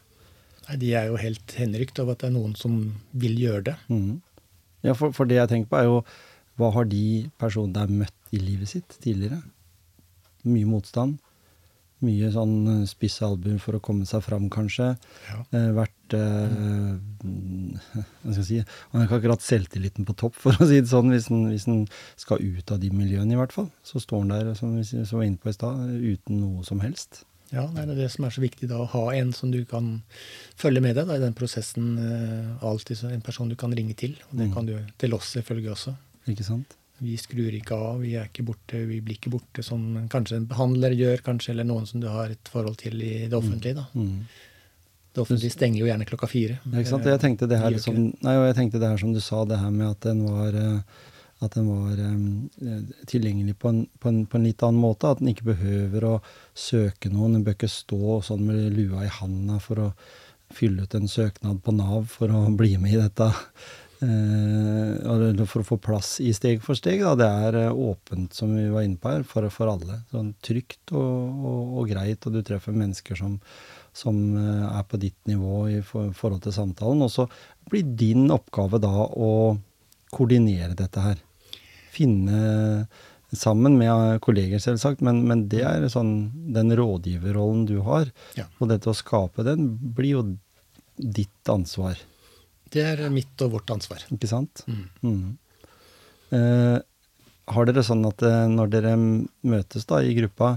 Nei, 0.71 0.79
De 0.79 0.91
er 0.95 1.09
jo 1.11 1.19
helt 1.19 1.55
henrykt 1.59 1.99
over 1.99 2.15
at 2.15 2.23
det 2.23 2.31
er 2.31 2.37
noen 2.37 2.53
som 2.55 2.77
vil 3.11 3.35
gjøre 3.39 3.65
det. 3.71 3.77
Mm. 3.91 4.21
Ja, 4.87 4.95
for, 4.97 5.11
for 5.15 5.27
det 5.29 5.37
jeg 5.37 5.51
tenker 5.51 5.71
på, 5.71 5.81
er 5.81 5.89
jo 5.89 5.97
hva 6.59 6.69
har 6.75 6.87
de 6.87 7.27
personene 7.41 7.75
der 7.75 7.91
møtt 7.91 8.31
i 8.35 8.39
livet 8.39 8.71
sitt 8.71 8.95
tidligere? 9.03 9.41
Mye 10.47 10.67
motstand. 10.69 11.19
Mye 12.01 12.31
sånn 12.33 12.55
eh, 12.65 12.83
spisse 12.89 13.25
albuer 13.27 13.59
for 13.61 13.77
å 13.77 13.81
komme 13.83 14.07
seg 14.09 14.23
fram, 14.25 14.47
kanskje. 14.51 14.87
Ja. 15.27 15.39
Eh, 15.53 15.67
vært 15.77 16.15
eh, 16.17 16.95
Hva 17.21 18.33
skal 18.33 18.39
jeg 18.39 18.47
si 18.47 18.59
Han 18.63 18.95
har 18.95 19.05
ikke 19.05 19.19
akkurat 19.19 19.45
selvtilliten 19.45 20.07
på 20.07 20.15
topp, 20.17 20.37
for 20.43 20.57
å 20.57 20.69
si 20.69 20.79
det 20.81 20.89
sånn, 20.89 21.11
hvis 21.13 21.29
han, 21.29 21.43
hvis 21.51 21.67
han 21.69 21.83
skal 22.19 22.41
ut 22.41 22.73
av 22.73 22.81
de 22.81 22.89
miljøene, 22.95 23.35
i 23.35 23.41
hvert 23.41 23.53
fall. 23.53 23.69
Så 23.85 24.01
står 24.01 24.23
han 24.23 24.33
der, 24.33 24.53
som 24.57 24.73
vi 24.79 25.03
var 25.11 25.27
inne 25.27 25.41
på 25.41 25.51
i 25.51 25.57
stad, 25.57 25.83
uten 26.01 26.41
noe 26.41 26.65
som 26.67 26.81
helst. 26.81 27.23
Ja, 27.51 27.65
Det 27.67 27.83
er 27.89 27.95
det 27.95 28.11
som 28.11 28.25
er 28.25 28.29
så 28.31 28.41
viktig, 28.41 28.67
da, 28.69 28.77
å 28.79 28.87
ha 28.87 29.11
en 29.13 29.33
som 29.33 29.51
du 29.51 29.63
kan 29.65 30.01
følge 30.55 30.81
med 30.81 30.95
deg 30.95 31.07
da, 31.07 31.15
i 31.15 31.19
den 31.19 31.33
prosessen. 31.33 31.97
eh, 31.99 32.65
Alltid 32.65 33.03
en 33.11 33.21
person 33.21 33.49
du 33.49 33.55
kan 33.55 33.71
ringe 33.75 33.93
til. 33.95 34.15
Og 34.31 34.37
det 34.37 34.47
Mm. 34.49 34.53
kan 34.53 34.65
du 34.65 34.77
til 34.97 35.13
oss 35.13 35.33
selvfølgelig 35.35 35.71
også. 35.71 35.95
Ikke 36.27 36.43
sant? 36.45 36.77
Vi 37.01 37.17
skrur 37.17 37.51
ikke 37.51 37.71
av, 37.75 37.99
vi 37.99 38.13
er 38.15 38.25
ikke 38.29 38.45
borte, 38.45 38.85
vi 38.87 38.99
blir 39.01 39.17
ikke 39.17 39.31
borte 39.31 39.63
som 39.63 40.07
kanskje 40.07 40.35
en 40.37 40.45
behandler 40.45 40.91
gjør, 40.95 41.21
kanskje, 41.25 41.49
eller 41.49 41.63
noen 41.65 41.87
som 41.87 41.99
du 41.99 42.07
har 42.07 42.29
et 42.29 42.47
forhold 42.47 42.77
til 42.77 43.01
i 43.01 43.27
det 43.27 43.33
offentlige. 43.33 43.73
da. 43.75 43.87
Mm. 43.95 44.25
Det 45.13 45.21
offentlige 45.27 45.51
stenger 45.51 45.79
jo 45.79 45.85
gjerne 45.87 46.05
klokka 46.05 46.27
fire. 46.29 46.59
Ja, 46.71 46.77
ikke 46.79 46.87
sant? 46.87 47.03
Jeg 47.03 47.19
tenkte 47.19 47.49
det 47.49 47.59
her 47.59 47.77
som, 47.79 47.95
nei, 48.21 48.33
jeg 48.47 48.55
tenkte 48.55 48.79
det 48.79 48.87
her 48.87 48.97
som 48.97 49.11
du 49.13 49.19
sa, 49.19 49.43
det 49.45 49.57
her 49.59 49.71
med 49.71 49.89
at 49.89 49.99
den 49.99 50.23
var, 50.23 50.53
eh, 50.55 50.79
at 51.41 51.55
den 51.57 51.69
var 51.71 51.99
um, 52.05 52.49
tilgjengelig 53.09 53.55
på 53.61 53.71
en, 53.71 53.85
på, 53.99 54.09
en, 54.11 54.25
på 54.29 54.37
en 54.37 54.45
litt 54.45 54.61
annen 54.65 54.81
måte. 54.81 55.09
At 55.09 55.21
den 55.21 55.31
ikke 55.33 55.51
behøver 55.51 56.05
å 56.05 56.15
søke 56.53 57.09
noen. 57.09 57.39
Den 57.39 57.45
bør 57.47 57.57
ikke 57.57 57.71
stå 57.71 58.19
sånn 58.27 58.43
med 58.45 58.75
lua 58.75 59.07
i 59.07 59.13
handa 59.19 59.57
for 59.63 59.87
å 59.87 59.91
fylle 60.53 60.85
ut 60.85 60.97
en 60.97 61.09
søknad 61.09 61.63
på 61.65 61.73
Nav 61.73 62.11
for 62.11 62.33
å 62.33 62.43
bli 62.59 62.75
med 62.81 62.93
i 62.93 63.01
dette. 63.01 63.31
Eh, 64.01 64.93
eller 65.13 65.45
for 65.45 65.61
å 65.61 65.67
få 65.67 65.77
plass 65.81 66.15
i 66.21 66.31
Steg 66.33 66.61
for 66.65 66.77
steg. 66.77 67.01
Da. 67.05 67.15
Det 67.17 67.31
er 67.47 67.59
eh, 67.63 67.81
åpent, 67.89 68.37
som 68.37 68.53
vi 68.57 68.67
var 68.73 68.85
inne 68.85 69.01
på 69.01 69.13
her, 69.13 69.25
for, 69.27 69.49
for 69.53 69.73
alle. 69.73 70.01
Sånn 70.13 70.35
trygt 70.45 70.93
og, 70.93 71.41
og, 71.41 71.75
og 71.81 71.89
greit, 71.89 72.21
og 72.25 72.37
du 72.37 72.43
treffer 72.45 72.77
mennesker 72.77 73.17
som, 73.17 73.39
som 73.97 74.21
er 74.37 74.85
på 74.89 75.01
ditt 75.01 75.19
nivå 75.29 75.65
i 75.73 75.81
for, 75.85 76.13
forhold 76.17 76.45
til 76.45 76.55
samtalen. 76.55 77.01
Og 77.05 77.13
så 77.13 77.27
blir 77.69 77.97
din 77.97 78.29
oppgave 78.33 78.81
da 78.81 78.93
å 79.09 79.33
koordinere 80.11 80.75
dette 80.77 81.01
her. 81.01 81.21
Finne 81.91 82.87
sammen 83.31 83.77
med 83.79 84.19
kolleger, 84.23 84.59
selvsagt, 84.59 85.01
men, 85.05 85.21
men 85.27 85.45
det 85.51 85.61
er 85.63 85.85
sånn 85.91 86.31
den 86.55 86.73
rådgiverrollen 86.75 87.65
du 87.69 87.77
har. 87.85 88.09
Ja. 88.35 88.47
Og 88.59 88.71
dette 88.71 88.91
å 88.91 88.97
skape 88.97 89.45
den 89.47 89.69
blir 89.95 90.17
jo 90.17 90.23
ditt 91.01 91.49
ansvar, 91.49 91.99
Det 92.71 92.83
er 92.83 93.09
mitt 93.11 93.41
og 93.43 93.51
vårt 93.57 93.71
ansvar. 93.73 94.03
ikke 94.11 94.27
sant? 94.29 94.63
Mm. 94.67 94.83
Mm. 95.03 95.37
Eh, 96.31 96.77
har 97.51 97.67
dere 97.67 97.83
sånn 97.83 98.05
at 98.07 98.21
eh, 98.23 98.47
når 98.47 98.69
dere 98.71 98.93
møtes 98.95 99.87
da 99.89 99.99
i 100.03 100.13
gruppa, 100.15 100.53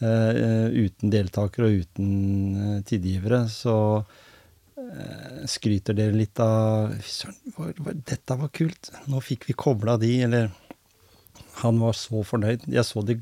eh, 0.00 0.68
uten 0.72 1.12
deltakere 1.12 1.68
og 1.68 1.82
uten 1.84 2.12
eh, 2.56 2.78
tidgivere, 2.88 3.42
så 3.52 3.76
eh, 4.80 5.42
skryter 5.50 5.98
dere 5.98 6.16
litt 6.16 6.40
av 6.40 6.94
søren, 7.04 7.36
dette 8.00 8.38
var 8.38 8.52
kult. 8.54 8.92
Nå 9.12 9.20
fikk 9.20 9.48
vi 9.50 9.58
kobla 9.58 9.98
de, 10.00 10.14
eller 10.28 10.48
Han 11.62 11.82
var 11.82 11.96
så 11.98 12.22
fornøyd. 12.26 12.66
Jeg 12.70 12.86
så 12.88 13.04
det 13.06 13.20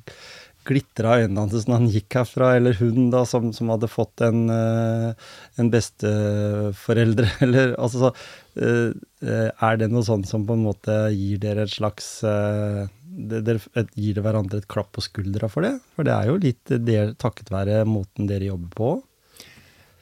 glitra 0.69 1.17
øynene 1.23 1.47
hans 1.47 1.67
når 1.69 1.79
han 1.79 1.91
gikk 1.91 2.17
herfra, 2.21 2.53
eller 2.59 2.77
hun 2.81 3.11
da, 3.13 3.25
som, 3.29 3.51
som 3.57 3.71
hadde 3.73 3.89
fått 3.91 4.23
en, 4.25 4.45
eh, 4.53 5.29
en 5.61 5.71
besteforeldre, 5.73 7.31
eller 7.47 7.75
altså 7.81 8.07
så, 8.07 8.15
eh, 8.61 9.49
Er 9.51 9.81
det 9.81 9.91
noe 9.93 10.05
sånt 10.07 10.29
som 10.29 10.47
på 10.49 10.57
en 10.57 10.67
måte 10.69 10.97
gir 11.17 11.41
dere 11.43 11.67
et 11.67 11.73
slags 11.73 12.09
eh, 12.25 12.87
det, 13.11 13.43
dere 13.47 13.87
gir 13.95 14.15
dere 14.17 14.25
hverandre 14.25 14.61
et 14.61 14.69
klapp 14.71 14.93
på 14.97 15.05
skuldra 15.05 15.49
for 15.53 15.67
det? 15.67 15.75
For 15.97 16.09
det 16.09 16.17
er 16.17 16.31
jo 16.31 16.41
litt 16.41 16.75
der, 16.89 17.15
takket 17.21 17.53
være 17.53 17.83
måten 17.89 18.29
dere 18.31 18.53
jobber 18.53 18.77
på. 18.77 18.91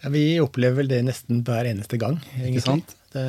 Ja, 0.03 0.13
vi 0.15 0.25
opplever 0.43 0.83
vel 0.83 0.91
det 0.91 1.01
nesten 1.07 1.43
hver 1.47 1.67
eneste 1.67 1.99
gang, 1.99 2.21
egentlig. 2.37 2.61
Ikke 2.61 2.67
sant? 2.67 2.93
Det, 3.15 3.25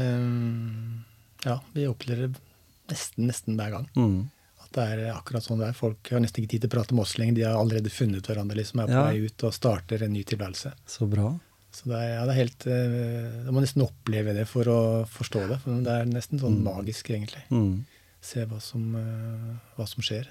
ja, 1.48 1.56
vi 1.74 1.88
opplever 1.90 2.28
det 2.28 2.44
nesten, 2.92 3.30
nesten 3.30 3.58
hver 3.58 3.74
gang. 3.74 3.88
Mm. 3.98 4.20
Det 4.72 4.84
er 4.86 5.12
akkurat 5.14 5.44
sånn 5.44 5.60
det 5.60 5.68
er. 5.72 5.74
Folk 5.74 6.10
har 6.14 6.20
nesten 6.22 6.44
ikke 6.44 6.52
tid 6.56 6.62
til 6.66 6.70
å 6.70 6.76
prate 6.78 6.94
med 6.94 7.02
oss 7.02 7.18
lenger. 7.18 7.36
De 7.40 7.46
har 7.48 7.58
allerede 7.58 7.90
funnet 7.90 8.28
hverandre, 8.30 8.56
liksom, 8.60 8.82
er 8.84 8.88
på 8.92 8.98
Ja. 8.98 9.04
vei 9.10 9.26
ut 9.26 9.44
og 9.44 9.54
starter 9.54 10.04
en 10.06 10.14
ny 10.14 10.24
tilværelse. 10.24 10.74
Så 10.86 11.08
bra. 11.10 11.40
Så 11.72 11.86
det 11.86 11.98
er, 12.02 12.10
ja, 12.16 12.26
det 12.26 12.34
er 12.34 12.42
helt 12.42 12.66
Man 12.66 13.46
Du 13.46 13.52
må 13.52 13.62
nesten 13.62 13.84
oppleve 13.86 14.34
det 14.34 14.48
for 14.48 14.64
å 14.66 14.80
forstå 15.10 15.48
det. 15.50 15.60
For 15.62 15.82
det 15.86 15.88
er 15.88 16.06
nesten 16.06 16.40
sånn 16.42 16.62
magisk, 16.64 17.10
egentlig. 17.10 17.44
Mm. 17.52 17.86
Se 18.22 18.46
hva 18.46 18.60
som, 18.62 18.96
eh, 18.96 19.56
hva 19.78 19.88
som 19.88 20.02
skjer. 20.04 20.28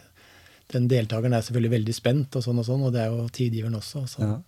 Den 0.69 0.89
deltakeren 0.89 1.33
er 1.33 1.41
selvfølgelig 1.41 1.71
veldig 1.79 1.95
spent, 1.95 2.37
og 2.37 2.43
sånn 2.45 2.59
og 2.59 2.67
sånn, 2.67 2.83
og 2.85 2.93
det 2.93 3.01
er 3.01 3.11
jo 3.15 3.29
tidgiveren 3.29 3.75
også. 3.79 4.07
Så 4.09 4.21
Ja. 4.21 4.41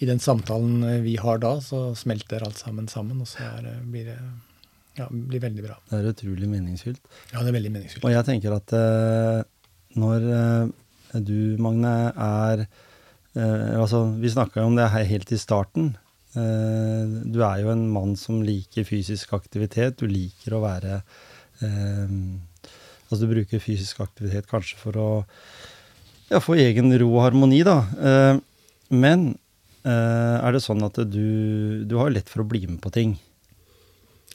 I 0.00 0.06
den 0.06 0.18
samtalen 0.18 0.82
eh, 0.82 1.00
vi 1.00 1.16
har 1.16 1.38
da, 1.38 1.56
så 1.60 1.94
smelter 1.94 2.42
alt 2.42 2.56
sammen 2.58 2.88
sammen, 2.88 3.20
og 3.20 3.26
så 3.28 3.40
er, 3.40 3.80
blir 3.84 4.04
det 4.04 4.18
ja, 4.98 5.08
blir 5.10 5.42
veldig 5.42 5.64
bra. 5.64 5.76
Det 5.90 5.98
er 5.98 6.08
utrolig 6.12 6.48
meningsfylt. 6.50 7.02
Ja, 7.32 7.42
det 7.42 7.50
er 7.50 7.56
veldig 7.56 7.72
meningsfylt. 7.74 8.06
Og 8.06 8.14
jeg 8.14 8.26
tenker 8.28 8.54
at 8.54 8.74
eh, 8.78 9.40
når 9.98 10.26
eh, 10.38 11.20
du, 11.24 11.38
Magne, 11.62 11.94
er 12.14 12.64
eh, 12.64 13.74
Altså, 13.80 14.04
vi 14.22 14.30
snakka 14.30 14.62
jo 14.62 14.70
om 14.70 14.78
det 14.78 14.92
her 14.92 15.06
helt 15.10 15.34
i 15.34 15.40
starten. 15.40 15.94
Du 16.34 17.36
er 17.46 17.60
jo 17.62 17.68
en 17.70 17.84
mann 17.94 18.16
som 18.18 18.40
liker 18.42 18.82
fysisk 18.82 19.36
aktivitet. 19.36 20.00
Du 20.00 20.10
liker 20.10 20.56
å 20.56 20.64
være 20.64 20.96
Altså, 21.62 23.20
du 23.20 23.28
bruker 23.30 23.62
fysisk 23.62 24.00
aktivitet 24.02 24.48
kanskje 24.50 24.80
for 24.80 24.98
å 24.98 25.06
ja, 26.32 26.40
få 26.42 26.56
egen 26.58 26.90
ro 26.98 27.12
og 27.12 27.22
harmoni, 27.28 27.60
da. 27.62 27.76
Men 28.90 29.28
er 29.86 30.56
det 30.56 30.64
sånn 30.64 30.82
at 30.82 30.98
du 31.06 31.86
Du 31.86 31.94
har 32.00 32.10
lett 32.10 32.26
for 32.32 32.42
å 32.42 32.48
bli 32.50 32.64
med 32.66 32.80
på 32.82 32.90
ting 32.98 33.14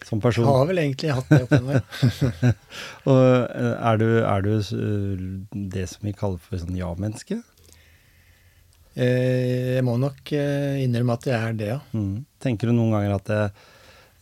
som 0.07 0.21
person? 0.23 0.45
Jeg 0.47 0.55
har 0.61 0.67
vel 0.69 0.81
egentlig 0.83 1.13
hatt 1.17 1.29
det 1.31 1.41
oppi 1.45 1.59
meg. 1.65 2.51
Og 3.09 3.21
eh, 3.21 3.73
er 3.91 4.01
du, 4.01 4.07
er 4.23 4.45
du 4.45 4.53
det 5.75 5.87
som 5.91 6.07
vi 6.07 6.15
kaller 6.17 6.39
for 6.43 6.61
sånn 6.61 6.77
ja-menneske? 6.79 7.41
Eh, 8.99 9.75
Jeg 9.77 9.83
må 9.87 9.97
nok 10.01 10.31
eh, 10.35 10.83
innrømme 10.85 11.17
at 11.19 11.27
jeg 11.29 11.39
er 11.39 11.59
det, 11.59 11.73
ja. 11.75 11.81
Mm. 11.95 12.23
Tenker 12.41 12.69
du 12.69 12.75
noen 12.75 12.95
ganger 12.97 13.17
at 13.19 13.29
det 13.29 13.41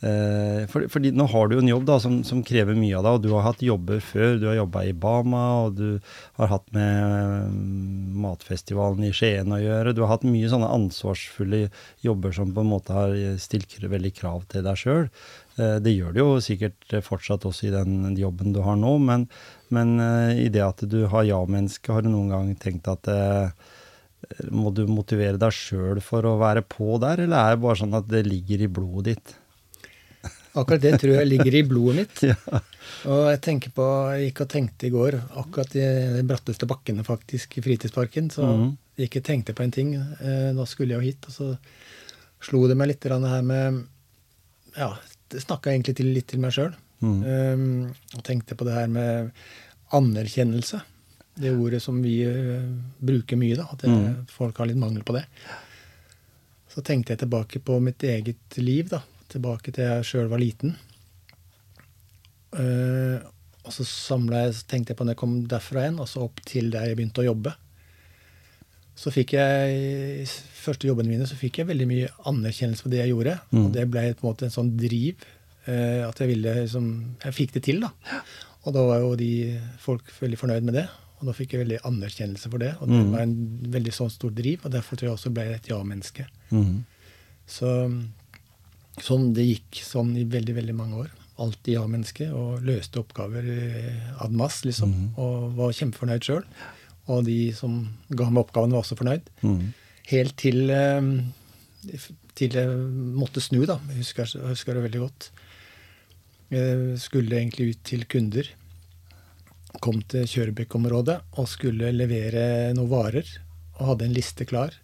eh, 0.06 0.66
for, 0.70 0.86
fordi 0.94 1.10
nå 1.18 1.26
har 1.32 1.48
du 1.50 1.56
jo 1.58 1.64
en 1.64 1.72
jobb 1.72 1.88
da, 1.88 1.96
som, 2.04 2.20
som 2.28 2.44
krever 2.46 2.78
mye 2.78 2.98
av 3.00 3.08
deg, 3.08 3.18
og 3.18 3.24
du 3.26 3.32
har 3.34 3.48
hatt 3.48 3.64
jobber 3.66 4.04
før. 4.04 4.36
Du 4.42 4.46
har 4.52 4.60
jobba 4.60 4.84
i 4.86 4.94
Bama, 4.94 5.46
og 5.66 5.80
du 5.80 5.88
har 6.38 6.52
hatt 6.52 6.68
med 6.76 7.50
mm, 7.56 8.20
matfestivalen 8.28 9.08
i 9.08 9.14
Skien 9.16 9.56
å 9.56 9.62
gjøre. 9.62 9.96
Du 9.98 10.04
har 10.06 10.14
hatt 10.14 10.28
mye 10.28 10.52
sånne 10.52 10.70
ansvarsfulle 10.78 11.68
jobber 12.06 12.36
som 12.38 12.54
på 12.54 12.66
en 12.66 12.72
måte 12.76 12.94
har 12.98 13.18
stilt 13.42 13.80
veldig 13.82 14.14
krav 14.20 14.46
til 14.52 14.68
deg 14.68 14.78
sjøl. 14.84 15.10
Eh, 15.58 15.78
det 15.82 15.96
gjør 15.96 16.14
det 16.14 16.22
jo 16.22 16.36
sikkert 16.44 16.98
fortsatt 17.06 17.48
også 17.50 17.70
i 17.70 17.74
den 17.74 18.14
jobben 18.20 18.54
du 18.54 18.62
har 18.66 18.78
nå, 18.80 18.94
men, 19.02 19.26
men 19.74 19.98
eh, 20.04 20.46
i 20.46 20.52
det 20.54 20.64
at 20.66 20.86
du 20.90 21.04
har 21.12 21.26
ja-menneske, 21.28 21.94
har 21.94 22.06
du 22.06 22.12
noen 22.14 22.32
gang 22.34 22.54
tenkt 22.62 22.90
at 22.92 23.10
eh, 23.12 23.50
må 24.54 24.72
du 24.76 24.86
motivere 24.90 25.40
deg 25.42 25.54
sjøl 25.54 26.02
for 26.04 26.26
å 26.26 26.38
være 26.42 26.64
på 26.66 26.98
der, 27.02 27.26
eller 27.26 27.38
er 27.42 27.56
det 27.58 27.64
bare 27.66 27.82
sånn 27.82 27.98
at 27.98 28.08
det 28.12 28.26
ligger 28.28 28.66
i 28.66 28.72
blodet 28.72 29.14
ditt? 29.16 29.36
Akkurat 30.58 30.82
det 30.82 30.96
tror 30.98 31.20
jeg 31.20 31.30
ligger 31.30 31.60
i 31.60 31.68
blodet 31.68 32.04
mitt. 32.04 32.24
Ja. 32.32 32.62
Og 33.12 33.26
jeg 33.28 33.40
tenker 33.44 33.72
på, 33.76 33.86
jeg 34.16 34.30
gikk 34.30 34.40
og 34.46 34.50
tenkte 34.54 34.88
i 34.88 34.92
går, 34.94 35.18
akkurat 35.42 35.74
i 35.76 35.84
de 36.16 36.22
bratteste 36.26 36.66
bakkene 36.70 37.04
faktisk, 37.06 37.58
i 37.60 37.64
fritidsparken, 37.66 38.30
så 38.32 38.46
jeg 38.96 39.10
gikk 39.10 39.18
og 39.20 39.26
tenkte 39.28 39.56
på 39.58 39.66
en 39.66 39.74
ting. 39.76 39.90
Eh, 39.98 40.48
Da 40.56 40.66
skulle 40.66 40.96
jeg 40.96 41.02
jo 41.02 41.08
hit, 41.10 41.28
og 41.28 41.36
så 41.36 41.50
slo 42.48 42.64
det 42.72 42.78
meg 42.80 42.94
litt 42.94 43.04
det 43.04 43.20
her 43.34 43.44
med 43.46 43.84
Ja, 44.78 44.94
snakka 45.34 45.72
egentlig 45.74 45.98
til, 46.00 46.12
litt 46.16 46.30
til 46.32 46.44
meg 46.44 46.56
sjøl. 46.56 46.76
Mm. 46.98 47.92
og 48.18 48.22
tenkte 48.26 48.56
på 48.58 48.66
det 48.66 48.74
her 48.74 48.88
med 48.90 49.28
anerkjennelse. 49.94 50.80
Det 51.38 51.52
ordet 51.54 51.84
som 51.84 52.00
vi 52.02 52.16
uh, 52.26 52.66
bruker 52.98 53.38
mye, 53.38 53.58
da. 53.60 53.68
At 53.70 53.84
det, 53.84 53.94
mm. 53.94 54.26
folk 54.34 54.58
har 54.58 54.70
litt 54.70 54.82
mangel 54.82 55.06
på 55.06 55.14
det. 55.14 55.28
Så 56.74 56.82
tenkte 56.86 57.14
jeg 57.14 57.22
tilbake 57.22 57.62
på 57.62 57.78
mitt 57.84 58.04
eget 58.04 58.58
liv, 58.58 58.90
da. 58.90 59.04
Tilbake 59.30 59.74
til 59.76 59.86
jeg 59.86 60.08
sjøl 60.10 60.32
var 60.32 60.42
liten. 60.42 60.74
Uh, 62.58 63.22
og 63.68 63.76
så 63.76 63.84
jeg, 63.86 64.52
så 64.56 64.66
tenkte 64.72 64.94
jeg 64.94 64.98
på 64.98 65.06
når 65.06 65.14
jeg 65.14 65.22
kom 65.22 65.38
derfra 65.52 65.86
igjen, 65.86 66.02
og 66.02 66.10
så 66.10 66.26
opp 66.26 66.42
til 66.48 66.72
der 66.74 66.88
jeg 66.90 66.98
begynte 66.98 67.22
å 67.22 67.30
jobbe. 67.30 67.54
Så 68.98 69.12
fikk 69.14 69.36
jeg, 69.38 69.74
i 70.24 70.26
første 70.58 70.88
jobbene 70.90 71.12
mine 71.14 71.28
så 71.30 71.36
fikk 71.38 71.60
jeg 71.62 71.68
veldig 71.70 71.86
mye 71.88 72.08
anerkjennelse 72.32 72.82
for 72.82 72.90
det 72.90 73.04
jeg 73.04 73.12
gjorde. 73.14 73.36
Mm. 73.54 73.60
Og 73.66 73.74
det 73.76 73.84
ble 73.94 74.06
på 74.18 74.26
en 74.26 74.30
måte 74.32 74.48
en 74.50 74.56
sånn 74.56 74.72
driv. 74.80 75.16
eh, 75.68 76.02
at 76.08 76.18
jeg 76.24 76.30
ville 76.32 76.54
liksom 76.64 76.86
Jeg 77.24 77.34
fikk 77.36 77.52
det 77.54 77.64
til, 77.68 77.82
da. 77.84 77.92
Og 78.66 78.74
da 78.74 78.82
var 78.88 79.00
jo 79.04 79.16
de 79.20 79.60
folk 79.84 80.02
veldig 80.20 80.38
fornøyd 80.40 80.64
med 80.64 80.74
det. 80.80 80.88
Og 81.20 81.28
da 81.28 81.34
fikk 81.34 81.54
jeg 81.54 81.62
veldig 81.66 81.80
anerkjennelse 81.86 82.50
for 82.50 82.58
det. 82.62 82.74
Og 82.82 82.88
det 82.90 83.00
Mm. 83.06 83.12
var 83.12 83.20
en 83.22 83.36
veldig 83.78 83.94
sånn 83.94 84.10
stor 84.12 84.30
driv, 84.32 84.66
og 84.66 84.72
derfor 84.72 84.96
tror 84.98 85.10
jeg 85.10 85.18
også 85.18 85.34
ble 85.34 85.44
jeg 85.46 85.56
et 85.56 85.68
ja-menneske. 85.70 86.26
Mm. 86.52 86.84
Så 87.48 87.68
sånn 89.02 89.34
det 89.34 89.46
gikk 89.46 89.82
sånn 89.86 90.16
i 90.18 90.24
veldig, 90.26 90.56
veldig 90.58 90.76
mange 90.76 90.96
år. 91.04 91.10
Alltid 91.40 91.76
ja-menneske, 91.78 92.32
og 92.34 92.64
løste 92.66 92.98
oppgaver 93.04 93.46
eh, 93.46 94.24
ad 94.24 94.32
mass, 94.34 94.64
liksom. 94.66 94.90
Mhm. 94.90 95.10
Og 95.22 95.54
var 95.56 95.72
kjempefornøyd 95.72 96.24
sjøl. 96.26 96.44
Og 97.08 97.26
de 97.28 97.52
som 97.56 97.80
ga 98.10 98.30
meg 98.30 98.46
oppgaven, 98.46 98.76
var 98.76 98.84
også 98.84 98.98
fornøyd. 99.00 99.28
Mm. 99.42 99.74
Helt 100.12 100.38
til, 100.40 100.70
eh, 100.72 102.00
til 102.38 102.58
jeg 102.60 102.78
måtte 103.18 103.44
snu, 103.44 103.64
da. 103.66 103.80
Jeg 103.92 104.04
husker, 104.04 104.32
jeg 104.36 104.56
husker 104.56 104.76
det 104.76 104.88
veldig 104.88 105.04
godt. 105.04 105.30
Jeg 106.54 107.00
skulle 107.04 107.40
egentlig 107.40 107.74
ut 107.74 107.84
til 107.88 108.06
kunder. 108.08 108.50
Kom 109.84 110.00
til 110.10 110.28
Kjørebekk-området 110.28 111.18
og 111.38 111.48
skulle 111.52 111.92
levere 111.96 112.74
noen 112.76 112.92
varer. 112.92 113.28
Og 113.78 113.94
hadde 113.94 114.08
en 114.08 114.16
liste 114.16 114.48
klar. 114.48 114.76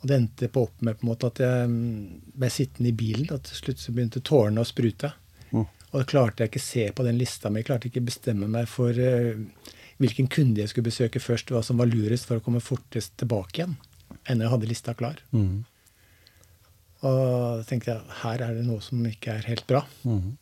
Og 0.00 0.08
det 0.10 0.18
endte 0.18 0.48
på 0.50 0.64
opp 0.66 0.80
med 0.82 0.98
på 0.98 1.06
en 1.06 1.12
måte 1.12 1.28
at 1.30 1.40
jeg 1.42 1.66
mm, 1.70 2.32
ble 2.38 2.50
sittende 2.50 2.90
i 2.90 2.96
bilen. 2.98 3.28
Og 3.34 3.42
til 3.46 3.58
slutt 3.58 3.82
så 3.82 3.94
begynte 3.94 4.22
tårene 4.24 4.62
å 4.62 4.66
sprute. 4.66 5.12
Mm. 5.52 5.66
Og 5.66 5.94
da 5.98 6.06
klarte 6.08 6.42
jeg 6.42 6.52
ikke 6.52 6.64
se 6.64 6.88
på 6.96 7.06
den 7.06 7.20
lista 7.20 7.52
mi. 7.52 7.62
Klarte 7.66 7.90
ikke 7.90 8.04
bestemme 8.06 8.48
meg 8.50 8.70
for 8.70 8.96
eh, 8.96 9.38
hvilken 10.02 10.28
kunde 10.32 10.62
jeg 10.62 10.72
skulle 10.72 10.90
besøke 10.90 11.22
først, 11.22 11.52
hva 11.54 11.62
som 11.64 11.80
var 11.80 11.90
lurest 11.90 12.28
for 12.28 12.40
å 12.40 12.44
komme 12.44 12.62
fortest 12.62 13.14
tilbake 13.20 13.62
igjen. 13.62 13.76
enn 14.28 14.42
jeg 14.42 14.52
hadde 14.52 14.68
lista 14.70 14.94
klar. 14.94 15.18
Mm. 15.32 15.64
Og 17.02 17.18
da 17.58 17.66
tenkte 17.66 17.90
jeg 17.90 18.16
her 18.22 18.44
er 18.44 18.54
det 18.54 18.64
noe 18.66 18.82
som 18.84 19.02
ikke 19.08 19.34
er 19.34 19.48
helt 19.48 19.66
bra. 19.66 19.82
Mm. 20.06 20.36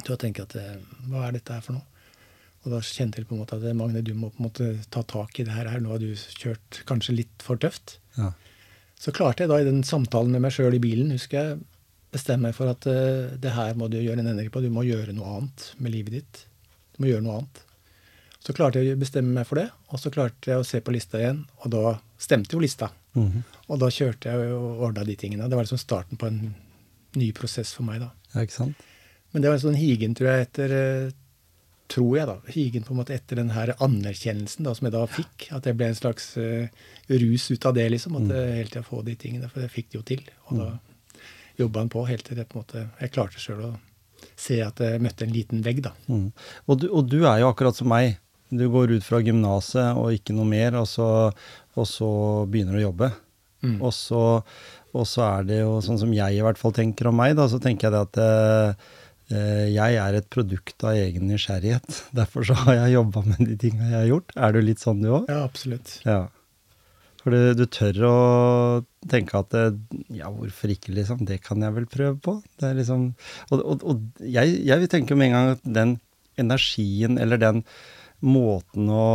Så 0.00 0.14
jeg 0.14 0.22
tenker 0.22 0.46
at 0.46 0.56
eh, 0.56 0.76
hva 1.10 1.26
er 1.26 1.36
dette 1.36 1.52
her 1.52 1.64
for 1.64 1.76
noe? 1.76 1.84
Og 2.64 2.72
da 2.72 2.80
kjente 2.84 3.20
jeg 3.20 3.28
på 3.28 3.36
en 3.36 3.42
måte 3.42 3.58
at 3.58 3.66
eh, 3.66 3.76
Magne, 3.76 4.04
du 4.04 4.14
må 4.16 4.30
på 4.32 4.40
en 4.40 4.48
måte 4.48 4.70
ta 4.94 5.02
tak 5.08 5.40
i 5.40 5.46
det 5.46 5.54
her. 5.54 5.70
Nå 5.82 5.92
har 5.92 6.02
du 6.02 6.10
kjørt 6.14 6.82
kanskje 6.88 7.18
litt 7.18 7.44
for 7.44 7.60
tøft. 7.60 7.98
Ja. 8.16 8.32
Så 8.98 9.14
klarte 9.14 9.44
jeg 9.44 9.52
da 9.52 9.60
i 9.60 9.68
den 9.68 9.84
samtalen 9.86 10.32
med 10.34 10.46
meg 10.46 10.54
sjøl 10.54 10.74
i 10.74 10.82
bilen, 10.82 11.12
husker 11.14 11.38
jeg, 11.38 11.58
bestemme 12.14 12.48
meg 12.48 12.56
for 12.56 12.72
at 12.72 12.86
uh, 12.88 13.36
det 13.38 13.52
her 13.54 13.76
må 13.78 13.86
du 13.92 13.98
gjøre 14.00 14.24
en 14.24 14.30
endring 14.32 14.48
på. 14.50 14.62
Du 14.64 14.72
må 14.74 14.82
gjøre 14.88 15.14
noe 15.14 15.36
annet 15.36 15.66
med 15.78 15.94
livet 15.94 16.16
ditt. 16.16 16.40
Du 16.96 17.04
må 17.04 17.12
gjøre 17.12 17.22
noe 17.22 17.36
annet. 17.38 17.60
Så 18.48 18.54
klarte 18.56 18.80
jeg 18.80 18.96
å 18.96 19.00
bestemme 19.02 19.34
meg 19.36 19.44
for 19.46 19.60
det, 19.60 19.66
og 19.92 20.00
så 20.00 20.08
klarte 20.14 20.48
jeg 20.54 20.62
å 20.62 20.64
se 20.64 20.80
på 20.80 20.92
lista 20.94 21.18
igjen, 21.20 21.42
og 21.60 21.68
da 21.74 21.98
stemte 22.18 22.56
jo 22.56 22.62
lista. 22.64 22.88
Mhm. 23.18 23.42
Og 23.68 23.78
da 23.82 23.90
kjørte 23.92 24.30
jeg 24.32 24.52
og 24.56 24.80
ordna 24.88 25.04
de 25.04 25.16
tingene. 25.20 25.48
Det 25.50 25.56
var 25.58 25.66
liksom 25.66 25.80
starten 25.82 26.16
på 26.16 26.26
en 26.30 26.54
ny 27.18 27.28
prosess 27.36 27.74
for 27.76 27.84
meg, 27.84 28.00
da. 28.00 28.08
ja, 28.34 28.40
ikke 28.46 28.56
sant? 28.56 28.76
Men 29.32 29.42
det 29.44 29.50
var 29.50 29.58
en 29.58 29.66
sånn 29.66 29.76
higen, 29.76 30.14
tror 30.16 30.30
jeg, 30.32 30.46
etter 30.48 30.72
eh, 30.78 31.10
Tror 31.88 32.18
jeg, 32.18 32.26
da. 32.28 32.34
Higen 32.52 32.82
på 32.84 32.92
en 32.92 32.98
måte 33.00 33.14
etter 33.16 33.38
den 33.40 33.48
her 33.54 33.70
anerkjennelsen 33.80 34.66
da, 34.66 34.74
som 34.76 34.84
jeg 34.84 34.92
da 34.92 35.06
fikk. 35.08 35.46
At 35.56 35.64
jeg 35.64 35.76
ble 35.78 35.86
en 35.88 35.94
slags 35.96 36.26
uh, 36.36 36.66
rus 37.08 37.46
ut 37.50 37.64
av 37.64 37.72
det, 37.78 37.86
liksom. 37.94 38.18
At 38.18 38.26
Mm. 38.26 38.34
jeg 38.36 38.56
hele 38.58 38.68
tida 38.74 38.82
få 38.84 39.00
de 39.06 39.14
tingene. 39.16 39.48
For 39.48 39.60
jeg 39.64 39.70
fikk 39.72 39.88
det 39.88 39.96
jo 39.96 40.02
til. 40.10 40.20
Og 40.50 40.58
da 40.60 40.66
jobba 41.56 41.80
han 41.80 41.88
på 41.88 42.02
helt 42.10 42.26
til 42.28 42.36
det 42.36 42.44
på 42.50 42.58
en 42.58 42.64
måte 42.66 42.82
Jeg 43.00 43.10
klarte 43.16 43.40
sjøl 43.40 43.62
å 43.70 43.72
se 44.36 44.60
at 44.60 44.76
jeg 44.84 45.00
møtte 45.00 45.24
en 45.24 45.32
liten 45.32 45.62
vegg, 45.64 45.80
da. 45.88 45.94
Mm. 46.12 46.28
Og, 46.68 46.76
du, 46.78 46.86
og 46.92 47.08
du 47.08 47.22
er 47.24 47.40
jo 47.40 47.48
akkurat 47.54 47.74
som 47.80 47.88
meg. 47.88 48.18
Du 48.48 48.64
går 48.72 48.94
ut 48.96 49.04
fra 49.04 49.20
gymnaset 49.24 49.98
og 49.98 50.14
ikke 50.16 50.36
noe 50.36 50.48
mer, 50.48 50.78
og 50.80 50.86
så, 50.88 51.08
og 51.76 51.88
så 51.88 52.10
begynner 52.48 52.76
du 52.76 52.82
å 52.82 52.86
jobbe. 52.88 53.10
Mm. 53.64 53.76
Og 53.82 53.92
så, 53.94 54.22
og 54.94 55.04
så 55.10 55.24
er 55.26 55.48
det 55.48 55.60
jo 55.60 55.74
sånn 55.84 56.00
som 56.00 56.14
jeg 56.14 56.38
i 56.38 56.44
hvert 56.44 56.60
fall 56.60 56.74
tenker 56.76 57.10
om 57.10 57.18
meg, 57.18 57.34
da, 57.38 57.48
så 57.50 57.60
tenker 57.62 57.88
jeg 57.88 57.96
det 57.96 58.02
at 58.06 58.20
eh, 58.22 58.88
eh, 59.34 59.66
jeg 59.74 60.00
er 60.00 60.18
et 60.18 60.30
produkt 60.32 60.86
av 60.86 60.96
egen 60.96 61.28
nysgjerrighet. 61.30 62.02
Derfor 62.18 62.48
så 62.48 62.56
har 62.64 62.82
jeg 62.82 62.96
jobba 62.98 63.24
med 63.28 63.44
de 63.44 63.60
tinga 63.60 63.84
jeg 63.90 63.98
har 63.98 64.10
gjort. 64.12 64.34
Er 64.36 64.56
du 64.56 64.60
litt 64.64 64.84
sånn 64.84 65.04
du 65.04 65.10
òg? 65.10 65.30
Ja, 65.30 65.42
absolutt. 65.44 65.98
Ja. 66.06 66.24
For 67.18 67.34
du, 67.34 67.52
du 67.58 67.66
tør 67.66 68.02
å 68.08 68.16
tenke 69.10 69.42
at 69.42 69.54
eh, 69.58 69.74
ja, 70.16 70.30
hvorfor 70.32 70.72
ikke, 70.72 70.94
liksom? 70.96 71.26
Det 71.28 71.42
kan 71.44 71.60
jeg 71.64 71.74
vel 71.76 71.88
prøve 71.90 72.16
på. 72.24 72.38
Det 72.56 72.70
er 72.70 72.78
liksom 72.78 73.10
Og, 73.50 73.58
og, 73.58 73.82
og 73.82 74.22
jeg, 74.22 74.60
jeg 74.64 74.84
vil 74.84 74.92
tenke 74.92 75.18
med 75.18 75.28
en 75.28 75.36
gang 75.36 75.56
at 75.56 75.66
den 75.66 75.98
energien 76.38 77.18
eller 77.18 77.40
den 77.42 77.64
måten 78.24 78.88
å, 78.90 79.08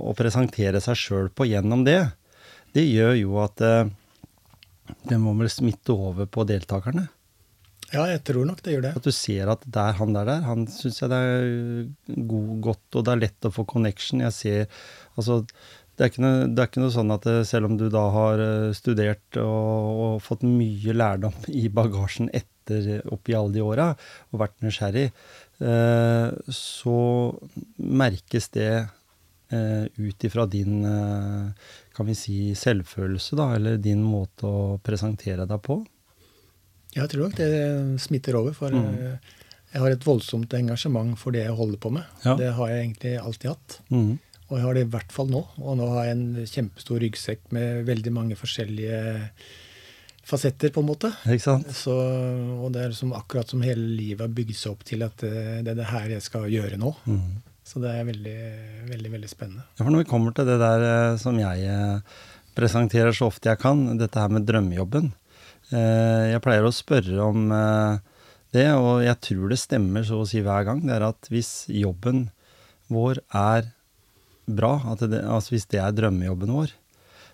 å 0.00 0.14
presentere 0.16 0.80
seg 0.84 0.98
sjøl 1.00 1.28
på 1.34 1.48
gjennom 1.50 1.84
det, 1.86 2.00
det 2.76 2.86
gjør 2.86 3.14
jo 3.18 3.38
at 3.44 3.62
eh, 3.64 3.90
det 5.08 5.18
må 5.20 5.34
vel 5.38 5.50
smitte 5.52 5.94
over 5.94 6.28
på 6.30 6.44
deltakerne. 6.48 7.08
Ja, 7.92 8.02
jeg 8.10 8.24
tror 8.26 8.46
nok 8.48 8.62
det 8.66 8.74
gjør 8.74 8.84
det. 8.88 8.92
At 8.98 9.06
du 9.06 9.14
ser 9.14 9.50
at 9.52 9.62
der 9.72 9.96
han 10.00 10.14
der, 10.16 10.26
der 10.26 10.46
han 10.46 10.66
syns 10.70 10.98
jeg 11.02 11.10
det 11.12 11.18
er 11.22 12.22
god, 12.28 12.52
godt, 12.64 12.86
og 12.98 13.06
det 13.06 13.12
er 13.12 13.22
lett 13.22 13.46
å 13.46 13.52
få 13.54 13.66
connection. 13.68 14.24
Jeg 14.26 14.34
ser 14.34 14.78
Altså, 15.16 15.44
det 15.96 16.04
er, 16.04 16.16
noe, 16.20 16.48
det 16.52 16.60
er 16.60 16.68
ikke 16.68 16.82
noe, 16.82 16.92
sånn 16.92 17.14
at 17.14 17.24
det, 17.24 17.36
selv 17.48 17.70
om 17.70 17.78
du 17.80 17.86
da 17.92 18.02
har 18.12 18.42
eh, 18.42 18.74
studert 18.76 19.38
og, 19.40 20.02
og 20.06 20.18
fått 20.20 20.44
mye 20.44 20.92
lærdom 20.92 21.38
i 21.48 21.70
bagasjen 21.72 22.28
etter 22.36 23.06
oppi 23.14 23.32
alle 23.38 23.54
de 23.54 23.62
åra, 23.64 23.86
og 24.28 24.42
vært 24.42 24.58
nysgjerrig, 24.66 25.06
eh, 25.08 25.45
så 25.56 26.98
merkes 27.80 28.50
det 28.52 28.70
eh, 29.48 29.84
ut 29.96 30.24
ifra 30.24 30.46
din 30.46 30.84
eh, 30.84 31.50
kan 31.96 32.06
vi 32.06 32.14
si 32.14 32.38
selvfølelse, 32.54 33.36
da, 33.38 33.50
eller 33.56 33.80
din 33.80 34.02
måte 34.04 34.48
å 34.48 34.76
presentere 34.84 35.46
deg 35.48 35.62
på. 35.64 35.80
Jeg 36.96 37.12
tror 37.12 37.26
nok 37.26 37.36
det 37.38 37.50
smitter 38.00 38.38
over. 38.38 38.56
For 38.56 38.72
mm. 38.72 38.86
Eh, 38.86 39.34
jeg 39.74 39.82
har 39.82 39.92
et 39.92 40.06
voldsomt 40.06 40.54
engasjement 40.56 41.16
for 41.20 41.36
det 41.36 41.44
jeg 41.44 41.56
holder 41.56 41.80
på 41.80 41.92
med. 41.98 42.06
Ja. 42.24 42.36
Det 42.38 42.54
har 42.56 42.72
jeg 42.72 42.84
egentlig 42.84 43.14
alltid 43.20 43.52
hatt. 43.52 43.78
Mm. 43.92 44.16
Og 44.46 44.56
jeg 44.56 44.64
har 44.64 44.76
det 44.76 44.84
i 44.86 44.90
hvert 44.94 45.12
fall 45.12 45.30
nå. 45.32 45.42
Og 45.60 45.78
nå 45.80 45.88
har 45.92 46.08
jeg 46.08 46.16
en 46.16 46.26
kjempestor 46.48 47.02
ryggsekk 47.02 47.48
med 47.56 47.86
veldig 47.88 48.12
mange 48.14 48.38
forskjellige 48.38 49.00
fasetter, 50.26 50.72
på 50.74 50.82
en 50.82 50.88
måte. 50.88 51.12
Så, 51.74 51.94
og 51.94 52.72
det 52.74 52.82
er 52.82 52.92
liksom 52.92 53.14
akkurat 53.16 53.52
som 53.52 53.62
hele 53.64 53.84
livet 53.96 54.24
har 54.24 54.32
bygd 54.34 54.56
seg 54.58 54.74
opp 54.74 54.86
til 54.86 55.04
at 55.06 55.22
det, 55.22 55.30
eh, 55.32 55.60
er 55.62 55.76
det 55.78 55.90
her 55.92 56.08
jeg 56.16 56.24
skal 56.24 56.48
gjøre 56.50 56.80
nå. 56.82 56.92
Mm. 57.06 57.36
Så 57.66 57.82
det 57.82 57.92
er 57.92 58.06
veldig, 58.06 58.40
veldig, 58.90 59.12
veldig 59.14 59.30
spennende. 59.30 59.66
Ja, 59.76 59.84
for 59.84 59.92
når 59.92 60.04
vi 60.04 60.10
kommer 60.10 60.34
til 60.34 60.48
det 60.48 60.58
der 60.62 60.86
eh, 60.88 61.20
som 61.22 61.38
jeg 61.40 61.70
eh, 61.70 62.18
presenterer 62.58 63.14
så 63.14 63.30
ofte 63.30 63.52
jeg 63.52 63.62
kan, 63.62 63.86
dette 64.00 64.22
her 64.22 64.32
med 64.32 64.46
drømmejobben. 64.48 65.12
Jeg 65.66 66.38
pleier 66.44 66.62
å 66.62 66.70
spørre 66.70 67.24
om 67.24 67.48
det, 68.54 68.68
og 68.78 69.00
jeg 69.02 69.18
tror 69.26 69.50
det 69.50 69.58
stemmer 69.58 70.04
så 70.06 70.20
å 70.22 70.28
si 70.30 70.38
hver 70.46 70.62
gang. 70.68 70.78
Det 70.86 70.94
er 70.94 71.04
at 71.08 71.26
hvis 71.26 71.66
jobben 71.74 72.28
vår 72.86 73.18
er 73.34 73.66
bra, 74.46 74.94
det, 75.02 75.24
altså 75.26 75.56
hvis 75.56 75.66
det 75.74 75.82
er 75.82 75.96
drømmejobben 75.98 76.54
vår, 76.54 76.70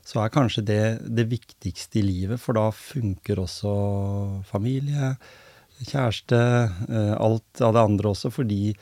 så 0.07 0.23
er 0.23 0.35
kanskje 0.35 0.65
det 0.67 0.83
det 1.07 1.29
viktigste 1.31 2.01
i 2.01 2.05
livet, 2.07 2.41
for 2.43 2.59
da 2.59 2.69
funker 2.75 3.43
også 3.43 3.73
familie, 4.49 5.15
kjæreste, 5.83 6.39
eh, 6.89 7.15
alt 7.19 7.63
av 7.63 7.75
det 7.77 7.85
andre 7.87 8.13
også, 8.13 8.31
fordi 8.35 8.75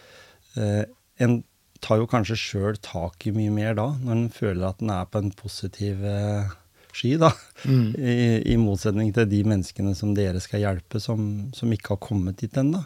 eh, 0.56 0.84
en 1.20 1.42
tar 1.80 2.00
jo 2.00 2.08
kanskje 2.10 2.38
sjøl 2.38 2.80
tak 2.84 3.26
i 3.28 3.34
mye 3.34 3.52
mer 3.52 3.76
da, 3.78 3.88
når 4.00 4.16
en 4.16 4.32
føler 4.34 4.66
at 4.68 4.82
en 4.84 4.92
er 4.94 5.08
på 5.08 5.22
en 5.22 5.32
positiv 5.36 6.04
eh, 6.04 6.50
sky, 6.92 7.14
da. 7.20 7.30
Mm. 7.64 7.86
I, 7.96 8.14
I, 8.52 8.56
motsetning 8.60 9.12
til 9.16 9.28
de 9.30 9.42
menneskene 9.48 9.94
som 9.96 10.14
dere 10.16 10.40
skal 10.42 10.64
hjelpe, 10.64 11.00
som, 11.02 11.50
som 11.56 11.72
ikke 11.72 11.94
har 11.94 12.02
kommet 12.04 12.40
dit 12.42 12.56
ennå, 12.60 12.82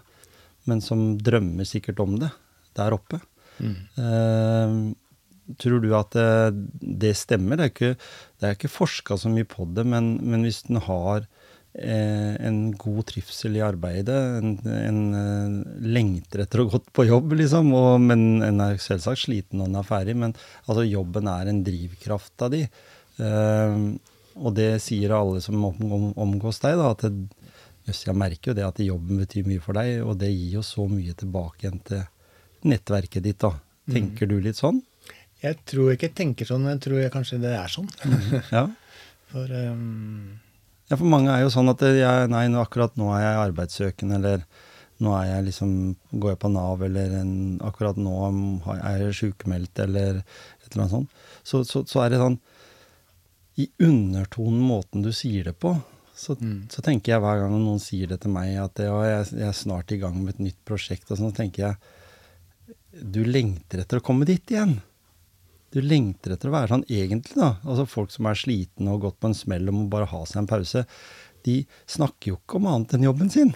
men 0.70 0.82
som 0.84 1.14
drømmer 1.20 1.66
sikkert 1.68 2.02
om 2.02 2.18
det 2.22 2.30
der 2.74 2.94
oppe. 2.96 3.20
Mm. 3.62 3.76
Eh, 4.02 4.76
Tror 5.60 5.82
du 5.82 5.90
at 5.96 6.14
det, 6.16 6.66
det 6.80 7.14
stemmer? 7.20 7.58
Det 7.60 7.64
er 7.64 7.72
ikke, 7.72 7.94
det 8.40 8.52
ikke 8.56 8.72
forska 8.72 9.18
så 9.20 9.32
mye 9.32 9.48
på 9.48 9.66
det, 9.76 9.84
men, 9.88 10.14
men 10.24 10.46
hvis 10.46 10.62
den 10.68 10.80
har 10.86 11.26
eh, 11.76 12.32
en 12.40 12.72
god 12.80 13.02
trivsel 13.10 13.58
i 13.58 13.64
arbeidet, 13.64 14.16
en, 14.40 14.56
en 14.72 15.02
eh, 15.20 15.58
lengter 15.84 16.46
etter 16.46 16.64
å 16.64 16.68
gå 16.72 16.80
på 16.96 17.06
jobb, 17.10 17.36
liksom, 17.42 17.74
og, 17.76 17.92
men 18.06 18.44
en 18.46 18.64
er 18.64 18.80
selvsagt 18.82 19.26
sliten 19.26 19.60
når 19.60 19.70
en 19.70 19.80
er 19.82 19.88
ferdig, 19.90 20.16
men 20.24 20.34
altså, 20.64 20.86
jobben 20.88 21.28
er 21.34 21.52
en 21.52 21.62
drivkraft 21.66 22.46
av 22.48 22.54
de. 22.56 22.64
Eh, 23.20 23.78
og 24.34 24.56
det 24.56 24.72
sier 24.82 25.12
alle 25.14 25.44
som 25.44 25.60
om, 25.60 25.76
om, 25.84 26.08
omgås 26.24 26.62
deg, 26.64 26.80
da, 26.80 26.94
at 26.96 27.04
det, 27.06 27.44
Jøss, 27.84 28.06
jeg 28.06 28.16
merker 28.16 28.50
jo 28.50 28.56
det 28.56 28.64
at 28.64 28.78
jobben 28.80 29.20
betyr 29.20 29.44
mye 29.44 29.60
for 29.60 29.76
deg, 29.76 29.98
og 30.08 30.16
det 30.22 30.30
gir 30.32 30.56
jo 30.56 30.62
så 30.64 30.86
mye 30.88 31.12
tilbake 31.20 31.66
igjen 31.66 31.82
til 31.84 32.06
nettverket 32.64 33.26
ditt, 33.26 33.42
da. 33.44 33.50
Mm. 33.84 33.92
Tenker 33.92 34.24
mm. 34.24 34.30
du 34.30 34.46
litt 34.46 34.56
sånn? 34.60 34.80
Jeg 35.42 35.60
tror 35.68 35.92
ikke 35.92 36.08
jeg 36.08 36.16
tenker 36.20 36.48
sånn, 36.48 36.64
men 36.64 36.76
jeg 36.76 36.86
tror 36.86 37.00
jeg 37.02 37.12
kanskje 37.14 37.40
det 37.42 37.54
er 37.58 37.72
sånn. 37.72 37.90
Ja. 38.54 38.68
For 39.34 39.50
um, 39.50 40.40
Ja, 40.90 40.98
for 40.98 41.08
mange 41.10 41.32
er 41.32 41.42
jo 41.42 41.50
sånn 41.52 41.72
at 41.72 41.82
jeg, 41.82 42.28
nei, 42.30 42.44
akkurat 42.60 42.94
nå 43.00 43.10
er 43.16 43.24
jeg 43.24 43.42
arbeidssøkende, 43.48 44.20
eller 44.20 44.44
nå 45.02 45.14
er 45.18 45.30
jeg 45.30 45.46
liksom, 45.48 45.70
går 46.12 46.34
jeg 46.34 46.40
på 46.44 46.50
Nav, 46.54 46.84
eller 46.86 47.16
en, 47.18 47.32
akkurat 47.66 47.98
nå 47.98 48.14
er 48.76 49.06
jeg 49.06 49.16
sykemeldt, 49.20 49.80
eller 49.86 50.20
et 50.20 50.68
eller 50.70 50.84
annet 50.84 50.94
sånt. 50.94 51.16
Så, 51.42 51.64
så, 51.66 51.82
så, 51.88 52.04
er 52.04 52.14
det 52.14 52.20
sånn 52.22 52.38
I 53.60 53.66
undertonen 53.88 54.62
måten 54.62 55.02
du 55.04 55.10
sier 55.16 55.50
det 55.50 55.56
på, 55.58 55.74
så, 56.14 56.36
mm. 56.38 56.70
så, 56.70 56.84
tenker 56.86 57.16
jeg 57.16 57.24
hver 57.24 57.42
gang 57.42 57.56
noen 57.58 57.82
sier 57.82 58.12
det 58.12 58.20
til 58.22 58.34
meg, 58.36 58.54
at 58.62 58.84
ja, 58.84 58.94
jeg, 59.08 59.28
jeg, 59.34 59.48
er 59.50 59.60
snart 59.64 59.90
i 59.90 59.98
gang 60.04 60.20
med 60.20 60.36
et 60.36 60.46
nytt 60.46 60.60
prosjekt, 60.68 61.10
og 61.10 61.18
sånn, 61.18 61.34
så 61.34 61.42
tenker 61.42 61.68
jeg 61.68 63.04
du 63.14 63.24
lengter 63.26 63.82
etter 63.82 63.98
å 63.98 64.04
komme 64.04 64.28
dit 64.28 64.52
igjen 64.54 64.76
du 65.74 65.82
lengter 65.82 66.34
etter 66.34 66.50
å 66.50 66.54
være 66.54 66.70
sånn 66.70 66.86
egentlig, 66.86 67.36
da. 67.38 67.56
Altså 67.66 67.86
folk 67.90 68.14
som 68.14 68.28
er 68.30 68.38
slitne 68.38 68.94
og 68.94 69.04
gått 69.08 69.20
på 69.20 69.30
en 69.30 69.36
smell 69.36 69.70
og 69.70 69.76
må 69.76 69.86
bare 69.92 70.08
ha 70.12 70.22
seg 70.28 70.44
en 70.44 70.50
pause. 70.50 70.84
De 71.44 71.60
snakker 71.90 72.32
jo 72.32 72.40
ikke 72.40 72.60
om 72.60 72.68
annet 72.70 72.94
enn 72.96 73.08
jobben 73.08 73.32
sin. 73.32 73.52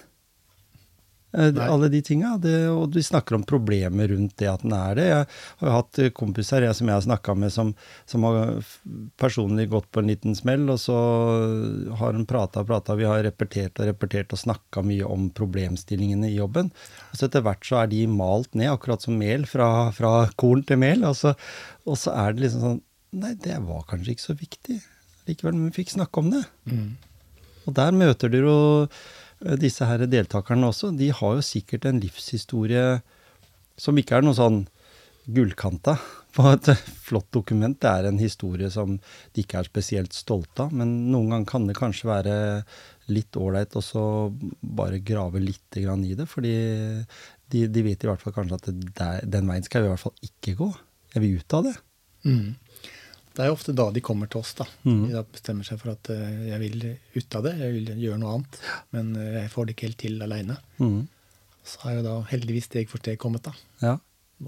Eh, 1.33 1.53
Nei. 1.53 1.66
Alle 1.68 1.91
de 1.93 2.01
tinga. 2.03 2.35
Og 2.72 2.89
de 2.95 3.03
snakker 3.05 3.37
om 3.37 3.45
problemer 3.47 4.09
rundt 4.09 4.37
det 4.41 4.49
at 4.49 4.64
den 4.64 4.72
er 4.76 4.97
det. 4.97 5.07
Jeg 5.11 5.26
har 5.61 5.74
hatt 5.74 6.01
kompiser 6.16 6.64
jeg, 6.64 6.76
som 6.79 6.89
jeg 6.89 6.97
har 6.97 7.05
snakka 7.05 7.35
med, 7.37 7.53
som, 7.53 7.74
som, 8.09 8.24
har 8.24 8.57
personlig 9.20 9.68
gått 9.74 9.91
på 9.93 10.01
en 10.01 10.09
liten 10.09 10.37
smell, 10.39 10.64
og 10.72 10.81
så 10.81 10.99
har 12.01 12.16
en 12.16 12.26
prata 12.29 12.64
og 12.64 12.70
prata. 12.70 12.97
Vi 12.99 13.09
har 13.09 13.22
repetert 13.26 13.81
og 13.81 13.91
repetert 13.91 14.33
og 14.33 14.43
snakka 14.45 14.85
mye 14.87 15.09
om 15.09 15.29
problemstillingene 15.37 16.31
i 16.31 16.39
jobben. 16.39 16.72
Og 17.11 17.20
så 17.20 17.29
etter 17.29 17.45
hvert 17.45 17.66
så 17.66 17.83
er 17.83 17.93
de 17.93 18.05
malt 18.11 18.55
ned, 18.57 18.72
akkurat 18.72 19.05
som 19.05 19.18
mel, 19.20 19.45
fra, 19.49 19.91
fra 19.97 20.14
korn 20.41 20.64
til 20.68 20.81
mel. 20.81 21.05
Og 21.09 21.18
så, 21.18 21.37
og 21.85 22.01
så, 22.01 22.16
er 22.16 22.37
det 22.37 22.47
liksom 22.47 22.66
sånn 22.66 22.85
Nei, 23.16 23.31
det 23.41 23.55
var 23.64 23.87
kanskje 23.89 24.12
ikke 24.12 24.20
så 24.20 24.35
viktig 24.37 24.74
likevel, 25.24 25.55
men 25.57 25.70
vi 25.70 25.79
fikk 25.79 25.95
snakke 25.95 26.20
om 26.20 26.26
det. 26.29 26.43
Mm. 26.68 26.91
Og 27.64 27.72
der 27.79 27.95
møter 27.97 28.29
du 28.29 28.37
jo 28.37 28.57
Eh, 28.93 29.17
disse 29.61 29.86
her 29.86 30.03
deltakerne 30.11 30.70
også, 30.72 30.91
de 30.99 31.12
har 31.14 31.39
jo 31.39 31.45
sikkert 31.45 31.86
en 31.86 32.01
livshistorie 32.03 33.01
som 33.78 33.99
ikke 34.01 34.18
er 34.18 34.26
noe 34.26 34.36
sånn 34.36 34.64
gullkanta 35.28 35.95
på 36.34 36.45
et 36.51 36.70
flott 37.07 37.28
dokument. 37.34 37.76
Det 37.78 37.91
er 37.91 38.09
en 38.09 38.20
historie 38.20 38.70
som 38.72 38.97
de 38.99 39.45
ikke 39.45 39.61
er 39.61 39.68
spesielt 39.68 40.16
stolte 40.16 40.66
av, 40.66 40.74
men 40.74 40.95
noen 41.12 41.34
ganger 41.34 41.51
kan 41.53 41.68
det 41.68 41.78
kanskje 41.78 42.11
være 42.11 42.36
litt 43.12 43.36
ålreit 43.41 43.76
å 43.78 44.07
bare 44.61 45.01
grave 45.01 45.41
litt 45.41 45.78
i 45.78 45.86
det. 46.18 46.26
Fordi 46.28 46.55
de, 47.49 47.66
de, 47.66 47.84
vet 47.84 48.05
i 48.05 48.11
hvert 48.11 48.24
fall 48.24 48.36
kanskje 48.36 48.61
at 48.61 48.70
det, 48.72 49.11
den 49.32 49.49
veien 49.49 49.64
skal 49.64 49.84
vi 49.84 49.91
i 49.91 49.95
hvert 49.95 50.07
fall 50.07 50.28
ikke 50.28 50.57
gå. 50.59 50.72
Jeg 51.14 51.24
vil 51.24 51.39
ut 51.41 51.57
av 51.57 51.68
det. 51.68 51.76
Mm. 52.28 52.49
Det 53.39 53.45
er 53.45 53.53
jo 53.53 53.55
ofte 53.55 53.72
da 53.78 53.84
de 53.95 54.01
kommer 54.03 54.26
til 54.26 54.41
oss. 54.43 54.51
da. 54.59 54.64
Mm. 54.82 55.03
De 55.07 55.14
da 55.14 55.22
bestemmer 55.22 55.66
seg 55.66 55.78
for 55.78 55.93
at 55.93 56.11
uh, 56.11 56.41
jeg 56.49 56.59
vil 56.64 56.89
ut 57.14 57.36
av 57.39 57.47
det, 57.47 57.53
jeg 57.61 57.76
vil 57.76 57.93
gjøre 58.03 58.18
noe 58.18 58.32
annet. 58.34 58.59
Men 58.97 59.12
uh, 59.14 59.28
jeg 59.36 59.53
får 59.53 59.68
det 59.68 59.76
ikke 59.76 59.86
helt 59.86 60.01
til 60.03 60.24
aleine. 60.26 60.57
Mm. 60.82 60.99
Så 61.62 61.84
har 61.84 61.95
jo 61.95 62.03
da 62.09 62.16
heldigvis 62.32 62.66
steg 62.66 62.91
for 62.91 62.99
steg 62.99 63.20
kommet, 63.22 63.47
da. 63.47 63.55
Ja. 63.84 63.95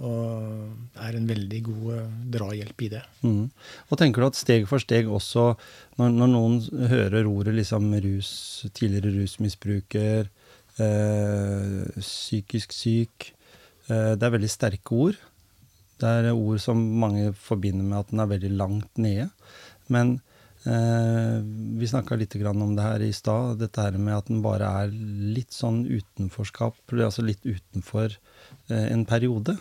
Og 0.03 0.99
er 1.07 1.21
en 1.21 1.31
veldig 1.31 1.63
god 1.69 1.87
uh, 2.01 2.19
drahjelp 2.35 2.85
i 2.89 2.91
det. 2.97 3.05
Mm. 3.23 3.47
Og 3.87 4.03
tenker 4.03 4.25
du 4.25 4.31
at 4.33 4.43
steg 4.43 4.67
for 4.71 4.83
steg 4.83 5.07
også, 5.07 5.53
når, 6.03 6.19
når 6.19 6.35
noen 6.35 6.61
hører 6.91 7.31
ordet 7.31 7.55
liksom 7.61 7.95
rus, 7.95 8.35
tidligere 8.75 9.15
rusmisbruker, 9.21 10.35
psykisk 12.01 12.73
syk 12.73 13.27
Det 13.85 14.23
er 14.25 14.33
veldig 14.33 14.49
sterke 14.49 14.95
ord. 14.97 15.19
Det 16.01 16.11
er 16.11 16.33
ord 16.33 16.61
som 16.63 16.81
mange 17.03 17.31
forbinder 17.37 17.87
med 17.87 18.01
at 18.01 18.13
den 18.13 18.23
er 18.23 18.31
veldig 18.31 18.51
langt 18.57 19.01
nede. 19.01 19.29
Men 19.93 20.17
eh, 20.65 21.39
vi 21.81 21.89
snakka 21.91 22.19
litt 22.19 22.37
om 22.51 22.77
det 22.77 22.87
her 22.87 23.05
i 23.05 23.13
stad, 23.17 23.59
dette 23.61 23.85
her 23.85 23.99
med 23.99 24.17
at 24.17 24.31
den 24.31 24.43
bare 24.45 24.71
er 24.85 24.95
litt 25.37 25.53
sånn 25.53 25.85
utenforskap, 25.87 26.79
altså 26.93 27.27
litt 27.27 27.45
utenfor 27.45 28.15
eh, 28.71 28.87
en 28.91 29.05
periode. 29.05 29.59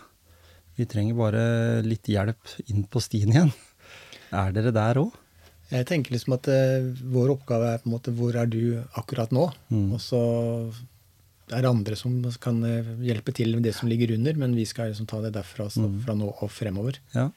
Vi 0.80 0.88
trenger 0.88 1.18
bare 1.20 1.42
litt 1.84 2.08
hjelp 2.08 2.56
inn 2.72 2.86
på 2.88 3.02
stien 3.04 3.34
igjen. 3.34 3.52
Er 4.32 4.54
dere 4.54 4.72
der 4.72 5.02
òg? 5.02 5.18
Jeg 5.70 5.86
tenker 5.86 6.16
liksom 6.16 6.34
at 6.38 6.48
eh, 6.50 6.88
vår 7.14 7.36
oppgave 7.36 7.74
er 7.74 7.82
på 7.82 7.90
en 7.90 7.94
måte 7.94 8.14
hvor 8.16 8.38
er 8.38 8.48
du 8.50 8.80
akkurat 8.98 9.34
nå? 9.36 9.50
Mm. 9.70 9.92
Og 9.98 10.02
så 10.02 10.22
det 11.50 11.58
er 11.58 11.70
andre 11.70 11.98
som 11.98 12.20
kan 12.42 12.62
eh, 12.68 12.96
hjelpe 13.08 13.34
til 13.36 13.56
med 13.56 13.66
det 13.66 13.74
som 13.78 13.90
ligger 13.90 14.14
under, 14.16 14.38
men 14.38 14.56
vi 14.58 14.68
skal 14.70 14.92
liksom 14.92 15.10
ta 15.10 15.22
det 15.24 15.34
derfra 15.38 15.70
så, 15.74 15.88
fra 16.06 16.16
nå 16.18 16.30
og 16.30 16.52
fremover. 16.54 17.00
Ja. 17.16 17.30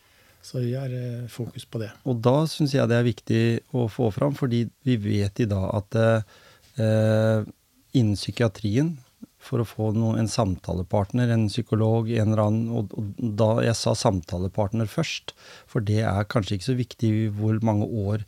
Så 0.43 0.61
vi 0.61 0.75
har 0.75 0.93
eh, 0.93 1.25
fokus 1.33 1.65
på 1.65 1.81
det. 1.83 1.93
Og 2.09 2.21
da 2.25 2.43
syns 2.51 2.75
jeg 2.77 2.91
det 2.91 2.99
er 2.99 3.09
viktig 3.09 3.43
å 3.79 3.87
få 3.93 4.11
fram, 4.15 4.37
fordi 4.39 4.67
vi 4.87 4.99
vet 5.01 5.45
i 5.45 5.49
dag 5.49 5.69
at 5.79 5.99
eh, 6.03 7.49
innen 7.97 8.19
psykiatrien 8.19 8.97
for 9.43 9.63
å 9.63 9.67
få 9.67 9.89
noe, 9.97 10.19
en 10.21 10.31
samtalepartner, 10.31 11.33
en 11.33 11.49
psykolog, 11.51 12.11
en 12.15 12.31
eller 12.31 12.45
annen 12.45 12.69
og, 12.79 12.93
og 12.95 13.33
da 13.39 13.49
Jeg 13.67 13.75
sa 13.79 13.95
samtalepartner 13.99 14.91
først, 14.91 15.35
for 15.67 15.83
det 15.83 16.03
er 16.07 16.29
kanskje 16.31 16.59
ikke 16.59 16.69
så 16.69 16.79
viktig 16.79 17.11
hvor 17.39 17.59
mange 17.67 17.89
år 17.89 18.23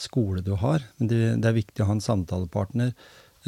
skole 0.00 0.44
du 0.46 0.54
har, 0.62 0.84
men 0.98 1.10
det, 1.10 1.20
det 1.42 1.50
er 1.50 1.58
viktig 1.58 1.82
å 1.82 1.90
ha 1.90 1.98
en 1.98 2.04
samtalepartner. 2.04 2.94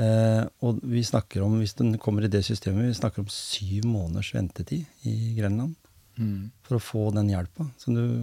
Eh, 0.01 0.45
og 0.64 0.78
vi 0.88 1.03
snakker 1.05 1.43
om, 1.45 1.59
hvis 1.61 1.74
den 1.76 1.99
kommer 2.01 2.24
i 2.24 2.30
det 2.32 2.40
systemet, 2.47 2.86
vi 2.88 2.95
snakker 2.97 3.20
om 3.24 3.28
syv 3.32 3.84
måneders 3.84 4.32
ventetid 4.34 4.86
i 5.05 5.34
Grenland 5.36 5.74
for 6.62 6.76
å 6.76 6.80
få 6.80 7.03
den 7.16 7.30
hjelpa. 7.32 7.64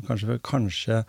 Kanskje, 0.07 0.37
kanskje 0.45 0.99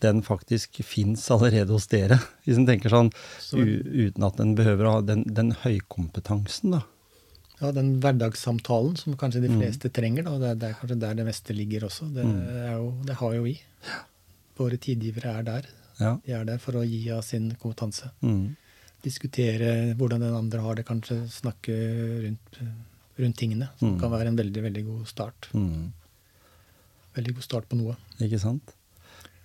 den 0.00 0.22
faktisk 0.24 0.78
fins 0.86 1.26
allerede 1.34 1.68
hos 1.74 1.86
dere, 1.90 2.16
hvis 2.46 2.56
en 2.56 2.66
tenker 2.66 2.88
sånn 2.88 3.10
Så- 3.42 3.58
u, 3.58 3.82
uten 4.08 4.24
at 4.24 4.40
en 4.40 4.54
behøver 4.56 4.86
å 4.88 4.92
ha 4.94 5.00
den, 5.04 5.24
den 5.26 5.50
høykompetansen, 5.52 6.70
da. 6.78 6.80
Ja, 7.60 7.72
den 7.76 7.98
hverdagssamtalen 8.00 8.96
som 8.96 9.18
kanskje 9.20 9.42
de 9.42 9.48
Mm. 9.52 9.58
fleste 9.60 9.90
trenger, 9.92 10.24
da. 10.24 10.38
Det 10.38 10.48
er, 10.48 10.54
det 10.54 10.68
er 10.70 10.78
kanskje 10.80 10.98
der 11.02 11.14
det 11.18 11.26
meste 11.26 11.52
ligger 11.54 11.84
også. 11.90 12.08
Det, 12.14 12.24
Mm. 12.24 12.72
jo, 12.72 12.94
det 13.04 13.16
har 13.20 13.34
jo 13.34 13.42
vi. 13.44 13.60
Våre 14.56 14.78
tidgivere 14.80 15.34
er 15.38 15.42
der. 15.42 15.66
Ja. 15.98 16.14
De 16.24 16.32
er 16.32 16.44
der 16.46 16.58
for 16.58 16.72
å 16.80 16.86
gi 16.88 17.10
av 17.10 17.20
sin 17.22 17.50
kompetanse. 17.60 18.10
Mm. 18.22 18.56
Diskutere 19.02 19.94
hvordan 19.96 20.20
den 20.20 20.34
andre 20.36 20.60
har 20.60 20.74
det, 20.76 20.84
kanskje 20.88 21.22
snakke 21.32 21.72
rundt, 22.26 22.58
rundt 23.18 23.36
tingene. 23.40 23.70
Som 23.78 23.94
Mm. 23.94 24.00
kan 24.00 24.10
være 24.10 24.26
en 24.28 24.36
veldig, 24.36 24.62
veldig 24.62 24.84
god 24.86 25.06
start. 25.08 25.48
Mm. 25.54 25.92
Veldig 27.16 27.34
god 27.34 27.42
start 27.42 27.68
på 27.68 27.76
noe. 27.80 27.96
Ikke 28.20 28.38
sant? 28.40 28.74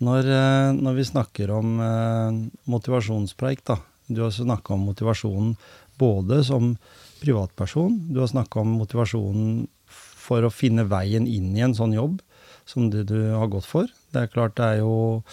Når, 0.01 0.27
eh, 0.27 0.71
når 0.75 0.95
vi 0.95 1.03
snakker 1.07 1.49
om 1.55 1.79
eh, 1.79 2.49
motivasjonspreik, 2.67 3.63
da. 3.65 3.77
Du 4.07 4.21
har 4.21 4.29
snakka 4.31 4.73
om 4.75 4.85
motivasjonen 4.85 5.55
både 5.97 6.43
som 6.45 6.77
privatperson, 7.21 8.11
du 8.13 8.19
har 8.19 8.27
snakka 8.27 8.59
om 8.61 8.75
motivasjonen 8.77 9.67
for 9.87 10.41
å 10.45 10.51
finne 10.51 10.83
veien 10.89 11.25
inn 11.27 11.55
i 11.57 11.61
en 11.61 11.73
sånn 11.73 11.93
jobb 11.95 12.19
som 12.65 12.89
det 12.89 13.05
du 13.07 13.31
har 13.31 13.47
gått 13.47 13.65
for. 13.65 13.87
Det 14.11 14.21
er 14.23 14.27
klart 14.27 14.55
det 14.57 14.65
er 14.65 14.77
jo 14.79 15.23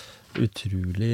utrolig 0.41 1.13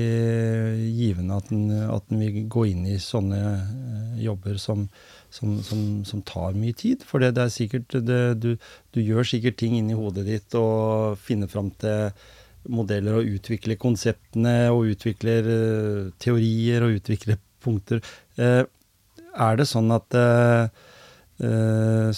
givende 0.95 1.37
at 1.39 1.51
en, 1.55 1.71
at 1.91 2.11
en 2.13 2.21
vil 2.23 2.45
gå 2.51 2.65
inn 2.71 2.85
i 2.89 2.99
sånne 3.03 3.39
eh, 3.51 4.19
jobber 4.23 4.59
som, 4.63 4.87
som, 5.35 5.57
som, 5.65 5.85
som 6.07 6.23
tar 6.27 6.57
mye 6.59 6.77
tid. 6.77 7.05
For 7.07 7.23
det, 7.23 7.35
det 7.39 7.45
er 7.45 7.55
sikkert 7.55 7.97
det, 8.07 8.21
du, 8.43 8.51
du 8.95 9.01
gjør 9.03 9.27
sikkert 9.27 9.59
ting 9.61 9.79
inni 9.79 9.99
hodet 9.99 10.27
ditt 10.29 10.59
og 10.59 11.19
finner 11.23 11.51
fram 11.51 11.73
til 11.83 12.13
modeller 12.69 13.21
og 13.21 13.31
utvikler 13.39 13.79
konseptene 13.81 14.57
og 14.75 14.95
utvikler 14.95 15.53
eh, 15.55 16.03
teorier 16.23 16.87
og 16.87 16.99
utvikler 17.01 17.41
punkter. 17.65 18.03
Eh, 18.39 18.65
er 19.39 19.59
det 19.59 19.69
sånn 19.71 19.93
at 19.95 20.15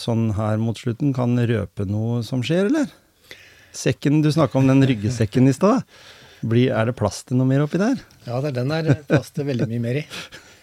sånn 0.01 0.23
her 0.33 0.57
mot 0.57 0.79
slutten 0.81 1.11
kan 1.13 1.37
røpe 1.37 1.85
noe 1.85 2.23
som 2.25 2.41
skjer, 2.41 2.71
eller? 2.71 2.87
Sekken, 3.77 4.23
Du 4.25 4.31
snakka 4.33 4.57
om 4.57 4.71
den 4.71 4.81
ryggesekken 4.89 5.51
i 5.51 5.53
stad. 5.53 5.85
Blir- 6.43 6.73
Er 6.73 6.87
det 6.91 6.97
plass 6.97 7.23
til 7.29 7.37
noe 7.37 7.47
mer 7.47 7.65
oppi 7.67 7.79
der? 7.81 7.99
Ja, 8.27 8.41
det 8.41 8.53
er 8.53 8.59
den 8.63 8.73
er 8.73 8.95
plass 9.09 9.31
til 9.37 9.45
veldig 9.49 9.69
mye 9.69 9.81
mer 9.85 10.01
i. 10.03 10.05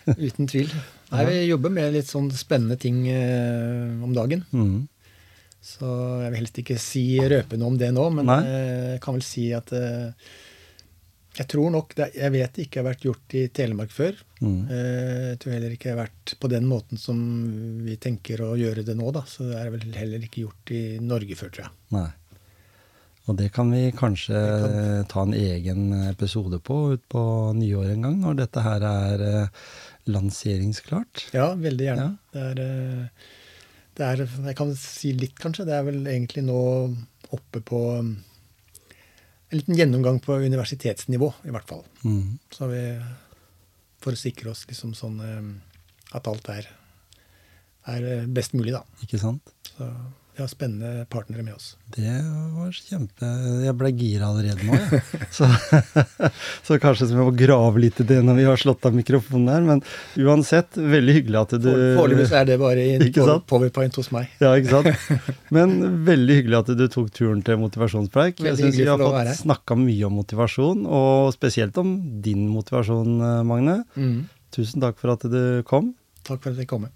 Uten 0.08 0.48
tvil. 0.48 0.70
Nei, 1.12 1.24
vi 1.28 1.36
jobber 1.50 1.70
med 1.72 1.94
litt 1.94 2.08
sånn 2.10 2.30
spennende 2.36 2.78
ting 2.80 3.02
eh, 3.12 4.04
om 4.04 4.14
dagen. 4.16 4.46
Mm. 4.56 4.88
Så 5.68 5.88
jeg 6.24 6.32
vil 6.32 6.40
helst 6.42 6.60
ikke 6.62 6.78
si 6.80 7.06
røpe 7.20 7.58
noe 7.60 7.74
om 7.74 7.78
det 7.80 7.90
nå, 7.96 8.06
men 8.16 8.26
Nei. 8.30 8.38
eh, 8.44 8.92
jeg 8.96 9.02
kan 9.04 9.18
vel 9.18 9.26
si 9.28 9.50
at 9.56 9.72
eh, 9.76 10.12
jeg 11.38 11.48
tror 11.52 11.70
nok 11.70 11.92
det, 11.94 12.08
Jeg 12.18 12.32
vet 12.34 12.54
det 12.56 12.64
ikke 12.66 12.80
har 12.82 12.88
vært 12.88 13.04
gjort 13.06 13.34
i 13.38 13.44
Telemark 13.54 13.92
før. 13.94 14.16
Mm. 14.42 14.62
Eh, 14.74 15.26
Jeg 15.34 15.40
tror 15.44 15.54
heller 15.54 15.76
ikke 15.76 15.90
det 15.90 15.94
har 15.96 16.06
vært 16.08 16.34
på 16.42 16.50
den 16.50 16.66
måten 16.72 16.98
som 16.98 17.20
vi 17.86 17.98
tenker 18.02 18.42
å 18.48 18.56
gjøre 18.58 18.86
det 18.88 18.96
nå, 18.98 19.12
da. 19.14 19.22
Så 19.30 19.46
det 19.52 19.60
er 19.60 19.70
vel 19.76 19.86
heller 20.00 20.24
ikke 20.26 20.46
gjort 20.48 20.72
i 20.74 20.82
Norge 21.04 21.36
før, 21.38 21.52
tror 21.54 21.68
jeg. 21.68 21.76
Nei. 21.94 22.08
Og 23.28 23.36
det 23.36 23.50
kan 23.56 23.72
vi 23.74 23.90
kanskje 23.92 24.40
kan. 24.40 25.08
ta 25.12 25.26
en 25.26 25.36
egen 25.36 25.92
episode 26.08 26.62
på 26.64 26.78
ut 26.94 27.04
på 27.12 27.24
nyåret 27.58 27.98
en 27.98 28.08
gang, 28.08 28.16
når 28.24 28.40
dette 28.40 28.64
her 28.64 28.86
er 28.88 29.24
eh, 29.26 29.66
lanseringsklart. 30.08 31.26
Ja, 31.36 31.50
veldig 31.60 31.90
gjerne. 31.90 32.08
Ja. 32.08 32.32
Det, 32.32 32.46
er, 32.54 32.62
eh, 32.64 33.34
det 34.00 34.08
er 34.08 34.24
Jeg 34.24 34.58
kan 34.62 34.72
si 34.80 35.12
litt, 35.12 35.36
kanskje. 35.44 35.68
Det 35.68 35.76
er 35.76 35.84
vel 35.90 36.08
egentlig 36.08 36.46
nå 36.48 36.62
oppe 37.36 37.60
på 37.60 37.82
en 38.00 38.16
liten 39.52 39.76
gjennomgang 39.76 40.22
på 40.24 40.40
universitetsnivå, 40.48 41.34
i 41.48 41.52
hvert 41.56 41.68
fall. 41.68 41.84
Mm. 42.08 42.38
Så 42.52 42.72
vi, 42.72 42.82
for 44.04 44.16
å 44.16 44.20
sikre 44.20 44.54
oss 44.54 44.64
liksom 44.72 44.96
sånn 44.96 45.20
eh, 45.24 45.52
at 46.16 46.32
alt 46.32 46.48
er, 46.54 46.72
er 47.92 48.08
best 48.32 48.56
mulig, 48.56 48.72
da. 48.76 48.86
Ikke 49.04 49.20
sant? 49.20 49.52
Så 49.68 49.92
vi 50.38 50.44
har 50.44 50.50
spennende 50.52 51.06
partnere 51.10 51.42
med 51.42 51.56
oss. 51.58 51.72
Det 51.96 52.12
var 52.54 52.70
kjempe 52.76 53.30
Jeg 53.66 53.74
ble 53.80 53.90
gira 53.98 54.28
allerede 54.30 54.68
nå, 54.68 54.76
jeg. 54.78 55.00
Så, 55.38 55.48
så 56.68 56.78
kanskje 56.82 57.08
vi 57.10 57.18
må 57.18 57.32
grave 57.38 57.82
litt 57.82 57.98
i 58.04 58.06
det 58.06 58.20
når 58.26 58.38
vi 58.38 58.46
har 58.46 58.60
slått 58.62 58.86
av 58.86 58.94
mikrofonen 58.94 59.50
her. 59.50 59.66
Men 59.66 59.82
uansett, 60.22 60.78
veldig 60.78 61.16
hyggelig 61.18 61.40
at 61.42 61.56
du 61.58 61.68
For- 61.72 61.96
Foreløpig 62.04 62.38
er 62.38 62.46
det 62.52 62.60
bare 62.62 62.86
i 62.86 63.10
powerpoint 63.50 63.98
hos 64.00 64.12
meg. 64.14 64.30
Ja, 64.44 64.54
ikke 64.62 64.78
sant? 64.78 65.42
Men 65.58 65.76
veldig 66.08 66.38
hyggelig 66.42 66.60
at 66.62 66.72
du 66.80 66.86
tok 66.94 67.10
turen 67.18 67.42
til 67.48 67.58
motivasjonspreik. 67.64 68.44
Jeg 68.46 68.60
syns 68.62 68.78
vi 68.78 68.86
har 68.92 69.02
fått 69.02 69.34
snakka 69.42 69.80
mye 69.82 70.06
om 70.06 70.20
motivasjon, 70.22 70.86
og 70.86 71.34
spesielt 71.36 71.78
om 71.82 71.98
din 72.26 72.46
motivasjon, 72.54 73.18
Magne. 73.50 73.80
Mm. 73.98 74.28
Tusen 74.54 74.86
takk 74.86 75.02
for 75.02 75.18
at 75.18 75.26
du 75.34 75.42
kom. 75.68 75.96
Takk 76.28 76.44
for 76.46 76.54
at 76.54 76.62
jeg 76.62 76.70
kom. 76.70 76.86
med. 76.86 76.94